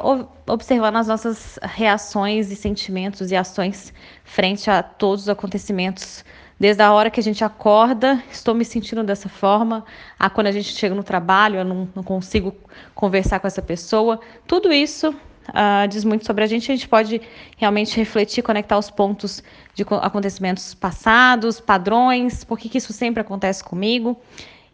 observando 0.47 0.95
as 0.95 1.07
nossas 1.07 1.59
reações 1.61 2.49
e 2.49 2.55
sentimentos 2.55 3.31
e 3.31 3.35
ações 3.35 3.93
frente 4.23 4.67
a 4.67 4.81
todos 4.81 5.25
os 5.25 5.29
acontecimentos. 5.29 6.25
Desde 6.59 6.81
a 6.81 6.91
hora 6.91 7.11
que 7.11 7.19
a 7.19 7.23
gente 7.23 7.43
acorda, 7.43 8.21
estou 8.31 8.55
me 8.55 8.65
sentindo 8.65 9.03
dessa 9.03 9.29
forma, 9.29 9.85
a 10.17 10.27
quando 10.27 10.47
a 10.47 10.51
gente 10.51 10.73
chega 10.73 10.95
no 10.95 11.03
trabalho, 11.03 11.57
eu 11.57 11.65
não, 11.65 11.87
não 11.95 12.01
consigo 12.01 12.53
conversar 12.95 13.39
com 13.39 13.45
essa 13.45 13.61
pessoa. 13.61 14.19
Tudo 14.47 14.73
isso 14.73 15.15
uh, 15.49 15.87
diz 15.87 16.03
muito 16.03 16.25
sobre 16.25 16.43
a 16.43 16.47
gente. 16.47 16.71
A 16.71 16.75
gente 16.75 16.87
pode 16.87 17.21
realmente 17.57 17.95
refletir, 17.95 18.41
conectar 18.41 18.77
os 18.77 18.89
pontos 18.89 19.43
de 19.83 19.95
acontecimentos 20.01 20.73
passados, 20.73 21.59
padrões, 21.59 22.43
por 22.43 22.57
que, 22.59 22.69
que 22.69 22.77
isso 22.77 22.91
sempre 22.91 23.21
acontece 23.21 23.63
comigo. 23.63 24.19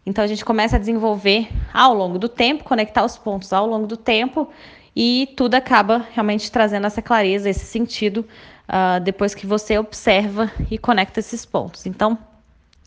Então 0.05 0.23
a 0.23 0.27
gente 0.27 0.43
começa 0.43 0.75
a 0.75 0.79
desenvolver 0.79 1.47
ao 1.73 1.93
longo 1.93 2.19
do 2.19 2.29
tempo, 2.29 2.63
conectar 2.63 3.03
os 3.03 3.17
pontos 3.17 3.51
ao 3.53 3.67
longo 3.67 3.87
do 3.87 3.97
tempo 3.97 4.49
e 4.95 5.33
tudo 5.35 5.55
acaba 5.55 6.05
realmente 6.13 6.51
trazendo 6.51 6.87
essa 6.87 7.01
clareza, 7.01 7.49
esse 7.49 7.65
sentido 7.65 8.25
uh, 8.67 8.99
depois 9.03 9.35
que 9.35 9.45
você 9.45 9.77
observa 9.77 10.51
e 10.69 10.77
conecta 10.77 11.19
esses 11.19 11.45
pontos. 11.45 11.85
Então 11.85 12.17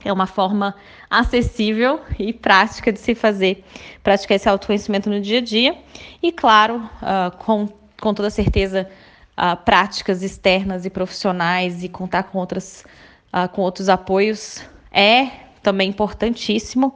é 0.04 0.12
uma 0.12 0.26
forma 0.26 0.76
acessível 1.10 2.00
e 2.18 2.32
prática 2.32 2.92
de 2.92 3.00
se 3.00 3.14
fazer, 3.14 3.64
praticar 4.02 4.36
esse 4.36 4.48
autoconhecimento 4.48 5.10
no 5.10 5.20
dia 5.20 5.38
a 5.38 5.42
dia 5.42 5.76
e, 6.22 6.30
claro, 6.30 6.76
uh, 6.76 7.36
com, 7.38 7.68
com 8.00 8.14
toda 8.14 8.30
certeza, 8.30 8.88
uh, 9.38 9.56
práticas 9.64 10.22
externas 10.22 10.84
e 10.84 10.90
profissionais 10.90 11.84
e 11.84 11.88
contar 11.88 12.24
com, 12.24 12.38
outras, 12.38 12.84
com 13.52 13.62
outros 13.62 13.88
apoios 13.88 14.62
é 14.90 15.48
também 15.62 15.90
importantíssimo, 15.90 16.94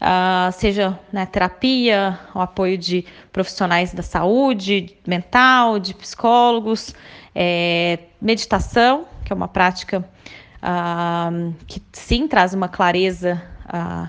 uh, 0.00 0.52
seja 0.52 0.98
né, 1.12 1.26
terapia, 1.26 2.18
o 2.34 2.40
apoio 2.40 2.78
de 2.78 3.04
profissionais 3.32 3.92
da 3.92 4.02
saúde 4.02 4.96
mental, 5.06 5.78
de 5.78 5.94
psicólogos, 5.94 6.94
é, 7.34 7.98
meditação, 8.20 9.06
que 9.24 9.32
é 9.32 9.36
uma 9.36 9.48
prática 9.48 10.04
uh, 10.62 11.54
que 11.66 11.82
sim 11.92 12.26
traz 12.28 12.54
uma 12.54 12.68
clareza, 12.68 13.42
uh, 13.66 14.08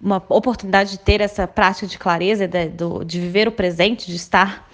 uma 0.00 0.22
oportunidade 0.28 0.90
de 0.90 0.98
ter 0.98 1.20
essa 1.20 1.46
prática 1.46 1.86
de 1.86 1.98
clareza, 1.98 2.46
de, 2.46 2.68
de 3.06 3.20
viver 3.20 3.48
o 3.48 3.52
presente, 3.52 4.10
de 4.10 4.16
estar 4.16 4.68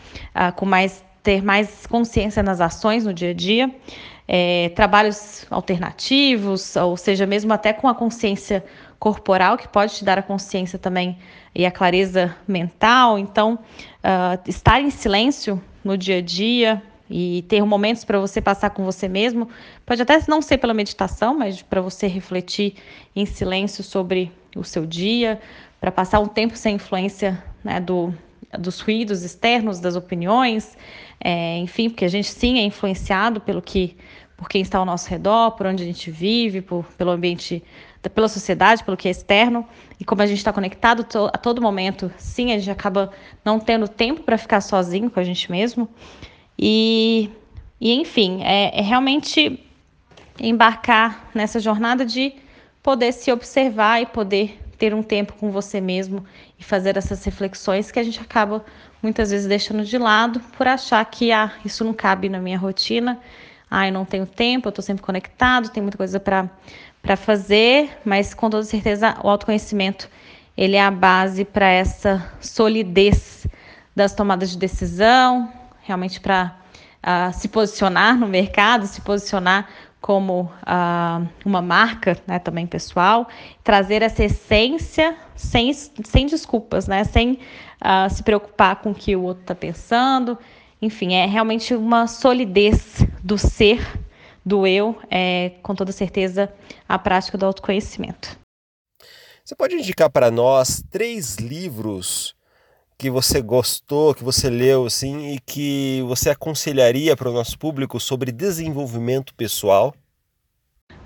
com 0.56 0.66
mais 0.66 1.04
ter 1.22 1.42
mais 1.42 1.86
consciência 1.86 2.42
nas 2.42 2.60
ações 2.60 3.04
no 3.04 3.12
dia 3.12 3.30
a 3.30 3.34
dia 3.34 3.70
é, 4.32 4.68
trabalhos 4.76 5.44
alternativos, 5.50 6.76
ou 6.76 6.96
seja, 6.96 7.26
mesmo 7.26 7.52
até 7.52 7.72
com 7.72 7.88
a 7.88 7.94
consciência 7.96 8.64
corporal, 8.96 9.58
que 9.58 9.66
pode 9.66 9.96
te 9.96 10.04
dar 10.04 10.20
a 10.20 10.22
consciência 10.22 10.78
também 10.78 11.18
e 11.52 11.66
a 11.66 11.70
clareza 11.70 12.36
mental. 12.46 13.18
Então, 13.18 13.54
uh, 13.54 14.40
estar 14.48 14.80
em 14.80 14.88
silêncio 14.88 15.60
no 15.82 15.98
dia 15.98 16.18
a 16.18 16.20
dia 16.20 16.80
e 17.10 17.44
ter 17.48 17.64
momentos 17.64 18.04
para 18.04 18.20
você 18.20 18.40
passar 18.40 18.70
com 18.70 18.84
você 18.84 19.08
mesmo, 19.08 19.48
pode 19.84 20.00
até 20.00 20.16
não 20.28 20.40
ser 20.40 20.58
pela 20.58 20.72
meditação, 20.72 21.36
mas 21.36 21.60
para 21.60 21.80
você 21.80 22.06
refletir 22.06 22.76
em 23.16 23.26
silêncio 23.26 23.82
sobre 23.82 24.30
o 24.54 24.62
seu 24.62 24.86
dia, 24.86 25.40
para 25.80 25.90
passar 25.90 26.20
um 26.20 26.28
tempo 26.28 26.56
sem 26.56 26.76
influência 26.76 27.42
né, 27.64 27.80
do, 27.80 28.14
dos 28.58 28.80
ruídos 28.80 29.22
externos, 29.22 29.80
das 29.80 29.96
opiniões, 29.96 30.76
é, 31.20 31.58
enfim, 31.58 31.88
porque 31.88 32.04
a 32.04 32.08
gente 32.08 32.28
sim 32.28 32.58
é 32.58 32.62
influenciado 32.62 33.40
pelo 33.40 33.60
que 33.60 33.96
por 34.36 34.48
quem 34.48 34.62
está 34.62 34.78
ao 34.78 34.86
nosso 34.86 35.06
redor, 35.10 35.50
por 35.50 35.66
onde 35.66 35.82
a 35.82 35.86
gente 35.86 36.10
vive, 36.10 36.62
por, 36.62 36.86
pelo 36.96 37.10
ambiente, 37.10 37.62
pela 38.14 38.26
sociedade, 38.26 38.82
pelo 38.82 38.96
que 38.96 39.06
é 39.06 39.10
externo. 39.10 39.66
E 39.98 40.04
como 40.04 40.22
a 40.22 40.26
gente 40.26 40.38
está 40.38 40.50
conectado 40.50 41.04
to, 41.04 41.26
a 41.26 41.36
todo 41.36 41.60
momento, 41.60 42.10
sim, 42.16 42.50
a 42.50 42.58
gente 42.58 42.70
acaba 42.70 43.12
não 43.44 43.60
tendo 43.60 43.86
tempo 43.86 44.22
para 44.22 44.38
ficar 44.38 44.62
sozinho 44.62 45.10
com 45.10 45.20
a 45.20 45.22
gente 45.22 45.50
mesmo. 45.50 45.86
E, 46.58 47.28
e 47.78 47.92
enfim, 47.92 48.42
é, 48.42 48.78
é 48.78 48.80
realmente 48.80 49.62
embarcar 50.38 51.28
nessa 51.34 51.60
jornada 51.60 52.06
de 52.06 52.32
poder 52.82 53.12
se 53.12 53.30
observar 53.30 54.00
e 54.00 54.06
poder 54.06 54.58
ter 54.80 54.94
um 54.94 55.02
tempo 55.02 55.34
com 55.34 55.50
você 55.50 55.78
mesmo 55.78 56.24
e 56.58 56.64
fazer 56.64 56.96
essas 56.96 57.22
reflexões 57.22 57.92
que 57.92 57.98
a 57.98 58.02
gente 58.02 58.18
acaba 58.18 58.64
muitas 59.02 59.30
vezes 59.30 59.46
deixando 59.46 59.84
de 59.84 59.98
lado 59.98 60.40
por 60.56 60.66
achar 60.66 61.04
que 61.04 61.30
ah, 61.30 61.52
isso 61.62 61.84
não 61.84 61.92
cabe 61.92 62.30
na 62.30 62.38
minha 62.40 62.56
rotina. 62.58 63.20
Ah, 63.70 63.86
eu 63.86 63.92
não 63.92 64.06
tenho 64.06 64.24
tempo, 64.24 64.66
eu 64.66 64.70
estou 64.70 64.82
sempre 64.82 65.02
conectado, 65.02 65.68
tem 65.68 65.82
muita 65.82 65.98
coisa 65.98 66.18
para 66.18 66.48
fazer, 67.14 67.90
mas 68.06 68.32
com 68.32 68.48
toda 68.48 68.64
certeza 68.64 69.16
o 69.22 69.28
autoconhecimento 69.28 70.08
ele 70.56 70.76
é 70.76 70.82
a 70.82 70.90
base 70.90 71.44
para 71.44 71.68
essa 71.68 72.26
solidez 72.40 73.46
das 73.94 74.14
tomadas 74.14 74.50
de 74.50 74.56
decisão, 74.56 75.52
realmente 75.82 76.18
para 76.20 76.56
uh, 76.56 76.98
ah, 77.02 77.32
se 77.32 77.48
posicionar 77.48 78.16
no 78.16 78.26
mercado, 78.26 78.86
se 78.86 79.02
posicionar 79.02 79.68
como 80.00 80.42
uh, 80.42 81.28
uma 81.44 81.60
marca, 81.60 82.16
né, 82.26 82.38
também 82.38 82.66
pessoal, 82.66 83.28
trazer 83.62 84.02
essa 84.02 84.24
essência 84.24 85.16
sem, 85.36 85.72
sem 85.72 86.26
desculpas, 86.26 86.86
né, 86.86 87.04
sem 87.04 87.32
uh, 87.32 88.08
se 88.10 88.22
preocupar 88.22 88.76
com 88.76 88.92
o 88.92 88.94
que 88.94 89.14
o 89.14 89.22
outro 89.22 89.42
está 89.42 89.54
pensando, 89.54 90.38
enfim, 90.80 91.14
é 91.14 91.26
realmente 91.26 91.74
uma 91.74 92.06
solidez 92.06 93.04
do 93.22 93.36
ser, 93.36 93.86
do 94.44 94.66
eu, 94.66 94.98
é 95.10 95.52
com 95.62 95.74
toda 95.74 95.92
certeza 95.92 96.50
a 96.88 96.98
prática 96.98 97.36
do 97.36 97.44
autoconhecimento. 97.44 98.38
Você 99.44 99.54
pode 99.54 99.74
indicar 99.74 100.08
para 100.08 100.30
nós 100.30 100.82
três 100.90 101.36
livros 101.36 102.34
que 103.00 103.08
você 103.08 103.40
gostou, 103.40 104.14
que 104.14 104.22
você 104.22 104.50
leu 104.50 104.84
assim 104.84 105.32
e 105.32 105.40
que 105.40 106.04
você 106.06 106.28
aconselharia 106.28 107.16
para 107.16 107.30
o 107.30 107.32
nosso 107.32 107.58
público 107.58 107.98
sobre 107.98 108.30
desenvolvimento 108.30 109.34
pessoal? 109.34 109.94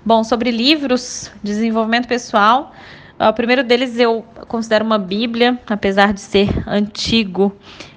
Bom, 0.05 0.21
sobre 0.21 0.51
livros, 0.51 1.31
desenvolvimento 1.41 2.05
pessoal, 2.05 2.73
o 3.17 3.31
primeiro 3.31 3.63
deles 3.63 3.97
eu 3.97 4.25
considero 4.49 4.83
uma 4.83 4.99
Bíblia, 4.99 5.57
apesar 5.65 6.11
de 6.11 6.19
ser 6.19 6.49
antigo 6.67 7.55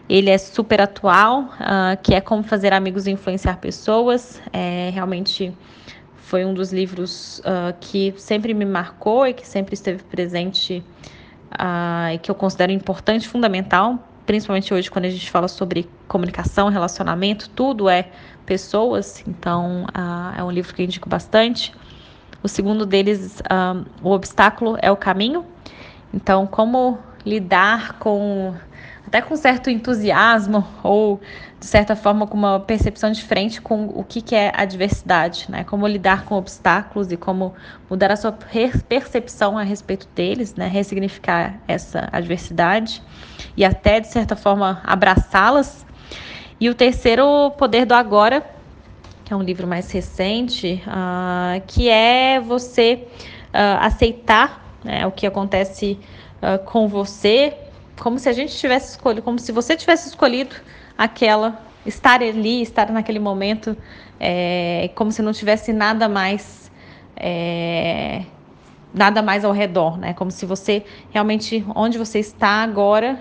ele 0.09 0.31
é 0.31 0.39
super 0.39 0.81
atual, 0.81 1.43
uh, 1.43 2.01
que 2.01 2.15
é 2.15 2.21
Como 2.21 2.45
Fazer 2.45 2.73
Amigos 2.73 3.09
e 3.09 3.11
Influenciar 3.11 3.57
Pessoas. 3.57 4.41
É, 4.53 4.91
realmente 4.95 5.53
foi 6.19 6.45
um 6.45 6.55
dos 6.55 6.73
livros 6.73 7.41
uh, 7.41 7.75
que 7.81 8.15
sempre 8.17 8.55
me 8.55 8.65
marcou 8.65 9.27
e 9.27 9.35
que 9.35 9.47
sempre 9.47 9.75
esteve 9.75 10.05
presente 10.05 10.85
e 12.13 12.19
que 12.19 12.31
eu 12.31 12.35
considero 12.35 12.73
importante, 12.73 13.29
fundamental, 13.29 13.99
principalmente 14.27 14.73
hoje 14.75 14.91
quando 14.91 15.07
a 15.07 15.11
gente 15.11 15.31
fala 15.31 15.49
sobre 15.49 15.89
comunicação, 16.07 16.69
relacionamento, 16.69 17.49
tudo 17.51 17.89
é 17.89 18.11
pessoas, 18.45 19.23
então 19.27 19.87
é 20.37 20.43
um 20.43 20.51
livro 20.51 20.75
que 20.75 20.83
eu 20.83 20.85
indico 20.85 21.09
bastante. 21.09 21.75
O 22.43 22.49
segundo 22.49 22.87
deles, 22.87 23.43
O 24.03 24.11
Obstáculo 24.11 24.77
é 24.81 24.91
o 24.91 24.97
Caminho. 24.97 25.45
Então, 26.15 26.47
como 26.47 26.99
lidar 27.27 27.99
com 27.99 28.55
até 29.09 29.23
com 29.23 29.35
certo 29.37 29.71
entusiasmo 29.71 30.67
ou 30.83 31.19
de 31.59 31.65
certa 31.65 31.97
forma 31.97 32.27
com 32.27 32.37
uma 32.37 32.61
percepção 32.61 33.11
diferente 33.11 33.61
com 33.61 33.87
o 33.87 34.05
que, 34.05 34.21
que 34.21 34.35
é 34.35 34.53
a 34.55 34.67
diversidade, 34.67 35.47
né? 35.49 35.65
Como 35.65 35.87
lidar 35.87 36.27
com 36.27 36.35
obstáculos 36.35 37.11
e 37.11 37.17
como 37.17 37.55
mudar 37.89 38.13
a 38.13 38.17
sua 38.17 38.33
percepção 38.87 39.57
a 39.57 39.63
respeito 39.63 40.07
deles, 40.15 40.55
né? 40.55 40.69
Ressignificar 40.69 41.59
essa 41.67 42.09
adversidade 42.13 43.03
e 43.57 43.65
até 43.65 43.99
de 43.99 44.09
certa 44.09 44.37
forma 44.37 44.81
abraçá-las. 44.85 45.87
E 46.61 46.69
o 46.69 46.75
terceiro, 46.75 47.51
Poder 47.53 47.87
do 47.87 47.95
Agora, 47.95 48.45
que 49.25 49.33
é 49.33 49.37
um 49.37 49.43
livro 49.43 49.67
mais 49.67 49.91
recente, 49.91 50.83
uh, 50.87 51.63
que 51.67 51.89
é 51.89 52.41
você 52.41 53.07
uh, 53.55 53.81
aceitar 53.81 54.63
né, 54.85 55.07
o 55.07 55.11
que 55.11 55.27
acontece 55.27 55.99
uh, 56.43 56.63
com 56.65 56.89
você, 56.89 57.57
como 57.99 58.19
se 58.19 58.29
a 58.29 58.33
gente 58.33 58.57
tivesse 58.57 58.93
escolhido, 58.93 59.23
como 59.23 59.39
se 59.39 59.53
você 59.53 59.77
tivesse 59.77 60.09
escolhido 60.09 60.55
aquela, 60.97 61.61
estar 61.85 62.23
ali, 62.23 62.63
estar 62.63 62.91
naquele 62.91 63.19
momento, 63.19 63.77
é, 64.19 64.91
como 64.95 65.13
se 65.13 65.23
não 65.23 65.33
tivesse 65.33 65.73
nada 65.73 66.09
mais. 66.09 66.71
É, 67.17 68.23
nada 68.95 69.21
mais 69.21 69.45
ao 69.45 69.53
redor, 69.53 69.99
né? 69.99 70.15
Como 70.15 70.31
se 70.31 70.47
você 70.47 70.83
realmente 71.11 71.65
onde 71.75 71.99
você 71.99 72.19
está 72.19 72.63
agora 72.63 73.21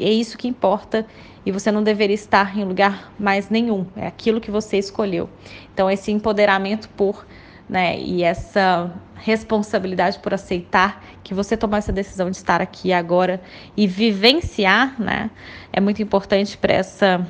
é 0.00 0.10
isso 0.10 0.38
que 0.38 0.46
importa 0.46 1.06
e 1.44 1.50
você 1.50 1.72
não 1.72 1.82
deveria 1.82 2.14
estar 2.14 2.56
em 2.56 2.64
lugar 2.64 3.12
mais 3.18 3.48
nenhum. 3.50 3.86
É 3.96 4.06
aquilo 4.06 4.40
que 4.40 4.50
você 4.50 4.78
escolheu. 4.78 5.28
Então 5.72 5.90
esse 5.90 6.12
empoderamento 6.12 6.88
por 6.90 7.24
né? 7.68 7.98
E 8.00 8.22
essa 8.22 8.90
responsabilidade 9.22 10.18
por 10.18 10.34
aceitar 10.34 11.04
que 11.22 11.34
você 11.34 11.56
tomou 11.56 11.76
essa 11.76 11.92
decisão 11.92 12.30
de 12.30 12.36
estar 12.36 12.60
aqui 12.60 12.92
agora 12.92 13.40
e 13.76 13.86
vivenciar, 13.86 15.00
né? 15.00 15.30
É 15.72 15.80
muito 15.80 16.02
importante 16.02 16.56
para 16.56 16.72
essa 16.72 17.26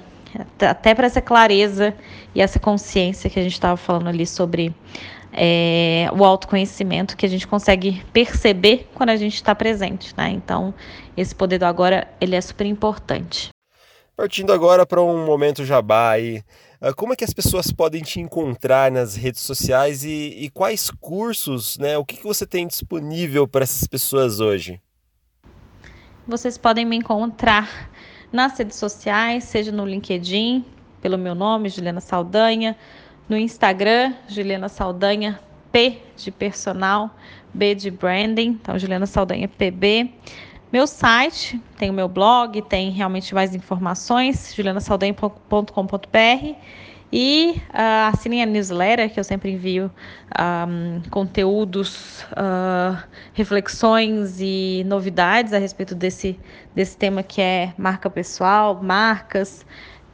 até 0.60 0.94
para 0.94 1.06
essa 1.06 1.22
clareza 1.22 1.94
e 2.34 2.40
essa 2.40 2.60
consciência 2.60 3.30
que 3.30 3.38
a 3.38 3.42
gente 3.42 3.54
estava 3.54 3.76
falando 3.76 4.08
ali 4.08 4.26
sobre 4.26 4.74
é, 5.32 6.08
o 6.12 6.24
autoconhecimento 6.24 7.16
que 7.16 7.24
a 7.24 7.28
gente 7.28 7.46
consegue 7.46 8.02
perceber 8.12 8.88
quando 8.94 9.10
a 9.10 9.16
gente 9.16 9.34
está 9.34 9.54
presente, 9.54 10.14
né? 10.16 10.30
Então, 10.30 10.74
esse 11.16 11.34
poder 11.34 11.58
do 11.58 11.64
agora, 11.64 12.08
ele 12.20 12.36
é 12.36 12.40
super 12.40 12.66
importante. 12.66 13.48
Partindo 14.16 14.52
agora 14.52 14.84
para 14.84 15.00
um 15.00 15.24
momento 15.24 15.64
jabá 15.64 16.10
aí, 16.10 16.38
ah, 16.38 16.67
como 16.96 17.12
é 17.12 17.16
que 17.16 17.24
as 17.24 17.32
pessoas 17.32 17.72
podem 17.72 18.02
te 18.02 18.20
encontrar 18.20 18.90
nas 18.90 19.16
redes 19.16 19.42
sociais 19.42 20.04
e, 20.04 20.44
e 20.44 20.50
quais 20.50 20.90
cursos, 20.90 21.76
né? 21.76 21.98
O 21.98 22.04
que, 22.04 22.16
que 22.16 22.24
você 22.24 22.46
tem 22.46 22.66
disponível 22.66 23.48
para 23.48 23.64
essas 23.64 23.86
pessoas 23.86 24.38
hoje? 24.38 24.80
Vocês 26.26 26.56
podem 26.56 26.84
me 26.84 26.96
encontrar 26.96 27.90
nas 28.30 28.56
redes 28.58 28.76
sociais, 28.76 29.44
seja 29.44 29.72
no 29.72 29.84
LinkedIn, 29.84 30.64
pelo 31.00 31.18
meu 31.18 31.34
nome, 31.34 31.68
Juliana 31.68 32.00
Saldanha, 32.00 32.76
no 33.28 33.36
Instagram, 33.36 34.14
Juliana 34.28 34.68
Saldanha, 34.68 35.40
P 35.72 36.00
de 36.16 36.30
personal, 36.30 37.10
B 37.52 37.74
de 37.74 37.90
branding, 37.90 38.50
então 38.50 38.78
Juliana 38.78 39.06
Saldanha 39.06 39.48
PB. 39.48 40.12
Meu 40.70 40.86
site, 40.86 41.58
tem 41.78 41.88
o 41.88 41.94
meu 41.94 42.08
blog, 42.08 42.60
tem 42.60 42.90
realmente 42.90 43.34
mais 43.34 43.54
informações, 43.54 44.52
julianasaldanha.com.br 44.54 46.56
e 47.10 47.54
uh, 47.70 48.12
assinem 48.12 48.42
a 48.42 48.46
newsletter, 48.46 49.10
que 49.10 49.18
eu 49.18 49.24
sempre 49.24 49.52
envio 49.52 49.90
um, 50.38 51.00
conteúdos, 51.08 52.22
uh, 52.32 53.02
reflexões 53.32 54.42
e 54.42 54.84
novidades 54.86 55.54
a 55.54 55.58
respeito 55.58 55.94
desse, 55.94 56.38
desse 56.74 56.98
tema 56.98 57.22
que 57.22 57.40
é 57.40 57.72
marca 57.78 58.10
pessoal, 58.10 58.78
marcas. 58.82 59.64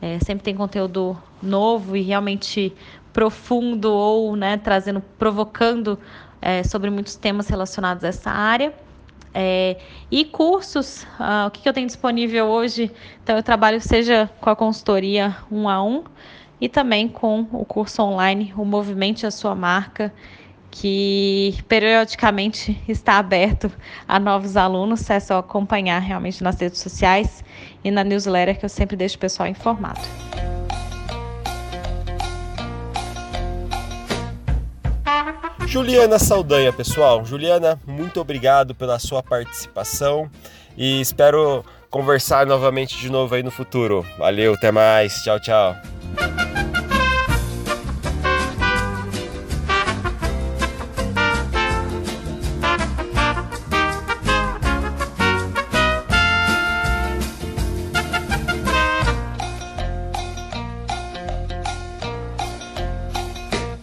É, 0.00 0.20
sempre 0.20 0.44
tem 0.44 0.55
conteúdo 0.55 1.20
novo 1.42 1.96
e 1.96 2.02
realmente 2.02 2.72
profundo 3.12 3.92
ou 3.92 4.36
né, 4.36 4.57
trazendo, 4.57 5.00
provocando 5.18 5.98
é, 6.40 6.62
sobre 6.62 6.90
muitos 6.90 7.16
temas 7.16 7.48
relacionados 7.48 8.05
a 8.05 8.09
essa 8.09 8.30
área. 8.30 8.72
É, 9.35 9.76
e 10.11 10.24
cursos, 10.24 11.03
uh, 11.18 11.49
o 11.49 11.51
que, 11.51 11.62
que 11.62 11.68
eu 11.68 11.72
tenho 11.72 11.89
disponível 11.89 12.47
hoje? 12.47 12.91
Então, 13.22 13.37
eu 13.37 13.43
trabalho 13.43 13.80
seja 13.80 14.30
com 14.41 14.49
a 14.49 14.55
consultoria 14.55 15.37
um 15.51 15.68
a 15.68 15.82
um 15.82 16.05
e 16.61 16.68
também 16.68 17.09
com 17.09 17.47
o 17.53 17.64
curso 17.64 18.01
online, 18.01 18.55
o 18.57 18.64
Movimente 18.64 19.26
a 19.26 19.32
Sua 19.32 19.55
Marca, 19.55 20.14
que 20.70 21.55
periodicamente 21.68 22.80
está 22.89 23.18
aberto 23.18 23.70
a 24.07 24.20
novos 24.20 24.57
alunos. 24.57 25.11
É 25.11 25.18
só 25.18 25.39
acompanhar 25.39 25.99
realmente 26.01 26.43
nas 26.43 26.61
redes 26.61 26.78
sociais 26.78 27.45
e 27.82 27.91
na 27.91 28.05
newsletter 28.05 28.59
que 28.59 28.64
eu 28.64 28.68
sempre 28.68 28.97
deixo 28.97 29.16
o 29.16 29.20
pessoal 29.20 29.49
informado. 29.49 30.01
Juliana 35.66 36.18
Saldanha, 36.18 36.72
pessoal. 36.72 37.24
Juliana, 37.24 37.80
muito 37.86 38.20
obrigado 38.20 38.74
pela 38.74 38.98
sua 38.98 39.22
participação 39.22 40.30
e 40.76 41.00
espero 41.00 41.64
conversar 41.90 42.46
novamente 42.46 42.98
de 42.98 43.11
novo 43.11 43.34
aí 43.34 43.42
no 43.42 43.50
futuro. 43.50 44.05
Valeu, 44.18 44.55
até 44.55 44.70
mais. 44.70 45.22
Tchau, 45.22 45.40
tchau. 45.40 45.74